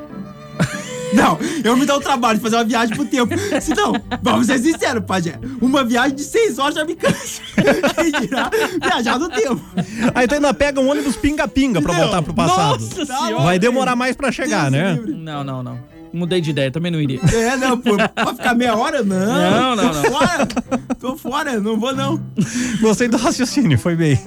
Não, 1.11 1.39
eu 1.63 1.75
me 1.75 1.87
dou 1.87 1.97
o 1.97 1.99
trabalho 1.99 2.37
de 2.37 2.43
fazer 2.43 2.57
uma 2.57 2.63
viagem 2.63 2.95
pro 2.95 3.03
tempo. 3.03 3.33
Se 3.59 3.73
não, 3.73 3.93
vamos 4.21 4.45
ser 4.45 4.59
sinceros, 4.59 5.03
Pajé. 5.03 5.39
Uma 5.59 5.83
viagem 5.83 6.15
de 6.15 6.21
seis 6.23 6.59
horas 6.59 6.75
já 6.75 6.85
me 6.85 6.93
cansa. 6.95 7.41
Quem 7.95 8.11
dirá 8.21 8.51
viajar 8.79 9.17
no 9.17 9.27
tempo. 9.27 9.59
Aí 10.13 10.27
tu 10.27 10.35
ainda 10.35 10.53
pega 10.53 10.79
um 10.79 10.87
ônibus 10.87 11.15
pinga-pinga 11.15 11.81
pra 11.81 11.93
Não. 11.93 12.01
voltar 12.01 12.21
pro 12.21 12.31
passado. 12.31 12.83
Nossa 12.83 13.05
Tá 13.07 13.17
senhora. 13.25 13.43
Vai 13.43 13.57
demorar 13.57 13.95
mais 13.95 14.15
pra 14.15 14.31
chegar, 14.31 14.69
né? 14.69 14.99
Não, 15.03 15.43
não, 15.43 15.63
não. 15.63 15.79
Mudei 16.11 16.41
de 16.41 16.49
ideia, 16.49 16.71
também 16.71 16.91
não 16.91 16.99
iria. 16.99 17.19
É, 17.33 17.55
não, 17.55 17.77
pô, 17.79 17.95
pra 17.95 18.33
ficar 18.33 18.55
meia 18.55 18.75
hora, 18.75 19.03
não. 19.03 19.15
Não, 19.17 19.75
não, 19.75 19.91
Tô 19.93 20.01
não. 20.01 20.11
fora, 20.11 20.47
tô 20.99 21.17
fora, 21.17 21.59
não 21.59 21.79
vou 21.79 21.93
não. 21.95 22.19
Gostei 22.81 23.07
do 23.07 23.17
raciocínio, 23.17 23.77
foi 23.77 23.95
bem. 23.95 24.19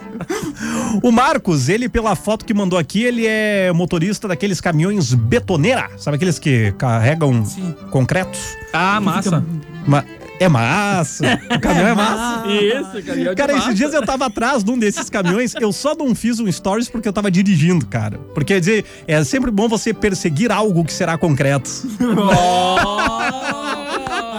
O 1.02 1.10
Marcos, 1.10 1.68
ele, 1.68 1.88
pela 1.88 2.14
foto 2.14 2.44
que 2.44 2.54
mandou 2.54 2.78
aqui, 2.78 3.02
ele 3.02 3.26
é 3.26 3.72
motorista 3.72 4.28
daqueles 4.28 4.60
caminhões 4.60 5.12
betoneira. 5.12 5.90
Sabe 5.96 6.16
aqueles 6.16 6.38
que 6.38 6.72
carregam 6.78 7.42
concretos? 7.90 8.56
Ah, 8.72 9.00
massa. 9.00 9.44
Ma- 9.86 10.04
é 10.42 10.48
massa. 10.48 11.40
O 11.54 11.60
caminhão 11.60 11.88
é 11.88 11.94
massa. 11.94 12.46
Isso, 12.48 13.06
caminhão 13.06 13.34
de 13.34 13.36
Cara, 13.36 13.52
esses 13.52 13.64
massa. 13.64 13.74
dias 13.76 13.94
eu 13.94 14.04
tava 14.04 14.26
atrás 14.26 14.62
de 14.64 14.70
um 14.70 14.78
desses 14.78 15.08
caminhões, 15.08 15.54
eu 15.60 15.72
só 15.72 15.94
não 15.94 16.14
fiz 16.14 16.38
um 16.40 16.50
stories 16.50 16.88
porque 16.88 17.08
eu 17.08 17.12
tava 17.12 17.30
dirigindo, 17.30 17.86
cara. 17.86 18.18
Porque, 18.34 18.54
quer 18.54 18.60
dizer, 18.60 18.84
é 19.06 19.22
sempre 19.24 19.50
bom 19.50 19.68
você 19.68 19.94
perseguir 19.94 20.50
algo 20.52 20.84
que 20.84 20.92
será 20.92 21.16
concreto. 21.16 21.70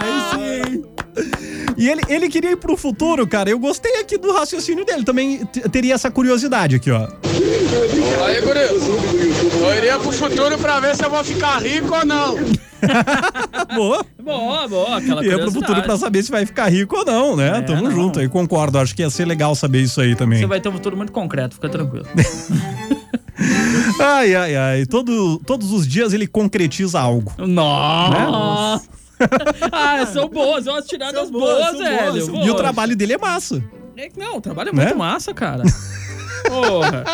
Aí 0.00 0.72
sim. 0.72 0.84
E 1.76 1.88
ele, 1.88 2.02
ele 2.08 2.28
queria 2.28 2.52
ir 2.52 2.56
pro 2.56 2.76
futuro, 2.76 3.26
cara. 3.26 3.50
Eu 3.50 3.58
gostei 3.58 4.00
aqui 4.00 4.16
do 4.16 4.32
raciocínio 4.32 4.84
dele. 4.84 5.04
Também 5.04 5.44
teria 5.72 5.94
essa 5.94 6.10
curiosidade 6.10 6.76
aqui, 6.76 6.90
ó. 6.90 7.08
Aí, 8.26 8.40
guri, 8.40 8.60
eu 8.60 9.74
iria 9.76 9.98
pro 9.98 10.12
futuro 10.12 10.56
pra 10.58 10.78
ver 10.80 10.94
se 10.96 11.04
eu 11.04 11.10
vou 11.10 11.24
ficar 11.24 11.58
rico 11.62 11.94
ou 11.94 12.06
não. 12.06 12.36
Boa. 13.74 14.04
Boa, 14.22 14.68
boa. 14.68 14.96
Aquela 14.98 15.22
Ia 15.24 15.30
pro 15.30 15.38
curiosidade. 15.38 15.52
futuro 15.54 15.82
pra 15.82 15.96
saber 15.96 16.22
se 16.22 16.30
vai 16.30 16.46
ficar 16.46 16.68
rico 16.68 16.96
ou 16.96 17.04
não, 17.04 17.36
né? 17.36 17.58
É, 17.58 17.62
Tamo 17.62 17.82
não. 17.82 17.90
junto 17.90 18.20
aí, 18.20 18.28
concordo. 18.28 18.78
Acho 18.78 18.94
que 18.94 19.02
ia 19.02 19.10
ser 19.10 19.24
legal 19.24 19.54
saber 19.54 19.80
isso 19.80 20.00
aí 20.00 20.14
também. 20.14 20.38
Você 20.38 20.46
vai 20.46 20.60
ter 20.60 20.68
um 20.68 20.72
futuro 20.72 20.96
muito 20.96 21.12
concreto, 21.12 21.54
fica 21.54 21.68
tranquilo. 21.68 22.06
Ai, 24.00 24.34
ai, 24.34 24.56
ai. 24.56 24.86
Todo, 24.86 25.38
todos 25.46 25.72
os 25.72 25.86
dias 25.86 26.12
ele 26.12 26.26
concretiza 26.26 27.00
algo. 27.00 27.32
Nossa! 27.38 28.84
ah, 29.72 30.06
são 30.06 30.28
boas, 30.28 30.64
são 30.64 30.74
as 30.76 30.86
tiradas 30.86 31.30
boas, 31.30 31.56
boas, 31.58 31.70
são 31.70 31.78
velho. 31.78 32.26
boas, 32.32 32.46
E 32.46 32.50
o 32.50 32.54
trabalho 32.54 32.96
dele 32.96 33.14
é 33.14 33.18
massa. 33.18 33.62
É 33.96 34.08
Não, 34.16 34.36
o 34.36 34.40
trabalho 34.40 34.70
é 34.70 34.72
Né? 34.72 34.84
muito 34.84 34.98
massa, 34.98 35.32
cara. 35.34 35.62
Porra. 36.48 37.04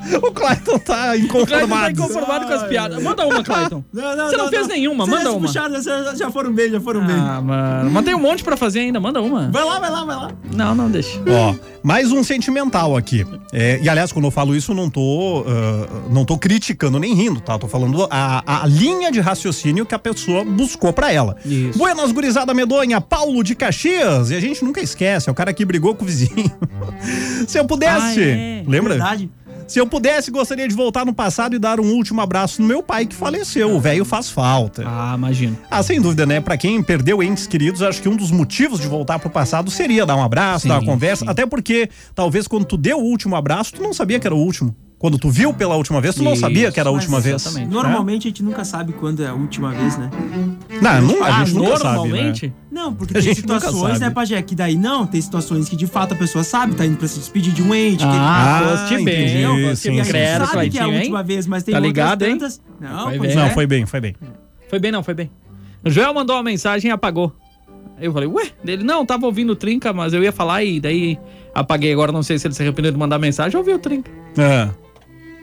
O 0.22 0.32
Clayton 0.32 0.78
tá 0.78 0.78
O 0.78 0.78
Clayton 0.78 0.78
tá 0.78 1.16
inconformado. 1.18 1.90
inconformado 1.92 2.46
com 2.46 2.52
as 2.52 2.62
piadas. 2.64 3.02
Manda 3.02 3.26
uma, 3.26 3.42
Clayton. 3.42 3.84
Não, 3.92 4.16
não, 4.16 4.28
Você 4.28 4.36
não, 4.36 4.48
fez 4.48 4.66
nenhuma, 4.68 5.06
manda 5.06 5.30
uma. 5.32 5.46
Puxaram, 5.46 5.74
já, 6.16 6.30
foram 6.30 6.52
bem, 6.52 6.70
já 6.70 6.80
foram 6.80 7.04
bem. 7.04 7.16
Ah, 7.16 7.40
mano. 7.40 7.90
Mas 7.90 8.04
tem 8.04 8.14
um 8.14 8.20
monte 8.20 8.42
pra 8.44 8.56
fazer 8.56 8.80
ainda, 8.80 9.00
manda 9.00 9.20
uma. 9.20 9.50
Vai 9.50 9.64
lá, 9.64 9.78
vai 9.78 9.90
lá, 9.90 10.04
vai 10.04 10.16
lá. 10.16 10.30
Não, 10.54 10.74
não, 10.74 10.90
deixa. 10.90 11.18
Ó, 11.28 11.54
mais 11.82 12.12
um 12.12 12.22
sentimental 12.22 12.96
aqui. 12.96 13.26
É, 13.52 13.80
e 13.82 13.88
aliás, 13.88 14.12
quando 14.12 14.26
eu 14.26 14.30
falo 14.30 14.54
isso, 14.54 14.72
eu 14.72 14.76
não 14.76 14.88
tô, 14.88 15.44
ah, 15.46 15.88
não 16.10 16.24
tô 16.24 16.38
criticando 16.38 16.98
nem 16.98 17.14
rindo, 17.14 17.40
tá? 17.40 17.54
Eu 17.54 17.58
tô 17.58 17.68
falando 17.68 18.06
a, 18.10 18.62
a 18.62 18.66
linha 18.66 19.10
de 19.10 19.20
raciocínio 19.20 19.84
que 19.84 19.94
a 19.94 19.98
pessoa 19.98 20.44
buscou 20.44 20.92
pra 20.92 21.12
ela. 21.12 21.36
Isso. 21.44 21.76
Buenas, 21.78 22.12
gurizada 22.12 22.54
medonha, 22.54 23.00
Paulo 23.00 23.42
de 23.42 23.54
Caxias. 23.54 24.30
E 24.30 24.34
a 24.36 24.40
gente 24.40 24.64
nunca 24.64 24.80
esquece, 24.80 25.28
é 25.28 25.32
o 25.32 25.34
cara 25.34 25.52
que 25.52 25.64
brigou 25.64 25.94
com 25.94 26.04
o 26.04 26.06
vizinho. 26.06 26.50
Se 27.46 27.58
eu 27.58 27.64
pudesse, 27.64 28.20
Ah, 28.20 28.24
é. 28.24 28.64
lembra? 28.66 28.94
Verdade. 28.94 29.30
Se 29.68 29.78
eu 29.78 29.86
pudesse, 29.86 30.30
gostaria 30.30 30.66
de 30.66 30.74
voltar 30.74 31.04
no 31.04 31.12
passado 31.12 31.54
e 31.54 31.58
dar 31.58 31.78
um 31.78 31.92
último 31.92 32.22
abraço 32.22 32.62
no 32.62 32.66
meu 32.66 32.82
pai 32.82 33.04
que 33.04 33.14
faleceu. 33.14 33.70
O 33.70 33.78
velho 33.78 34.02
faz 34.02 34.30
falta. 34.30 34.82
Ah, 34.86 35.12
imagino. 35.14 35.58
Ah, 35.70 35.82
sem 35.82 36.00
dúvida, 36.00 36.24
né? 36.24 36.40
Pra 36.40 36.56
quem 36.56 36.82
perdeu 36.82 37.22
entes 37.22 37.46
queridos, 37.46 37.82
acho 37.82 38.00
que 38.00 38.08
um 38.08 38.16
dos 38.16 38.30
motivos 38.30 38.80
de 38.80 38.88
voltar 38.88 39.18
pro 39.18 39.28
passado 39.28 39.70
seria 39.70 40.06
dar 40.06 40.16
um 40.16 40.22
abraço, 40.24 40.62
Sim, 40.62 40.68
dar 40.68 40.78
uma 40.80 40.86
conversa. 40.86 41.26
sim. 41.26 41.30
Até 41.30 41.44
porque, 41.44 41.90
talvez, 42.14 42.48
quando 42.48 42.64
tu 42.64 42.78
deu 42.78 42.98
o 42.98 43.04
último 43.04 43.36
abraço, 43.36 43.74
tu 43.74 43.82
não 43.82 43.92
sabia 43.92 44.18
que 44.18 44.26
era 44.26 44.34
o 44.34 44.38
último. 44.38 44.74
Quando 44.98 45.16
tu 45.16 45.30
viu 45.30 45.54
pela 45.54 45.76
última 45.76 46.00
vez, 46.00 46.16
tu 46.16 46.24
não 46.24 46.32
Isso, 46.32 46.40
sabia 46.40 46.72
que 46.72 46.80
era 46.80 46.88
a 46.88 46.92
Mas, 46.92 47.02
última 47.04 47.20
vez. 47.20 47.36
exatamente. 47.40 47.70
Normalmente 47.72 48.26
a 48.26 48.30
gente 48.30 48.42
nunca 48.42 48.64
sabe 48.64 48.92
quando 48.92 49.22
é 49.22 49.28
a 49.28 49.32
última 49.34 49.70
vez, 49.70 49.96
né? 49.96 50.10
Não, 50.82 51.00
não, 51.02 51.22
a 51.24 51.28
Ah, 51.28 51.44
gente 51.44 51.54
nunca 51.54 51.76
sabe, 51.76 51.84
né? 51.84 51.94
normalmente? 51.94 52.52
Não, 52.70 52.92
porque 52.92 53.16
A 53.16 53.20
tem 53.20 53.22
gente 53.34 53.42
nunca 53.46 53.60
situações, 53.60 53.92
sabe. 53.92 54.00
né, 54.06 54.10
Pajé, 54.10 54.42
que 54.42 54.56
daí 54.56 54.76
não, 54.76 55.06
tem 55.06 55.20
situações 55.20 55.68
que 55.68 55.76
de 55.76 55.86
fato 55.86 56.14
a 56.14 56.16
pessoa 56.16 56.42
sabe, 56.42 56.74
tá 56.74 56.84
indo 56.84 56.96
pra 56.96 57.06
se 57.06 57.16
despedir 57.20 57.52
de 57.52 57.62
um 57.62 57.72
ente. 57.72 57.98
que 57.98 58.04
Ah, 58.04 58.58
Ah, 58.58 58.68
foste 58.78 58.94
entendi, 58.94 59.04
bem, 59.04 59.28
sim, 59.28 59.68
foste 59.68 59.82
sim. 59.82 59.98
ele 59.98 60.08
credo, 60.08 60.10
sabe 60.10 60.40
que 60.40 60.42
é 60.42 60.42
a 60.42 60.48
Claitinho, 60.52 60.88
hein? 60.88 60.98
última 61.00 61.22
vez, 61.22 61.46
mas 61.46 61.62
tem 61.62 61.72
Tá 61.72 61.78
outras 61.78 61.88
ligado, 61.94 62.22
hein? 62.24 62.32
tantas. 62.38 62.60
Não, 62.80 63.04
Foi 63.04 63.18
pois 63.18 63.34
bem. 63.34 63.38
é. 63.38 63.44
Não, 63.46 63.54
foi 63.54 63.66
bem, 63.68 63.86
foi 63.86 64.00
bem. 64.00 64.16
Foi 64.68 64.78
bem, 64.80 64.90
não, 64.92 65.02
foi 65.04 65.14
bem. 65.14 65.30
O 65.84 65.90
Joel 65.90 66.12
mandou 66.12 66.34
uma 66.34 66.42
mensagem 66.42 66.90
e 66.90 66.92
apagou. 66.92 67.32
Aí 67.96 68.04
eu 68.06 68.12
falei, 68.12 68.28
ué? 68.28 68.48
Ele, 68.64 68.82
não, 68.84 69.06
tava 69.06 69.26
ouvindo 69.26 69.50
o 69.50 69.56
Trinca, 69.56 69.92
mas 69.92 70.12
eu 70.12 70.22
ia 70.24 70.32
falar 70.32 70.62
e 70.64 70.78
daí 70.80 71.18
apaguei. 71.54 71.92
Agora 71.92 72.10
não 72.12 72.22
sei 72.22 72.38
se 72.38 72.46
ele 72.46 72.54
se 72.54 72.62
arrependeu 72.62 72.92
de 72.92 72.98
mandar 72.98 73.18
mensagem 73.18 73.56
ou 73.56 73.60
ouviu 73.60 73.76
o 73.76 73.78
Trinca. 73.78 74.10
É. 74.36 74.68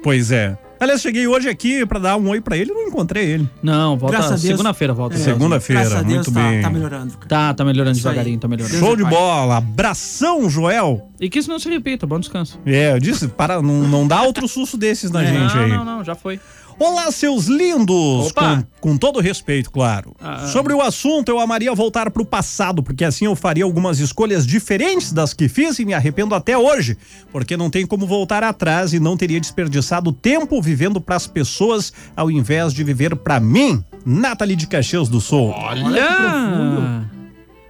Pois 0.05 0.29
é. 0.31 0.55
Aliás, 0.79 1.01
cheguei 1.01 1.25
hoje 1.25 1.49
aqui 1.49 1.83
pra 1.83 1.97
dar 1.97 2.15
um 2.15 2.29
oi 2.29 2.39
pra 2.39 2.55
ele 2.55 2.69
e 2.69 2.73
não 2.75 2.87
encontrei 2.89 3.25
ele. 3.25 3.49
Não, 3.63 3.97
volta 3.97 4.37
segunda-feira, 4.37 4.93
volta. 4.93 5.15
É, 5.15 5.17
Segunda-feira, 5.17 6.03
muito 6.03 6.31
tá, 6.31 6.39
bem. 6.39 6.61
tá 6.61 6.69
melhorando. 6.69 7.13
cara. 7.13 7.27
Tá, 7.27 7.53
tá 7.55 7.65
melhorando 7.65 7.97
Isso 7.97 8.07
aí. 8.07 8.13
devagarinho, 8.13 8.39
tá 8.39 8.47
melhorando. 8.47 8.77
Show 8.77 8.93
é 8.93 8.95
de 8.97 9.01
pai. 9.01 9.11
bola. 9.11 9.57
Abração, 9.57 10.47
Joel. 10.47 11.09
E 11.19 11.27
que 11.27 11.39
isso 11.39 11.49
não 11.49 11.57
se 11.57 11.67
repita, 11.69 12.05
bom 12.05 12.19
descanso. 12.19 12.59
É, 12.67 12.91
eu 12.91 12.99
disse, 12.99 13.27
para, 13.29 13.63
não, 13.63 13.87
não 13.87 14.07
dá 14.07 14.21
outro 14.21 14.47
susto 14.47 14.77
desses 14.77 15.09
na 15.09 15.23
É. 15.23 15.25
gente 15.25 15.55
não, 15.55 15.63
aí. 15.63 15.69
não, 15.71 15.85
não, 15.85 16.03
já 16.03 16.13
foi. 16.13 16.39
Olá, 16.77 17.09
seus 17.09 17.45
lindos! 17.45 18.27
Opa! 18.31 18.65
Com, 18.81 18.91
com 18.91 18.97
todo 18.97 19.21
respeito, 19.21 19.71
claro. 19.71 20.13
Ah. 20.19 20.47
Sobre 20.47 20.73
o 20.73 20.81
assunto, 20.81 21.29
eu 21.29 21.39
amaria 21.39 21.73
voltar 21.73 22.11
pro 22.11 22.25
passado, 22.25 22.83
porque 22.83 23.05
assim 23.05 23.25
eu 23.25 23.35
faria 23.35 23.63
algumas 23.63 23.99
escolhas 23.99 24.45
diferentes 24.45 25.13
das 25.13 25.33
que 25.33 25.47
fiz 25.47 25.79
e 25.79 25.85
me 25.85 25.93
arrependo 25.93 26.35
até 26.35 26.57
hoje, 26.57 26.97
porque 27.31 27.55
não 27.55 27.69
tem 27.69 27.85
como 27.85 28.05
voltar 28.05 28.43
atrás 28.43 28.93
e 28.93 28.99
não 28.99 29.15
teria 29.15 29.39
desperdiçado 29.39 30.11
tempo 30.11 30.61
vivendo 30.61 30.99
pras 30.99 31.25
pessoas 31.27 31.93
ao 32.13 32.29
invés 32.29 32.73
de 32.73 32.83
viver 32.83 33.15
pra 33.15 33.39
mim. 33.39 33.81
Nathalie 34.05 34.57
de 34.57 34.67
Caxias 34.67 35.07
do 35.07 35.21
Sul. 35.21 35.51
Olha! 35.51 37.09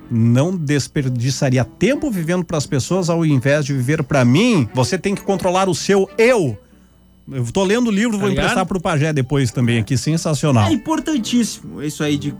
Não 0.09 0.55
desperdiçaria 0.55 1.63
tempo 1.63 2.11
vivendo 2.11 2.43
pras 2.43 2.65
pessoas 2.65 3.09
ao 3.09 3.25
invés 3.25 3.65
de 3.65 3.73
viver 3.73 4.03
pra 4.03 4.25
mim. 4.25 4.67
Você 4.73 4.97
tem 4.97 5.15
que 5.15 5.21
controlar 5.21 5.69
o 5.69 5.75
seu 5.75 6.09
eu. 6.17 6.57
Eu 7.31 7.43
tô 7.51 7.63
lendo 7.63 7.87
o 7.87 7.91
livro, 7.91 8.11
vou 8.11 8.21
Tá 8.21 8.27
ligado? 8.27 8.43
emprestar 8.45 8.65
pro 8.65 8.79
Pajé 8.79 9.11
depois 9.11 9.51
também 9.51 9.79
aqui, 9.79 9.97
sensacional. 9.97 10.67
É 10.67 10.71
importantíssimo 10.71 11.81
isso 11.81 12.03
aí 12.03 12.17
de 12.17 12.33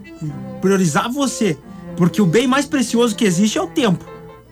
priorizar 0.62 1.10
você. 1.12 1.58
Porque 1.98 2.22
o 2.22 2.26
bem 2.26 2.46
mais 2.48 2.66
precioso 2.66 3.16
que 3.16 3.24
existe 3.26 3.58
é 3.58 3.62
o 3.62 3.68
tempo. 3.68 4.06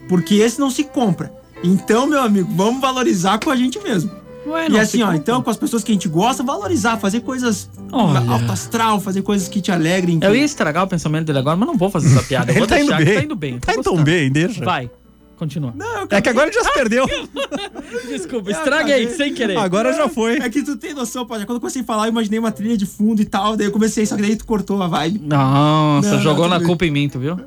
Porque 0.07 0.35
esse 0.35 0.59
não 0.59 0.69
se 0.71 0.83
compra. 0.85 1.31
Então, 1.63 2.07
meu 2.07 2.21
amigo, 2.21 2.49
vamos 2.55 2.81
valorizar 2.81 3.37
com 3.39 3.49
a 3.49 3.55
gente 3.55 3.79
mesmo. 3.79 4.11
Ué, 4.45 4.65
e 4.65 4.69
não 4.69 4.79
assim, 4.79 5.01
ó, 5.01 5.05
compra. 5.05 5.17
então 5.17 5.41
com 5.41 5.49
as 5.49 5.55
pessoas 5.55 5.83
que 5.85 5.91
a 5.91 5.95
gente 5.95 6.09
gosta, 6.09 6.43
valorizar, 6.43 6.97
fazer 6.97 7.21
coisas 7.21 7.69
Olha. 7.91 8.19
alto 8.29 8.51
astral, 8.51 8.99
fazer 8.99 9.21
coisas 9.21 9.47
que 9.47 9.61
te 9.61 9.71
alegrem. 9.71 10.19
que- 10.19 10.25
Eu 10.25 10.35
ia 10.35 10.43
estragar 10.43 10.83
o 10.83 10.87
pensamento 10.87 11.27
dele 11.27 11.39
agora, 11.39 11.55
mas 11.55 11.65
não 11.67 11.77
vou 11.77 11.89
fazer 11.89 12.07
essa 12.07 12.23
piada. 12.27 12.51
Eu 12.51 12.53
Ele 12.53 12.59
vou 12.59 12.67
tá 12.67 12.77
indo 12.79 12.87
deixar 12.87 12.97
que 12.97 13.05
bem. 13.05 13.15
tá 13.19 13.23
indo 13.23 13.35
bem. 13.37 13.59
tô 13.59 13.65
Tá 13.67 13.73
indo 13.73 14.03
bem, 14.03 14.29
deixa. 14.31 14.65
Vai, 14.65 14.89
continua. 15.37 15.73
É 16.09 16.21
que 16.21 16.29
agora 16.29 16.47
ele 16.47 16.55
já 16.55 16.63
se 16.63 16.73
perdeu. 16.73 17.05
Desculpa, 18.07 18.51
estraguei, 18.51 19.09
sem 19.09 19.33
querer. 19.33 19.57
Agora 19.57 19.93
já 19.93 20.07
foi. 20.09 20.37
É 20.37 20.49
que 20.49 20.63
tu 20.63 20.75
tem 20.77 20.93
noção, 20.93 21.25
pode. 21.25 21.45
Quando 21.45 21.55
eu 21.57 21.61
comecei 21.61 21.81
a 21.81 21.85
falar, 21.85 22.05
eu 22.05 22.09
imaginei 22.11 22.39
uma 22.39 22.51
trilha 22.51 22.77
de 22.77 22.85
fundo 22.85 23.21
e 23.21 23.25
tal. 23.25 23.55
Daí 23.55 23.67
eu 23.67 23.71
comecei, 23.71 24.05
só 24.05 24.15
que 24.15 24.21
daí 24.21 24.35
tu 24.35 24.45
cortou 24.45 24.81
a 24.81 24.87
vibe. 24.87 25.19
Nossa, 25.25 26.11
Não, 26.15 26.21
jogou 26.21 26.47
não, 26.47 26.59
na 26.59 26.65
culpa 26.65 26.85
em 26.85 26.91
mim, 26.91 27.09
tu 27.09 27.19
viu? 27.19 27.37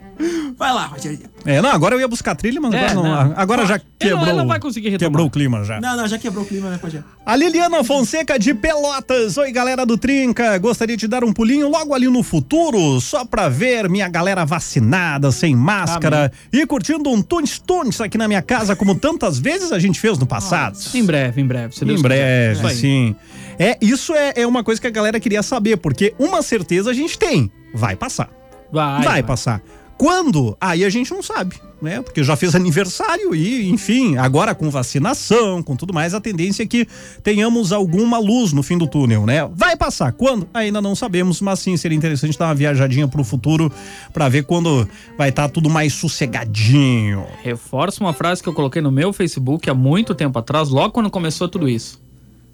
Vai 0.59 0.73
lá, 0.73 0.87
Rogério. 0.87 1.19
É, 1.45 1.61
não, 1.61 1.71
agora 1.71 1.95
eu 1.95 2.01
ia 2.01 2.09
buscar 2.09 2.35
trilha, 2.35 2.61
mas 2.61 2.73
É, 2.73 2.87
agora 2.89 2.95
não. 2.95 3.03
não. 3.29 3.35
Agora 3.37 3.67
já 3.67 3.75
não- 3.77 3.85
quebrou. 3.99 4.23
ele 4.27 4.33
não 4.33 4.47
vai 4.47 4.59
conseguir 4.59 4.89
retomar. 4.89 5.11
Quebrou 5.11 5.27
o 5.27 5.31
clima 5.31 5.63
já. 5.65 5.81
Não, 5.81 5.97
não, 5.97 6.09
já 6.09 6.19
quebrou 6.19 6.45
o 6.45 6.47
clima, 6.47 6.71
né, 6.71 6.79
Rogério? 6.83 7.05
A 7.25 7.37
Liliana 7.37 7.85
Fonseca 7.85 8.39
de 8.39 8.55
Pelotas. 8.55 9.37
Oi, 9.37 9.53
galera 9.53 9.85
do 9.85 9.99
Trinca. 9.99 10.57
Gostaria 10.59 10.97
de 10.97 11.07
dar 11.07 11.23
um 11.25 11.33
pulinho 11.33 11.69
logo 11.69 11.93
ali 11.93 12.09
no 12.09 12.23
futuro, 12.23 13.01
só 13.01 13.25
pra 13.25 13.49
ver 13.49 13.89
minha 13.91 14.09
galera 14.09 14.45
vacinada, 14.47 15.31
sem 15.31 15.55
máscara 15.55 16.33
e 16.53 16.65
curtindo 16.67 17.11
um 17.11 17.21
Tunes 17.21 17.59
Tunes 17.77 18.01
aqui 18.01 18.17
na 18.17 18.27
minha 18.27 18.41
casa, 18.41 18.75
como 18.75 18.95
tantas 18.95 19.39
vezes 19.39 19.71
a 19.71 19.79
gente 19.79 20.01
fez 20.01 20.17
no 20.17 20.27
passado. 20.27 20.79
Em 20.95 21.05
breve, 21.05 21.41
em 21.43 21.47
breve. 21.47 21.75
Em 21.75 21.87
quiser. 21.87 22.03
breve, 22.03 22.67
aí. 22.67 22.75
sim. 22.75 23.17
É, 23.59 23.77
isso 23.83 24.15
é, 24.15 24.33
é 24.37 24.47
uma 24.47 24.65
coisa 24.65 24.81
que 24.81 24.87
a 24.87 24.91
galera 24.91 25.21
queria 25.21 25.43
saber, 25.43 25.77
porque 25.77 26.15
uma 26.19 26.41
certeza 26.41 26.91
a 26.91 26.95
gente 26.95 27.19
tem: 27.19 27.51
vai 27.75 27.95
passar. 27.95 28.31
Vai, 28.73 28.97
vai 28.97 29.05
vai. 29.05 29.23
passar. 29.23 29.63
Quando? 29.99 30.57
Aí 30.61 30.85
a 30.85 30.91
gente 30.91 31.11
não 31.11 31.23
sabe, 31.23 31.57
né? 31.81 32.03
Porque 32.03 32.23
já 32.23 32.37
fez 32.37 32.55
aniversário 32.57 33.35
e, 33.35 33.69
enfim, 33.71 34.17
agora 34.17 34.55
com 34.55 34.71
vacinação, 34.71 35.63
com 35.63 35.75
tudo 35.75 35.93
mais, 35.93 36.15
a 36.15 36.21
tendência 36.21 36.63
é 36.63 36.67
que 36.67 36.87
tenhamos 37.23 37.73
alguma 37.73 38.19
luz 38.19 38.53
no 38.53 38.63
fim 38.63 38.77
do 38.77 38.87
túnel, 38.87 39.25
né? 39.25 39.49
Vai 39.55 39.77
passar. 39.77 40.13
Quando? 40.13 40.47
Ainda 40.53 40.81
não 40.81 40.95
sabemos, 40.95 41.41
mas 41.41 41.61
sim, 41.61 41.77
seria 41.77 41.97
interessante 41.97 42.39
dar 42.39 42.47
uma 42.47 42.55
viajadinha 42.55 43.09
pro 43.09 43.25
futuro 43.25 43.73
pra 44.13 44.29
ver 44.29 44.45
quando 44.45 44.89
vai 45.17 45.31
estar 45.31 45.49
tudo 45.49 45.71
mais 45.71 45.95
sossegadinho. 45.95 47.25
Reforço 47.43 48.03
uma 48.03 48.13
frase 48.13 48.43
que 48.43 48.49
eu 48.49 48.55
coloquei 48.55 48.83
no 48.83 48.93
meu 48.93 49.13
Facebook 49.13 49.69
há 49.71 49.75
muito 49.75 50.15
tempo 50.15 50.39
atrás, 50.39 50.69
logo 50.69 50.91
quando 50.91 51.11
começou 51.11 51.49
tudo 51.49 51.69
isso. 51.69 52.01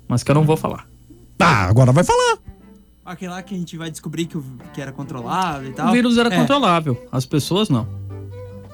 Mas 0.07 0.23
que 0.23 0.31
eu 0.31 0.35
não 0.35 0.45
vou 0.45 0.57
falar. 0.57 0.87
Tá, 1.37 1.65
agora 1.65 1.91
vai 1.91 2.05
falar. 2.05 2.52
Aquele 3.13 3.31
lá 3.31 3.43
que 3.43 3.55
a 3.55 3.59
gente 3.59 3.77
vai 3.77 3.91
descobrir 3.91 4.27
que, 4.27 4.37
o- 4.39 4.45
que 4.73 4.81
era 4.81 4.91
controlado 4.93 5.67
e 5.67 5.73
tal. 5.73 5.89
O 5.89 5.93
vírus 5.93 6.17
era 6.19 6.33
É. 6.33 6.37
controlável, 6.37 7.07
as 7.13 7.25
pessoas 7.27 7.69
não. 7.69 7.87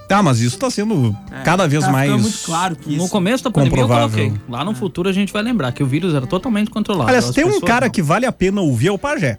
Tá, 0.09 0.23
mas 0.23 0.41
isso 0.41 0.59
tá 0.59 0.71
sendo 0.71 1.15
É, 1.31 1.43
cada 1.43 1.67
vez 1.69 1.85
tá 1.85 1.91
mais. 1.93 2.11
muito 2.11 2.39
claro 2.45 2.75
que 2.77 2.97
No 2.97 3.05
isso- 3.05 3.13
começo 3.13 3.45
da 3.45 3.51
pandemia 3.51 3.81
eu 3.83 3.89
coloquei. 3.89 4.33
Lá 4.49 4.65
no 4.65 4.75
futuro 4.75 5.09
a 5.09 5.13
gente 5.13 5.33
vai 5.33 5.43
lembrar 5.43 5.71
que 5.73 5.83
o 5.83 5.87
vírus 5.87 6.15
era 6.15 6.27
totalmente 6.27 6.71
controlável. 6.71 7.09
Aliás, 7.15 7.31
tem 7.31 7.45
um 7.45 7.61
cara 7.61 7.87
não. 7.87 7.93
que 7.93 8.01
vale 8.01 8.25
a 8.25 8.33
pena 8.33 8.61
ouvir 8.63 8.89
é 8.89 8.93
o 8.93 8.99
Pajé. 8.99 9.39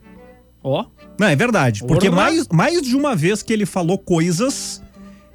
Ó. 0.64 0.86
Não, 1.20 1.28
é 1.28 1.36
verdade. 1.36 1.84
Porque 1.88 2.08
Orra. 2.08 2.16
mais, 2.18 2.47
mais 2.50 2.82
de 2.84 2.95
uma 2.95 3.16
vez 3.16 3.41
que 3.41 3.52
ele 3.52 3.66
falou 3.66 3.97
coisas 3.97 4.82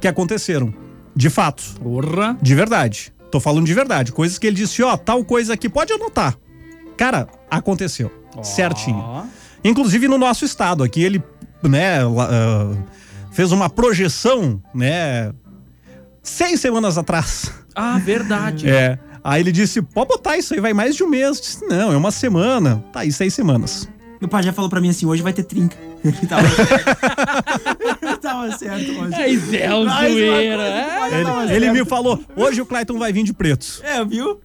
que 0.01 0.07
aconteceram. 0.07 0.73
De 1.17 1.29
fato. 1.31 1.63
Porra. 1.83 2.37
De 2.41 2.55
verdade. 2.55 3.13
Tô 3.31 3.41
falando 3.41 3.67
de 3.67 3.75
verdade. 3.75 4.13
Coisas 4.13 4.39
que 4.39 4.47
ele 4.47 4.57
disse, 4.57 4.83
ó, 4.85 4.97
tal 4.97 5.25
coisa 5.25 5.55
aqui, 5.55 5.69
pode 5.69 5.93
anotar. 5.93 6.37
Cara, 6.97 7.27
aconteceu. 7.51 8.11
Certinho. 8.43 9.03
Inclusive 9.65 10.07
no 10.07 10.19
nosso 10.19 10.45
estado 10.45 10.83
aqui, 10.85 11.03
ele, 11.03 11.23
né, 11.63 12.01
ah, 12.03 12.77
fez 13.33 13.51
uma 13.51 13.71
projeção, 13.71 14.63
né, 14.75 15.33
seis 16.23 16.61
semanas 16.61 16.99
atrás. 16.99 17.51
Ah, 17.75 17.99
verdade. 17.99 18.69
É. 18.69 18.99
Aí 19.25 19.41
ele 19.41 19.51
disse, 19.51 19.81
pode 19.81 20.09
botar 20.09 20.37
isso 20.37 20.53
aí, 20.53 20.61
vai 20.61 20.75
mais 20.75 20.95
de 20.95 21.03
um 21.03 21.09
mês. 21.09 21.39
Eu 21.39 21.43
disse, 21.43 21.65
não, 21.67 21.91
é 21.91 21.97
uma 21.97 22.11
semana. 22.11 22.85
Tá 22.93 23.01
aí, 23.01 23.11
seis 23.11 23.33
semanas. 23.33 23.89
Meu 24.21 24.29
pai 24.29 24.43
já 24.43 24.53
falou 24.53 24.69
pra 24.69 24.81
mim 24.81 24.91
assim, 24.91 25.07
hoje 25.07 25.23
vai 25.23 25.33
ter 25.33 25.45
trinca. 25.45 25.77
Ele 26.05 26.27
tava, 26.27 26.47
Ele 28.03 28.17
tava 28.21 28.53
certo 28.59 29.01
hoje. 29.01 29.15
É, 29.15 29.37
Zé, 29.37 29.75
o 29.75 29.89
zoeira, 29.89 31.01
coisa 31.11 31.17
é? 31.17 31.57
Ele, 31.57 31.67
ele 31.67 31.73
me 31.73 31.85
falou, 31.87 32.23
hoje 32.37 32.61
o 32.61 32.67
Clayton 32.67 32.99
vai 32.99 33.13
vir 33.13 33.25
de 33.25 33.33
preto. 33.33 33.81
É, 33.83 34.05
viu? 34.05 34.39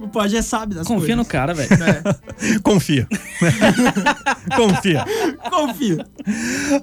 O 0.00 0.08
Pajé 0.08 0.42
sabe 0.42 0.74
das 0.74 0.86
Confia 0.86 1.16
no 1.16 1.24
coisas. 1.24 1.32
cara, 1.32 1.54
velho. 1.54 1.70
Confia. 2.62 3.08
Confia. 4.56 5.04
Confia. 5.50 6.06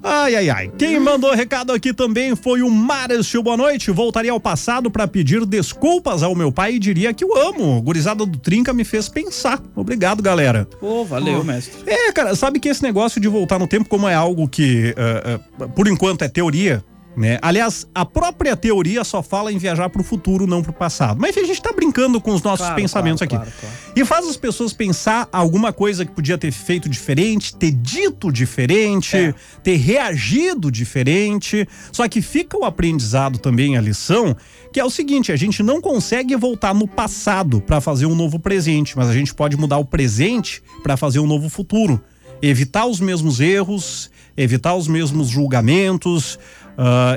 Ai, 0.04 0.36
ai, 0.36 0.50
ai. 0.50 0.72
Quem 0.78 1.00
mandou 1.00 1.34
recado 1.34 1.72
aqui 1.72 1.94
também 1.94 2.36
foi 2.36 2.62
o 2.62 2.70
Márcio. 2.70 3.44
Boa 3.44 3.58
noite. 3.58 3.92
Voltaria 3.92 4.32
ao 4.32 4.40
passado 4.40 4.90
pra 4.90 5.08
pedir 5.08 5.46
desculpas 5.46 6.24
ao 6.24 6.36
meu 6.36 6.52
pai 6.52 6.76
e 6.76 6.80
diria 6.80 7.14
que 7.14 7.24
o 7.26 7.36
amo. 7.38 7.82
Gurizada 7.82 8.26
do 8.26 8.38
Trinca 8.38 8.74
me 8.74 8.84
fez 8.84 9.08
pensar. 9.08 9.62
Obrigado, 9.76 10.22
galera. 10.24 10.68
Pô, 10.80 11.06
valeu, 11.06 11.44
mestre. 11.44 11.74
É, 11.86 12.12
cara, 12.12 12.36
sabe 12.36 12.60
que 12.60 12.70
esse 12.70 12.82
negócio 12.84 13.22
de 13.22 13.28
voltar 13.28 13.60
no 13.60 13.68
tempo, 13.68 13.88
como 13.90 14.08
é 14.08 14.16
algo 14.16 14.48
que, 14.48 14.94
ah, 14.98 15.40
ah, 15.60 15.68
por 15.70 15.88
enquanto, 15.88 16.24
é 16.24 16.28
teoria, 16.28 16.84
né? 17.16 17.38
Aliás, 17.42 17.88
a 17.94 18.04
própria 18.06 18.56
teoria 18.56 19.04
só 19.04 19.22
fala 19.22 19.52
em 19.52 19.58
viajar 19.58 19.90
pro 19.90 20.04
futuro, 20.04 20.48
não 20.48 20.64
pro 20.64 20.74
passado. 20.74 21.20
Mas 21.20 21.32
enfim, 21.32 21.42
a 21.42 21.48
gente 21.48 21.62
tá 21.62 21.72
brincando 21.72 22.20
com 22.20 22.32
os 22.34 22.42
nossos 22.42 22.66
Claro, 22.66 22.76
pensamentos 22.82 23.28
claro, 23.28 23.44
aqui. 23.48 23.54
claro, 23.60 23.76
E 23.96 24.04
faz 24.06 24.28
as 24.28 24.36
pessoas 24.38 24.74
pensar 24.74 25.28
alguma 25.32 25.72
coisa 25.72 26.06
que 26.06 26.12
podia 26.12 26.38
ter 26.38 26.52
feito 26.52 26.90
diferente, 26.90 27.56
ter 27.56 27.72
dito 27.72 28.32
diferente, 28.32 29.16
É. 29.16 29.34
ter 29.64 29.76
reagido 29.76 30.72
diferente. 30.72 31.68
Só 31.92 32.08
que 32.08 32.22
fica 32.22 32.58
o 32.58 32.66
aprendizado 32.66 33.38
também, 33.38 33.78
a 33.78 33.82
lição, 33.82 34.36
que 34.72 34.80
é 34.80 34.86
o 34.86 34.90
seguinte: 34.90 35.32
a 35.32 35.36
gente 35.36 35.62
não 35.62 35.80
consegue 35.80 36.36
voltar 36.36 36.74
no 36.74 36.88
passado 36.88 37.62
para 37.62 37.80
fazer 37.80 38.06
um 38.08 38.16
novo 38.16 38.40
presente, 38.40 38.98
mas 38.98 39.08
a 39.08 39.14
gente 39.14 39.34
pode 39.34 39.56
mudar 39.56 39.78
o 39.78 39.86
presente 39.86 40.64
para 40.82 40.98
fazer 40.98 41.20
um 41.20 41.28
novo 41.28 41.48
futuro. 41.50 42.02
Evitar 42.42 42.86
os 42.86 43.00
mesmos 43.00 43.40
erros, 43.40 44.12
evitar 44.36 44.76
os 44.76 44.88
mesmos 44.88 45.30
julgamentos, 45.30 46.38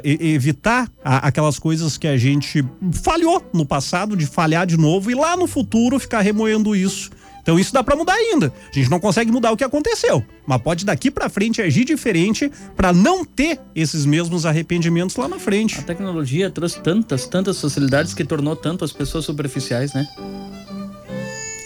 e- 0.04 0.32
evitar 0.34 0.90
a- 1.04 1.26
aquelas 1.28 1.58
coisas 1.58 1.96
que 1.96 2.06
a 2.06 2.16
gente 2.16 2.64
falhou 3.02 3.42
no 3.52 3.64
passado, 3.66 4.16
de 4.16 4.26
falhar 4.26 4.66
de 4.66 4.76
novo, 4.76 5.10
e 5.10 5.14
lá 5.14 5.36
no 5.36 5.46
futuro 5.46 5.98
ficar 5.98 6.20
remoendo 6.20 6.74
isso. 6.76 7.10
Então 7.42 7.58
isso 7.60 7.72
dá 7.72 7.82
pra 7.84 7.94
mudar 7.94 8.14
ainda. 8.14 8.52
A 8.70 8.74
gente 8.76 8.90
não 8.90 8.98
consegue 8.98 9.30
mudar 9.30 9.52
o 9.52 9.56
que 9.56 9.62
aconteceu, 9.62 10.20
mas 10.44 10.60
pode 10.60 10.84
daqui 10.84 11.12
pra 11.12 11.28
frente 11.28 11.62
agir 11.62 11.84
diferente 11.84 12.50
pra 12.76 12.92
não 12.92 13.24
ter 13.24 13.60
esses 13.72 14.04
mesmos 14.04 14.44
arrependimentos 14.44 15.14
lá 15.14 15.28
na 15.28 15.38
frente. 15.38 15.78
A 15.78 15.82
tecnologia 15.82 16.50
trouxe 16.50 16.80
tantas, 16.82 17.26
tantas 17.28 17.60
facilidades 17.60 18.14
que 18.14 18.24
tornou 18.24 18.56
tanto 18.56 18.84
as 18.84 18.92
pessoas 18.92 19.24
superficiais, 19.24 19.94
né? 19.94 20.04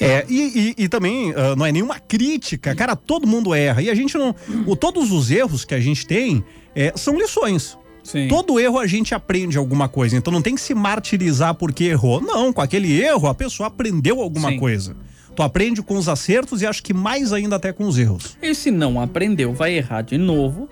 É, 0.02 0.24
e, 0.28 0.74
e- 0.78 0.84
e 0.84 0.88
também 0.88 1.32
ah, 1.36 1.54
não 1.56 1.64
é 1.66 1.72
nenhuma 1.72 1.98
crítica, 1.98 2.74
cara, 2.74 2.96
todo 2.96 3.26
mundo 3.26 3.54
erra. 3.54 3.82
E 3.82 3.90
a 3.90 3.94
gente 3.94 4.16
não. 4.16 4.34
O, 4.66 4.74
todos 4.74 5.10
os 5.12 5.30
erros 5.30 5.64
que 5.64 5.74
a 5.74 5.80
gente 5.80 6.06
tem 6.06 6.42
é, 6.74 6.92
são 6.96 7.18
lições. 7.18 7.76
Sim. 8.02 8.28
Todo 8.28 8.58
erro 8.58 8.78
a 8.78 8.86
gente 8.86 9.14
aprende 9.14 9.58
alguma 9.58 9.88
coisa, 9.88 10.16
então 10.16 10.32
não 10.32 10.42
tem 10.42 10.54
que 10.54 10.60
se 10.60 10.74
martirizar 10.74 11.54
porque 11.54 11.84
errou. 11.84 12.20
Não, 12.20 12.52
com 12.52 12.60
aquele 12.60 13.00
erro 13.00 13.28
a 13.28 13.34
pessoa 13.34 13.66
aprendeu 13.68 14.20
alguma 14.20 14.50
Sim. 14.50 14.58
coisa. 14.58 14.96
Tu 15.34 15.42
aprende 15.42 15.82
com 15.82 15.96
os 15.96 16.08
acertos 16.08 16.60
e 16.60 16.66
acho 16.66 16.82
que 16.82 16.92
mais 16.92 17.32
ainda 17.32 17.56
até 17.56 17.72
com 17.72 17.86
os 17.86 17.96
erros. 17.98 18.36
E 18.42 18.54
se 18.54 18.70
não 18.70 19.00
aprendeu, 19.00 19.52
vai 19.52 19.74
errar 19.74 20.02
de 20.02 20.18
novo, 20.18 20.68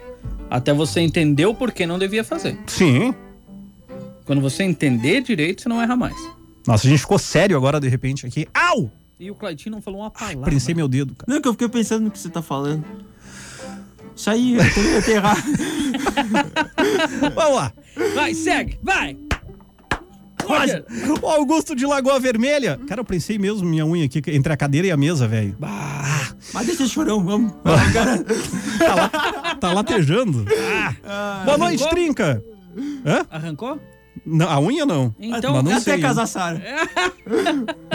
até 0.50 0.72
você 0.72 1.00
entender 1.00 1.46
o 1.46 1.54
porquê 1.54 1.86
não 1.86 1.98
devia 1.98 2.24
fazer. 2.24 2.58
Sim. 2.66 3.14
Quando 4.24 4.42
você 4.42 4.62
entender 4.64 5.22
direito, 5.22 5.62
você 5.62 5.68
não 5.68 5.80
erra 5.80 5.96
mais. 5.96 6.16
Nossa, 6.66 6.86
a 6.86 6.90
gente 6.90 7.00
ficou 7.00 7.18
sério 7.18 7.56
agora 7.56 7.80
de 7.80 7.88
repente 7.88 8.26
aqui. 8.26 8.46
Au! 8.52 8.90
E 9.18 9.30
o 9.30 9.34
Claitinho 9.34 9.74
não 9.74 9.82
falou 9.82 10.00
uma 10.00 10.10
palavra. 10.10 10.42
Prensei 10.42 10.74
meu 10.74 10.86
dedo, 10.86 11.14
cara. 11.14 11.32
Não, 11.32 11.40
que 11.40 11.48
eu 11.48 11.52
fiquei 11.52 11.68
pensando 11.68 12.04
no 12.04 12.10
que 12.10 12.18
você 12.18 12.28
tá 12.28 12.42
falando. 12.42 12.84
Isso 14.18 14.30
aí, 14.30 14.56
eu 14.56 14.74
tô, 14.74 14.80
eu 14.80 15.16
errado. 15.16 15.42
Vamos 17.34 17.54
lá. 17.54 17.72
Vai, 18.16 18.34
segue, 18.34 18.76
vai! 18.82 19.16
Roger. 20.44 20.84
O 21.22 21.26
Augusto 21.28 21.76
de 21.76 21.86
Lagoa 21.86 22.18
Vermelha. 22.18 22.80
Cara, 22.88 23.00
eu 23.00 23.04
prensei 23.04 23.38
mesmo 23.38 23.64
minha 23.68 23.86
unha 23.86 24.06
aqui 24.06 24.20
entre 24.28 24.52
a 24.52 24.56
cadeira 24.56 24.88
e 24.88 24.90
a 24.90 24.96
mesa, 24.96 25.28
velho. 25.28 25.56
Mas 26.52 26.66
deixa 26.66 26.82
esse 26.82 26.92
chorão, 26.92 27.24
vamos. 27.24 27.52
Tá, 27.62 28.94
lá, 28.94 29.54
tá 29.54 29.72
latejando. 29.72 30.44
Ah. 31.06 31.42
Boa 31.44 31.58
noite, 31.58 31.84
arrancou? 31.84 31.88
Trinca. 31.96 32.44
Hã? 33.06 33.26
Arrancou? 33.30 33.80
Não, 34.26 34.48
a 34.48 34.58
unha 34.58 34.84
não. 34.84 35.14
Então, 35.20 35.54
Mas 35.54 35.64
não 35.64 35.72
Até 35.72 35.80
sei. 35.80 36.00
casar 36.00 36.26
Sara. 36.26 36.60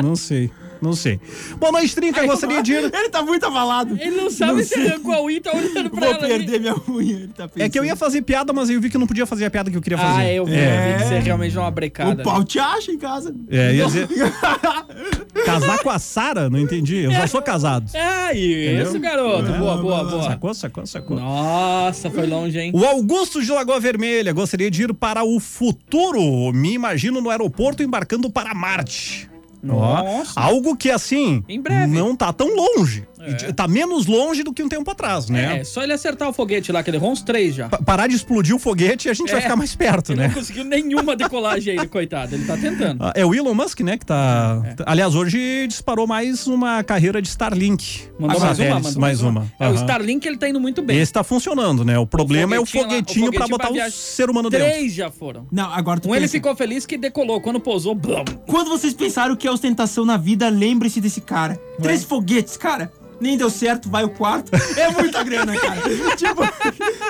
Não 0.01 0.15
sei. 0.15 0.49
Não 0.83 0.93
sei. 0.93 1.19
Boa 1.57 1.71
noite, 1.71 1.95
Trinca. 1.95 2.25
Gostaria 2.25 2.61
de 2.61 2.73
ir. 2.73 2.93
Ele 2.93 3.09
tá 3.09 3.21
muito 3.21 3.45
abalado. 3.45 3.97
Ele 3.99 4.11
não 4.17 4.29
sabe 4.29 4.57
Não 4.57 4.63
se 4.63 4.75
arrancou 4.75 5.13
a 5.13 5.23
unha 5.23 5.37
e 5.37 5.39
tá 5.39 5.51
olhando 5.55 5.89
pra 5.89 5.99
Vou 6.01 6.09
ela. 6.09 6.17
ali. 6.25 6.27
perder 6.45 6.59
minha 6.59 6.75
unha. 6.89 7.15
Ele 7.15 7.27
tá 7.29 7.47
pensando. 7.47 7.65
É 7.65 7.69
que 7.69 7.79
eu 7.79 7.85
ia 7.85 7.95
fazer 7.95 8.21
piada, 8.21 8.51
mas 8.51 8.69
eu 8.69 8.81
vi 8.81 8.89
que 8.89 8.97
não 8.97 9.07
podia 9.07 9.25
fazer 9.25 9.45
a 9.45 9.49
piada 9.49 9.71
que 9.71 9.77
eu 9.77 9.81
queria 9.81 9.97
fazer. 9.97 10.21
Ah, 10.21 10.33
eu 10.33 10.45
vi. 10.45 10.53
É. 10.55 10.91
vi 10.97 11.01
que 11.03 11.07
você 11.09 11.19
realmente 11.19 11.53
deu 11.53 11.61
uma 11.61 11.71
brecada. 11.71 12.21
O 12.21 12.25
pau 12.25 12.43
te 12.43 12.59
acha 12.59 12.91
em 12.91 12.97
casa. 12.97 13.33
É, 13.49 13.73
ia 13.75 13.85
dizer. 13.85 14.07
Casar 15.45 15.79
com 15.79 15.89
a 15.89 15.99
Sara? 15.99 16.49
Não 16.49 16.59
entendi. 16.59 16.97
Eu 17.03 17.11
já 17.11 17.27
sou 17.27 17.41
casado. 17.41 17.89
É 17.95 18.35
isso, 18.37 18.89
Entendeu? 18.97 19.01
garoto. 19.01 19.51
É, 19.51 19.57
boa, 19.57 19.77
boa, 19.77 20.03
boa. 20.03 20.23
Sacou, 20.23 20.53
sacou, 20.53 20.85
sacou. 20.85 21.17
Nossa, 21.17 22.09
foi 22.09 22.27
longe, 22.27 22.59
hein? 22.59 22.71
O 22.73 22.85
Augusto 22.85 23.41
de 23.41 23.51
Lagoa 23.51 23.79
Vermelha 23.79 24.31
gostaria 24.33 24.69
de 24.69 24.83
ir 24.83 24.93
para 24.93 25.23
o 25.23 25.39
futuro. 25.39 26.51
Me 26.53 26.73
imagino 26.73 27.21
no 27.21 27.29
aeroporto 27.29 27.83
embarcando 27.83 28.29
para 28.29 28.53
Marte. 28.53 29.29
Ó, 29.65 30.03
Nossa. 30.03 30.39
algo 30.39 30.75
que 30.75 30.89
assim 30.91 31.43
Em 31.47 31.59
breve. 31.61 31.87
não 31.97 32.15
tá 32.15 32.33
tão 32.33 32.53
longe. 32.55 33.07
É. 33.25 33.51
Tá 33.53 33.67
menos 33.67 34.05
longe 34.05 34.43
do 34.43 34.53
que 34.53 34.61
um 34.63 34.69
tempo 34.69 34.89
atrás, 34.91 35.29
né? 35.29 35.59
É, 35.59 35.63
só 35.63 35.83
ele 35.83 35.93
acertar 35.93 36.29
o 36.29 36.33
foguete 36.33 36.71
lá, 36.71 36.83
que 36.83 36.89
ele 36.89 36.97
errou 36.97 37.11
uns 37.11 37.21
três 37.21 37.55
já. 37.55 37.69
Pa- 37.69 37.77
Parar 37.83 38.07
de 38.07 38.15
explodir 38.15 38.55
o 38.55 38.59
foguete 38.59 39.07
e 39.07 39.11
a 39.11 39.13
gente 39.13 39.29
vai 39.31 39.39
É. 39.39 39.41
ficar 39.43 39.55
mais 39.55 39.75
perto, 39.75 40.11
Ele 40.13 40.21
né? 40.21 40.27
não 40.27 40.33
conseguiu 40.35 40.63
nenhuma 40.63 41.15
decolagem 41.15 41.71
ainda, 41.73 41.87
coitado. 41.87 42.35
Ele 42.35 42.45
tá 42.45 42.57
tentando. 42.57 43.03
Ah, 43.03 43.13
É 43.15 43.25
o 43.25 43.33
Elon 43.33 43.53
Musk, 43.53 43.79
né, 43.81 43.97
que 43.97 44.05
tá... 44.05 44.61
É. 44.65 44.75
Aliás, 44.85 45.15
hoje 45.15 45.67
disparou 45.67 46.05
mais 46.07 46.47
uma 46.47 46.83
carreira 46.83 47.21
de 47.21 47.27
Starlink. 47.27 48.03
Mandou 48.19 48.39
Com 48.39 48.45
mais 48.45 48.59
uma? 48.59 48.79
Mandou 48.79 49.01
mais 49.01 49.21
uma. 49.21 49.51
É, 49.59 49.69
o. 49.69 49.73
Starlink 49.75 50.27
ele 50.27 50.37
tá 50.37 50.49
indo 50.49 50.59
muito 50.59 50.81
bem. 50.81 50.97
Esse 50.99 51.13
tá 51.13 51.23
funcionando, 51.23 51.83
né? 51.85 51.97
O 51.97 52.05
problema 52.07 52.55
é 52.55 52.59
o 52.59 52.65
foguetinho 52.65 52.83
lá- 52.83 52.87
o 52.87 53.05
foguetinho 53.05 53.31
botar 53.49 53.71
pra 53.73 53.87
o 53.87 53.91
ser 53.91 54.29
humano 54.29 54.49
dentro. 54.49 54.67
Três 54.67 54.93
já 54.93 55.09
foram. 55.11 55.47
Não, 55.51 55.71
agora 55.73 55.99
tu 55.99 56.09
Um 56.09 56.15
ele 56.15 56.21
pensa. 56.21 56.31
ficou 56.33 56.55
feliz 56.55 56.85
que 56.85 56.97
decolou. 56.97 57.39
Quando 57.41 57.59
pousou, 57.59 57.93
blum. 57.95 58.23
Quando 58.47 58.69
vocês 58.69 58.93
pensaram 58.93 59.35
que 59.35 59.47
é 59.47 59.51
ostentação 59.51 60.05
na 60.05 60.17
vida, 60.17 60.49
lembre-se 60.49 60.99
desse 61.01 61.21
cara. 61.21 61.59
Três 61.81 62.03
foguetes, 62.03 62.57
cara. 62.57 62.91
Nem 63.19 63.37
deu 63.37 63.49
certo, 63.49 63.89
vai 63.89 64.03
o 64.03 64.09
quarto. 64.09 64.51
É 64.77 64.89
muita 64.91 65.23
grana, 65.23 65.55
cara. 65.57 65.81
tipo, 66.17 66.41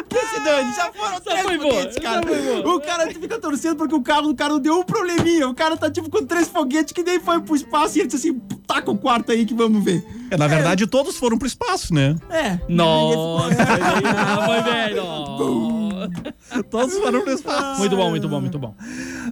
que 0.08 0.26
se 0.28 0.40
dane, 0.44 0.74
já 0.76 0.92
foram 0.94 1.20
três 1.20 1.42
foi 1.42 1.58
boa, 1.58 1.72
foguetes, 1.72 1.98
essa 1.98 2.02
cara. 2.02 2.22
boa. 2.22 2.76
O 2.76 2.82
cara 2.82 3.08
fica 3.08 3.40
torcendo 3.40 3.76
porque 3.78 3.96
o 3.96 4.02
carro 4.02 4.28
do 4.28 4.36
cara 4.36 4.54
não 4.54 4.60
deu 4.60 4.80
um 4.80 4.84
probleminha. 4.84 5.50
O 5.50 5.56
cara 5.56 5.76
tá 5.76 5.90
tipo 5.90 6.10
com 6.12 6.24
três 6.24 6.48
foguetes 6.48 6.94
que 6.94 7.02
nem 7.02 7.20
foi 7.20 7.40
pro 7.42 7.56
espaço 7.56 7.98
e 7.98 8.02
ele 8.02 8.10
disse 8.10 8.30
assim: 8.30 8.40
taca 8.68 8.92
o 8.92 8.98
quarto 8.98 9.32
aí 9.32 9.44
que 9.44 9.56
vamos 9.56 9.84
ver. 9.84 10.06
É, 10.30 10.38
na 10.38 10.48
verdade, 10.48 10.86
todos 10.86 11.18
foram 11.18 11.38
pro 11.38 11.48
espaço, 11.48 11.94
né? 11.94 12.16
É. 12.30 12.60
Nossa, 12.70 13.58
ah, 13.64 14.46
foi 14.46 14.62
velho. 14.72 15.04
Todos 16.70 16.94
foram 16.98 17.22
pro 17.22 17.34
espaço. 17.34 17.80
Muito 17.80 17.96
bom, 17.96 18.10
muito 18.10 18.28
bom, 18.30 18.42
muito 18.42 18.60
bom. 18.60 18.76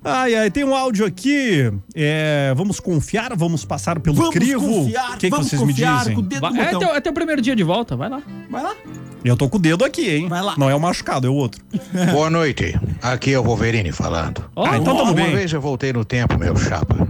Ai, 0.03 0.36
ai, 0.36 0.51
tem 0.51 0.63
um 0.63 0.76
áudio 0.76 1.05
aqui. 1.05 1.72
É, 1.95 2.53
vamos 2.55 2.80
confiar, 2.80 3.36
vamos 3.36 3.63
passar 3.65 3.99
pelo 3.99 4.15
Vamos 4.15 4.34
crivo. 4.34 4.61
confiar, 4.65 5.09
o 5.11 5.13
que, 5.13 5.19
que 5.19 5.30
vamos 5.30 5.47
vocês 5.47 5.61
me 5.61 5.67
confiar 5.69 5.99
dizem? 5.99 6.15
com 6.15 6.22
o 6.22 6.24
dedo 6.24 6.41
Vai- 6.41 6.51
no 6.51 6.61
É 6.61 6.65
botão. 6.65 6.80
teu, 6.80 6.95
é 6.95 7.01
teu 7.01 7.13
primeiro 7.13 7.41
dia 7.41 7.55
de 7.55 7.63
volta, 7.63 7.95
vai 7.95 8.09
lá. 8.09 8.22
Vai 8.49 8.63
lá. 8.63 8.76
Eu 9.24 9.38
tô 9.38 9.47
com 9.47 9.57
o 9.57 9.61
dedo 9.61 9.86
aqui, 9.86 10.09
hein? 10.09 10.28
Vai 10.28 10.41
lá. 10.41 10.55
Não 10.57 10.69
é 10.69 10.74
o 10.76 10.80
machucado, 10.80 11.28
é 11.28 11.30
o 11.30 11.34
outro. 11.36 11.61
Boa 12.11 12.30
noite, 12.30 12.76
aqui 13.01 13.34
é 13.34 13.39
o 13.39 13.43
Wolverine 13.43 13.91
falando. 13.91 14.43
Ah, 14.55 14.78
então 14.78 14.95
tamo 14.95 15.03
Uma 15.03 15.13
bem. 15.13 15.36
vez 15.36 15.53
eu 15.53 15.61
voltei 15.61 15.93
no 15.93 16.03
tempo, 16.03 16.38
meu 16.39 16.55
chapa, 16.57 17.07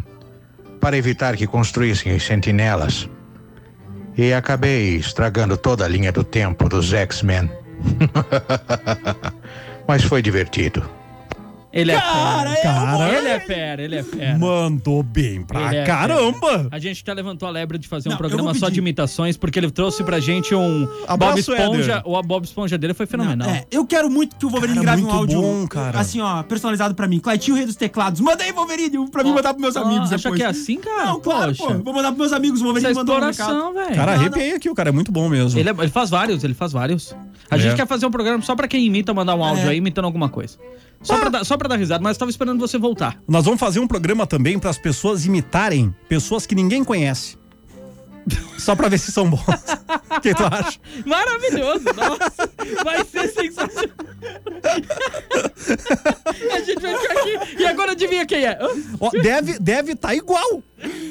para 0.80 0.98
evitar 0.98 1.38
que 1.38 1.48
construíssem 1.48 2.12
as 2.14 2.24
sentinelas. 2.24 3.08
E 4.18 4.34
acabei 4.34 4.98
estragando 4.98 5.56
toda 5.56 5.86
a 5.86 5.88
linha 5.88 6.12
do 6.12 6.22
tempo 6.24 6.68
dos 6.68 6.92
X-Men. 6.92 7.50
Mas 9.88 10.04
foi 10.04 10.22
divertido. 10.22 11.01
Ele 11.74 11.92
é 11.92 11.96
Cara, 12.00 12.50
fera. 12.52 12.62
Cara, 12.64 13.10
Ele 13.18 13.28
é 13.30 13.40
fera, 13.40 13.82
ele 13.82 13.96
é 13.96 14.04
fera. 14.04 14.38
mandou 14.38 15.02
bem 15.02 15.42
pra 15.42 15.74
é 15.74 15.86
caramba. 15.86 16.50
fera. 16.50 16.68
A 16.72 16.80
gente 16.80 17.02
até 17.02 17.14
levantou 17.14 17.48
a 17.48 17.52
lebre 17.52 17.78
de 17.78 17.88
fazer 17.88 18.10
um 18.10 18.12
Não, 18.12 18.16
eu 18.16 18.18
programa 18.18 18.54
só 18.54 18.68
de 18.68 18.80
imitações, 18.80 19.38
porque 19.38 19.58
ele 19.58 19.72
trouxe 19.72 20.04
pra 20.04 20.20
gente 20.20 20.54
um 20.54 20.86
Bob 20.86 21.06
Abraço, 21.08 21.40
Esponja. 21.54 21.92
Éder. 21.94 22.02
O 22.06 22.22
Bob 22.22 22.44
Esponja 22.44 22.78
dele 22.78 22.94
foi 22.94 23.06
fenomenal. 23.06 23.50
É, 23.50 23.66
eu 23.72 23.86
quero 23.86 24.10
muito 24.10 24.36
que 24.36 24.46
o 24.46 24.50
Wolverine 24.50 24.84
Cara, 24.84 24.98
grave 24.98 25.04
um 25.04 25.12
áudio 25.12 25.42
bom, 25.42 25.68
cara. 25.68 25.98
assim, 26.00 26.20
ó, 26.20 26.44
personalizado 26.44 26.94
pra 26.94 27.08
mim. 27.08 27.20
Claitinho 27.20 27.56
Rei 27.56 27.66
dos 27.66 27.76
Teclados. 27.78 28.20
Manda 28.20 28.44
aí, 28.44 28.52
Wolverine, 28.52 28.98
um 28.98 29.08
pra 29.08 29.24
mim 29.24 29.32
Ó, 29.32 29.36
mandar 29.36 29.54
pros 29.54 29.62
meus 29.62 29.76
ó, 29.78 29.84
amigos 29.84 30.12
acha 30.12 30.18
depois. 30.24 30.40
que 30.40 30.44
é 30.46 30.48
assim, 30.50 30.78
cara? 30.78 31.06
Não, 31.06 31.22
claro, 31.22 31.56
Poxa. 31.56 31.74
pô. 31.76 31.84
Vou 31.84 31.94
mandar 31.94 32.10
pros 32.10 32.18
meus 32.20 32.34
amigos. 32.34 32.60
O 32.62 32.66
Wolverine 32.66 32.92
é 32.92 32.96
mandou 32.96 33.16
um 33.18 33.20
velho. 33.22 33.96
Cara, 33.96 34.16
Não, 34.16 34.20
arrepiei 34.20 34.54
aqui, 34.56 34.70
o 34.70 34.76
cara 34.76 34.90
é 34.90 34.92
muito 34.92 35.12
bom 35.12 35.30
mesmo. 35.30 35.58
Ele, 35.58 35.70
é- 35.70 35.74
ele 35.80 35.90
faz 35.90 36.10
vários, 36.10 36.44
ele 36.44 36.54
faz 36.54 36.74
vários. 36.74 37.16
A 37.50 37.56
É. 37.56 37.60
gente 37.60 37.76
quer 37.76 37.88
fazer 37.88 38.06
um 38.06 38.12
programa 38.12 38.42
só 38.44 38.56
pra 38.56 38.68
quem 38.68 38.86
imita, 38.86 39.14
mandar 39.14 39.36
um 39.36 39.44
áudio 39.44 39.66
É. 39.68 39.70
aí 39.70 39.78
imitando 39.78 40.06
alguma 40.06 40.28
coisa. 40.28 40.58
Só, 41.04 41.18
pra 41.20 41.30
dar, 41.30 41.44
só 41.44 41.58
pra 41.58 41.68
dar 41.68 41.78
risada, 41.78 42.04
mas 42.04 42.18
tava 42.18 42.30
esperando 42.30 42.60
você 42.60 42.78
voltar. 42.78 43.20
Nós 43.28 43.46
vamos 43.46 43.60
fazer 43.60 43.80
um 43.80 43.88
programa 43.88 44.28
também 44.28 44.60
para 44.60 44.70
as 44.70 44.78
pessoas 44.78 45.26
imitarem 45.26 45.94
pessoas 46.08 46.46
que 46.46 46.54
ninguém 46.54 46.84
conhece. 46.84 47.41
Só 48.58 48.76
pra 48.76 48.90
ver 48.90 49.00
se 49.00 49.12
são 49.12 49.30
bons. 49.30 49.42
O 50.16 50.22
que 50.22 50.34
tu 50.36 50.44
acha? 50.44 50.80
Maravilhoso, 51.06 51.86
nossa, 51.96 52.50
vai 52.84 53.04
ser 53.06 53.28
sensacional. 53.30 53.90
A 56.54 56.60
gente 56.60 56.82
vai 56.82 56.98
ficar 56.98 57.20
aqui. 57.20 57.62
E 57.62 57.66
agora 57.66 57.92
adivinha 57.94 58.26
quem 58.26 58.46
é? 58.46 58.58
Ó, 59.00 59.10
deve 59.10 59.58
deve 59.60 59.96
tá 59.96 60.14
igual. 60.14 60.62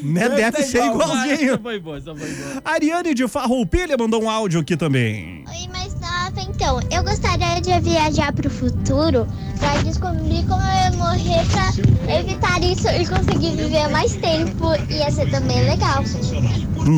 Né? 0.02 0.28
Deve, 0.28 0.58
tá 0.58 0.62
ser 0.62 0.84
igual. 0.84 1.10
Ah, 1.10 1.26
igualzinho. 1.26 1.52
essa 1.52 1.62
foi 1.62 1.80
boa, 1.80 1.98
essa 1.98 2.14
foi 2.14 2.28
boa. 2.30 2.62
Ariane 2.64 3.14
de 3.14 3.28
Farroupilha 3.28 3.96
mandou 3.98 4.22
um 4.22 4.30
áudio 4.30 4.60
aqui 4.60 4.76
também. 4.76 5.44
Oi, 5.48 5.68
mais 5.72 5.94
nova. 5.94 6.40
Então, 6.48 6.80
eu 6.90 7.02
gostaria 7.04 7.60
de 7.60 7.80
viajar 7.80 8.32
pro 8.32 8.50
futuro 8.50 9.26
pra 9.58 9.76
descobrir 9.82 10.44
como 10.46 10.62
eu 10.62 10.74
ia 10.74 10.90
morrer 10.96 11.46
pra 11.50 12.16
evitar 12.18 12.62
isso 12.62 12.88
e 12.88 13.06
conseguir 13.06 13.56
viver 13.56 13.88
mais 13.88 14.16
tempo. 14.16 14.74
Ia 14.88 15.10
ser 15.10 15.30
também 15.30 15.62
legal. 15.68 16.02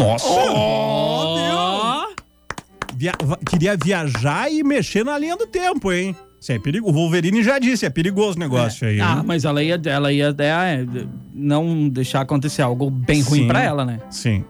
Nossa! 0.03 0.26
Ó, 0.28 2.07
Via- 2.96 3.14
va- 3.22 3.38
queria 3.48 3.76
viajar 3.76 4.50
e 4.53 4.62
mexer 4.62 5.05
na 5.05 5.18
linha 5.18 5.36
do 5.36 5.46
tempo, 5.46 5.92
hein? 5.92 6.14
Isso 6.40 6.53
é 6.53 6.59
perigoso. 6.59 6.92
O 6.92 6.94
Wolverine 6.96 7.42
já 7.42 7.59
disse, 7.59 7.86
é 7.86 7.90
perigoso 7.90 8.36
o 8.36 8.40
negócio 8.40 8.86
aí. 8.86 9.00
Ah, 9.00 9.16
hein? 9.18 9.22
mas 9.24 9.44
ela 9.44 9.62
ia, 9.62 9.80
ela 9.86 10.12
ia 10.12 10.34
é, 10.38 10.84
não 11.32 11.88
deixar 11.88 12.20
acontecer 12.20 12.62
algo 12.62 12.90
bem 12.90 13.22
ruim 13.22 13.40
Sim. 13.42 13.48
pra 13.48 13.62
ela, 13.62 13.84
né? 13.84 14.00
Sim. 14.11 14.44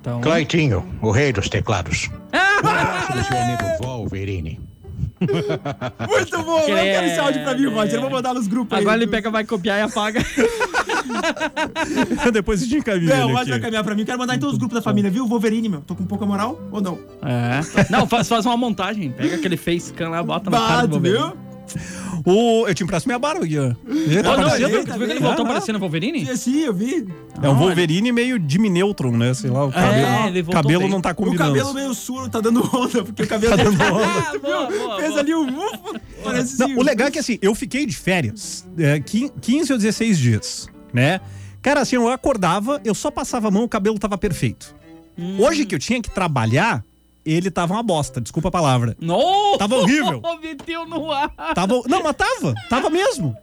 Então. 0.00 0.20
Claitinho, 0.20 0.84
o 1.02 1.10
rei 1.10 1.32
dos 1.32 1.48
teclados. 1.48 2.10
Ah! 2.32 2.60
Um 2.64 2.68
abraço 2.68 3.12
do 3.12 3.24
seu 3.24 3.36
amigo 3.38 3.62
Wolverine. 3.82 4.60
Muito 5.20 6.42
bom. 6.42 6.60
Eu 6.60 6.66
quero 6.76 7.06
esse 7.06 7.18
áudio 7.18 7.42
pra 7.42 7.52
mim, 7.52 7.60
Credo. 7.62 7.74
Roger. 7.74 7.94
Eu 7.96 8.00
vou 8.02 8.10
mandar 8.10 8.32
nos 8.34 8.46
grupos 8.46 8.78
Agora 8.78 8.96
aí. 8.96 9.02
ele 9.02 9.10
pega, 9.10 9.30
vai 9.30 9.44
copiar 9.44 9.78
e 9.78 9.82
apaga. 9.82 10.20
Depois 12.32 12.62
a 12.62 12.64
gente 12.64 12.76
encaminha 12.78 13.16
Não, 13.16 13.30
o 13.30 13.32
vai 13.34 13.60
caminhar 13.60 13.84
pra 13.84 13.94
mim. 13.94 14.04
Quero 14.04 14.18
mandar 14.18 14.34
em 14.36 14.38
todos 14.38 14.54
os 14.54 14.58
grupos 14.58 14.76
da 14.76 14.82
família, 14.82 15.10
viu? 15.10 15.26
Wolverine, 15.26 15.68
meu. 15.68 15.80
Tô 15.80 15.94
com 15.94 16.04
pouca 16.04 16.24
moral 16.26 16.60
ou 16.70 16.80
não? 16.80 16.98
É. 17.22 17.60
Não, 17.90 18.06
faz, 18.06 18.28
faz 18.28 18.44
uma 18.46 18.56
montagem. 18.56 19.10
Pega 19.12 19.36
aquele 19.36 19.56
facecam 19.56 20.10
lá, 20.10 20.22
bota 20.22 20.50
na 20.50 20.58
cara 20.58 20.86
do 20.86 20.92
Wolverine. 20.94 21.18
viu? 21.18 21.50
O, 22.26 22.66
eu 22.66 22.74
te 22.74 22.82
empresto 22.82 23.08
minha 23.08 23.18
barba 23.18 23.46
tá 23.46 23.46
Oh, 23.48 24.36
não, 24.36 24.50
você 24.50 24.66
viu, 24.66 24.84
tu 24.84 24.92
viu 24.98 25.06
que 25.06 25.12
ele 25.12 25.20
voltou 25.20 25.46
parecendo 25.46 25.78
Wolverine? 25.78 26.26
Sim, 26.26 26.36
Sim, 26.36 26.58
eu 26.62 26.74
vi. 26.74 27.06
É 27.40 27.48
um 27.48 27.54
Wolverine 27.54 28.10
meio 28.10 28.42
Jimmy 28.44 28.68
Neutron, 28.68 29.12
né? 29.16 29.32
Sei 29.34 29.48
lá, 29.48 29.66
o 29.66 29.72
cabelo, 29.72 30.26
ele 30.26 30.42
voltou 30.42 30.62
cabelo 30.62 30.80
bem. 30.82 30.90
não 30.90 31.00
tá 31.00 31.12
O 31.12 31.14
combinando. 31.14 31.50
cabelo 31.54 31.72
meio 31.72 31.94
surdo, 31.94 32.28
tá 32.28 32.40
dando 32.40 32.60
onda, 32.76 33.04
porque 33.04 33.22
o 33.22 33.26
cabelo 33.28 33.56
Tá 33.56 33.62
dando 33.62 33.80
onda. 33.80 34.04
Ah, 34.30 34.38
boa, 34.42 34.66
boa, 34.66 34.96
fez 34.96 35.08
boa. 35.10 35.20
ali 35.20 35.32
um 35.34 35.46
ufo. 35.58 36.00
Parece 36.24 36.58
Não, 36.58 36.66
assim, 36.66 36.76
o 36.76 36.82
legal 36.82 37.06
é 37.06 37.10
que 37.12 37.18
assim, 37.20 37.38
eu 37.40 37.54
fiquei 37.54 37.86
de 37.86 37.96
férias 37.96 38.66
é, 38.76 38.98
quin- 38.98 39.30
15 39.40 39.72
ou 39.72 39.78
16 39.78 40.18
dias, 40.18 40.68
né? 40.92 41.20
Cara, 41.62 41.80
assim, 41.80 41.96
eu 41.96 42.08
acordava, 42.08 42.80
eu 42.84 42.94
só 42.94 43.10
passava 43.10 43.48
a 43.48 43.50
mão, 43.50 43.64
o 43.64 43.68
cabelo 43.68 43.98
tava 43.98 44.16
perfeito. 44.16 44.74
Hum. 45.18 45.36
Hoje 45.40 45.66
que 45.66 45.74
eu 45.74 45.78
tinha 45.78 46.00
que 46.00 46.08
trabalhar, 46.10 46.82
ele 47.26 47.50
tava 47.50 47.74
uma 47.74 47.82
bosta, 47.82 48.20
desculpa 48.20 48.48
a 48.48 48.50
palavra. 48.50 48.96
Não! 48.98 49.58
Tava 49.58 49.76
horrível. 49.76 50.22
Meteu 50.40 50.86
no 50.86 51.12
ar. 51.12 51.28
Tava, 51.54 51.82
não, 51.86 52.02
mas 52.02 52.16
tava, 52.16 52.54
tava 52.70 52.88
mesmo. 52.88 53.36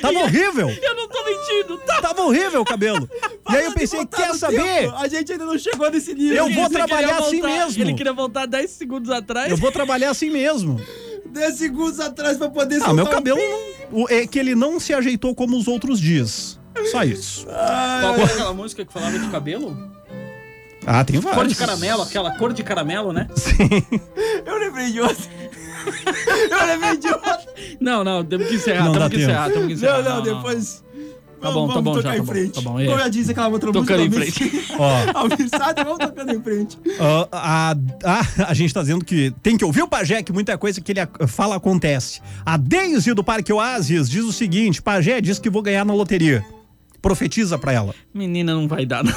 Tava 0.00 0.20
horrível. 0.20 0.68
Eu 0.80 0.94
não 0.94 1.08
tô 1.08 1.24
mentindo, 1.24 1.76
tá? 1.78 2.00
Tava 2.00 2.22
horrível 2.22 2.60
o 2.60 2.64
cabelo. 2.64 3.10
E 3.50 3.56
aí 3.56 3.64
eu 3.64 3.72
pensei, 3.72 4.06
quer 4.06 4.32
saber? 4.34 4.62
tempo, 4.62 4.94
A 4.94 5.08
gente 5.08 5.32
ainda 5.32 5.44
não 5.44 5.58
chegou 5.58 5.90
nesse 5.90 6.14
nível. 6.14 6.36
Eu 6.46 6.54
vou 6.54 6.70
trabalhar 6.70 7.18
assim 7.18 7.40
voltar- 7.40 7.64
mesmo. 7.64 7.82
Ele 7.82 7.94
queria 7.94 8.12
voltar 8.12 8.46
10 8.46 8.70
segundos 8.70 9.10
atrás. 9.10 9.50
Eu 9.50 9.56
vou 9.56 9.72
trabalhar 9.72 10.10
assim 10.10 10.30
mesmo. 10.30 10.80
10 11.26 11.54
segundos 11.56 11.98
atrás 11.98 12.38
pra 12.38 12.48
poder 12.48 12.80
Ah, 12.84 12.92
meu 12.94 13.04
um 13.06 13.08
cabelo 13.08 13.38
pi. 13.38 13.86
não, 13.90 14.06
é 14.08 14.24
que 14.24 14.38
ele 14.38 14.54
não 14.54 14.78
se 14.78 14.94
ajeitou 14.94 15.34
como 15.34 15.56
os 15.58 15.66
outros 15.66 15.98
dias. 16.00 16.60
Só 16.90 17.02
isso. 17.04 17.46
Qual 17.46 18.14
foi 18.14 18.24
aquela 18.24 18.52
música 18.54 18.84
que 18.84 18.92
falava 18.92 19.18
de 19.18 19.28
cabelo? 19.28 19.76
Ah, 20.86 21.02
tem 21.04 21.18
vários. 21.18 21.36
Cor 21.42 21.46
de 21.48 21.54
caramelo, 21.56 22.02
aquela 22.02 22.30
cor 22.38 22.52
de 22.52 22.62
caramelo, 22.62 23.12
né? 23.12 23.26
Eu 24.46 24.58
lembrei 24.58 24.92
de 24.92 25.00
outra. 25.00 25.24
Eu 26.50 26.66
lembrei 26.66 26.96
de 26.96 27.08
outra. 27.08 27.38
Não, 27.80 28.02
não, 28.04 28.24
temos 28.24 28.48
que 28.48 28.54
encerrar, 28.54 28.84
Não 28.84 28.92
temos 28.92 29.08
que 29.08 29.16
tempo. 29.16 29.30
encerrar, 29.30 29.50
temos 29.50 29.66
que 29.66 29.72
encerrar. 29.74 30.02
Não, 30.02 30.16
não, 30.16 30.22
depois. 30.22 30.84
Tá 31.40 31.50
bom, 31.50 31.68
tá 31.68 31.80
bom, 31.80 31.92
tocar 31.94 32.02
já, 32.02 32.08
tá 32.10 32.16
em 32.16 32.20
bom, 32.22 32.26
frente. 32.32 32.52
tá 32.54 32.60
bom, 32.62 32.80
é. 32.80 32.86
Como 32.86 32.98
eu 32.98 33.10
disse 33.10 33.30
aquela 33.30 33.48
outra 33.48 33.70
Tocando 33.72 34.02
em 34.02 34.08
música. 34.08 34.32
frente. 34.48 34.72
Ó. 34.78 34.90
Almissado, 35.20 35.84
vamos 35.84 35.98
tocando 35.98 36.32
em 36.32 36.42
frente. 36.42 36.78
Ah, 36.98 37.28
a, 37.32 37.76
a, 38.04 38.50
a 38.50 38.54
gente 38.54 38.72
tá 38.72 38.80
dizendo 38.80 39.04
que 39.04 39.32
tem 39.42 39.56
que 39.56 39.64
ouvir 39.64 39.82
o 39.82 39.88
Pajé, 39.88 40.22
que 40.22 40.32
muita 40.32 40.56
coisa 40.56 40.80
que 40.80 40.92
ele 40.92 41.00
fala 41.28 41.56
acontece. 41.56 42.20
A 42.44 42.56
Deise 42.56 43.12
do 43.12 43.22
Parque 43.22 43.52
Oasis 43.52 44.08
diz 44.08 44.24
o 44.24 44.32
seguinte: 44.32 44.80
Pajé 44.80 45.20
diz 45.20 45.38
que 45.38 45.50
vou 45.50 45.62
ganhar 45.62 45.84
na 45.84 45.92
loteria. 45.94 46.44
Profetiza 47.06 47.56
pra 47.56 47.72
ela. 47.72 47.94
Menina, 48.12 48.52
não 48.52 48.66
vai 48.66 48.84
dar. 48.84 49.04
Não. 49.04 49.12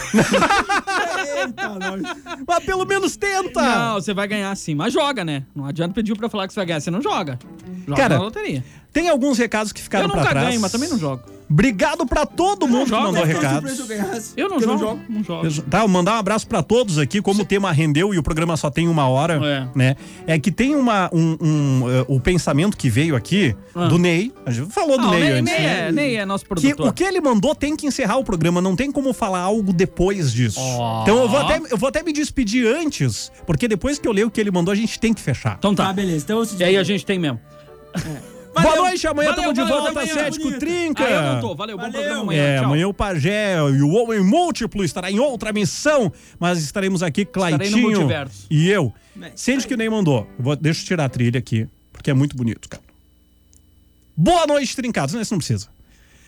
Eita. 1.42 2.44
Mas 2.48 2.64
pelo 2.64 2.86
menos 2.86 3.18
tenta! 3.18 3.62
Não, 3.62 3.96
você 3.96 4.14
vai 4.14 4.28
ganhar 4.28 4.56
sim, 4.56 4.76
mas 4.76 4.94
joga, 4.94 5.26
né? 5.26 5.44
Não 5.56 5.66
adianta 5.66 5.94
pedir 5.94 6.16
pra 6.16 6.30
falar 6.30 6.48
que 6.48 6.54
você 6.54 6.60
vai 6.60 6.68
ganhar, 6.68 6.80
você 6.82 6.92
não 6.92 7.02
joga. 7.02 7.40
Joga 7.88 8.00
Cara, 8.00 8.18
na 8.18 8.22
loteria. 8.24 8.64
Tem 8.94 9.10
alguns 9.10 9.40
recados 9.40 9.72
que 9.72 9.82
ficaram 9.82 10.06
Eu 10.06 10.12
pra 10.12 10.20
nunca 10.20 10.30
trás. 10.32 10.48
ganho, 10.50 10.62
mas 10.62 10.72
também 10.72 10.88
não 10.88 11.00
jogo. 11.00 11.24
Obrigado 11.52 12.06
pra 12.06 12.26
todo 12.28 12.68
mundo 12.68 12.84
que 12.84 12.90
jogo, 12.92 13.02
mandou 13.04 13.26
né? 13.26 13.34
recado. 13.34 13.68
Se 13.70 13.82
eu 14.38 14.46
Eu 14.46 14.50
não 14.50 14.58
porque 14.60 14.78
jogo, 14.78 15.00
não 15.10 15.24
jogo. 15.24 15.62
Tá, 15.64 15.80
eu 15.82 15.88
mandar 15.88 16.16
um 16.16 16.20
abraço 16.20 16.48
pra 16.48 16.62
todos 16.62 17.00
aqui, 17.00 17.22
como 17.22 17.42
o 17.42 17.46
tema 17.46 17.72
rendeu 17.72 18.14
e 18.14 18.20
o 18.20 18.24
programa 18.24 18.56
só 18.56 18.70
tem 18.70 18.88
uma 18.88 19.08
hora, 19.08 19.34
É. 19.44 19.68
né? 19.76 19.96
É 20.28 20.38
que 20.38 20.52
tem 20.52 20.76
uma, 20.76 21.10
um, 21.12 21.38
um, 21.42 21.90
eh, 21.90 22.06
o 22.08 22.20
pensamento 22.20 22.78
que 22.78 22.88
veio 22.90 23.16
aqui 23.16 23.56
Ah. 23.74 23.88
do 23.88 23.98
Ney, 23.98 24.32
a 24.46 24.52
gente 24.52 24.72
falou 24.72 24.98
do 25.00 25.08
Ah, 25.08 25.12
Ney, 25.12 25.20
Ney, 25.22 25.32
antes. 25.32 25.54
Ney 25.54 25.62
né? 25.64 25.88
é, 25.88 25.92
Ney 25.92 26.16
é 26.18 26.26
nosso 26.26 26.44
Que 26.44 26.50
produtor. 26.50 26.88
o 26.88 26.94
que 26.94 27.04
ele 27.04 27.20
mandou 27.20 27.56
tem 27.56 27.76
que 27.76 27.88
encerrar 27.88 28.18
o 28.18 28.24
programa, 28.24 28.62
não 28.62 28.76
tem 28.76 28.92
como 28.92 29.12
falar 29.12 29.40
algo 29.40 29.74
depois 29.74 30.32
disso. 30.32 30.60
Ó. 30.60 31.02
Então 31.02 31.18
eu 31.18 31.28
vou, 31.28 31.40
até, 31.40 31.62
eu 31.72 31.78
vou 31.78 31.90
até 31.90 32.04
me 32.04 32.14
despedir 32.14 32.68
antes, 32.68 33.32
porque 33.48 33.68
depois 33.68 33.98
que 33.98 34.08
eu 34.08 34.12
ler 34.12 34.26
o 34.26 34.30
que 34.30 34.40
ele 34.40 34.52
mandou, 34.52 34.72
a 34.72 34.76
gente 34.76 35.00
tem 35.00 35.14
que 35.16 35.22
fechar. 35.22 35.56
Então 35.58 35.74
tá. 35.74 35.88
Tá, 35.88 35.94
beleza. 35.94 36.24
Então, 36.24 36.44
E 36.60 36.64
aí 36.64 36.78
a 36.78 36.84
gente 36.84 37.04
tem 37.06 37.18
mesmo. 37.18 37.40
Boa 38.62 38.76
noite, 38.76 39.08
amanhã 39.08 39.30
Valeu, 39.30 39.52
estamos 39.52 39.54
de 39.54 39.62
valeu, 39.72 39.84
volta 39.84 40.02
às 40.02 40.12
sete 40.12 40.40
com 40.40 40.52
trinca. 40.60 41.04
Ah, 41.04 41.10
eu 41.10 41.34
não 41.34 41.42
tô. 41.42 41.56
Valeu, 41.56 41.78
bom 41.78 41.92
programa 41.92 42.22
amanhã. 42.22 42.42
É, 42.42 42.56
Tchau. 42.58 42.66
amanhã 42.66 42.88
o 42.88 42.94
Pajé 42.94 43.56
e 43.56 43.82
o 43.82 43.90
Homem 43.90 44.22
Múltiplo 44.22 44.84
estará 44.84 45.12
em 45.12 45.20
outra 45.20 45.52
missão, 45.54 46.12
mas 46.40 46.62
estaremos 46.64 47.02
aqui, 47.04 47.26
Claitinho 47.26 48.08
e 48.50 48.70
eu. 48.70 48.94
Bem, 49.16 49.32
Sente 49.36 49.68
que 49.68 49.74
o 49.74 49.78
Ney 49.78 49.90
mandou. 49.90 50.28
Eu 50.38 50.44
vou, 50.44 50.56
deixa 50.56 50.82
eu 50.82 50.86
tirar 50.88 51.06
a 51.06 51.10
trilha 51.10 51.40
aqui, 51.40 51.68
porque 51.92 52.10
é 52.10 52.14
muito 52.14 52.36
bonito, 52.36 52.70
cara. 52.70 52.84
Boa 54.16 54.46
noite, 54.46 54.76
trincados. 54.76 55.14
Não, 55.14 55.22
isso 55.22 55.34
não 55.34 55.40
precisa. 55.40 55.68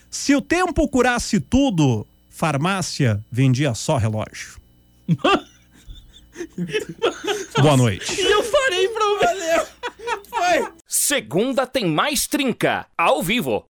Se 0.09 0.35
o 0.35 0.41
tempo 0.41 0.87
curasse 0.87 1.39
tudo, 1.39 2.05
farmácia 2.29 3.19
vendia 3.31 3.73
só 3.73 3.97
relógio. 3.97 4.59
Boa 7.61 7.77
noite. 7.77 8.21
E 8.21 8.31
eu 8.31 8.43
farei 8.43 8.87
pra 8.89 9.05
valeu. 9.19 9.67
Segunda 10.87 11.67
tem 11.67 11.85
mais 11.85 12.27
trinca, 12.27 12.85
ao 12.97 13.21
vivo. 13.21 13.65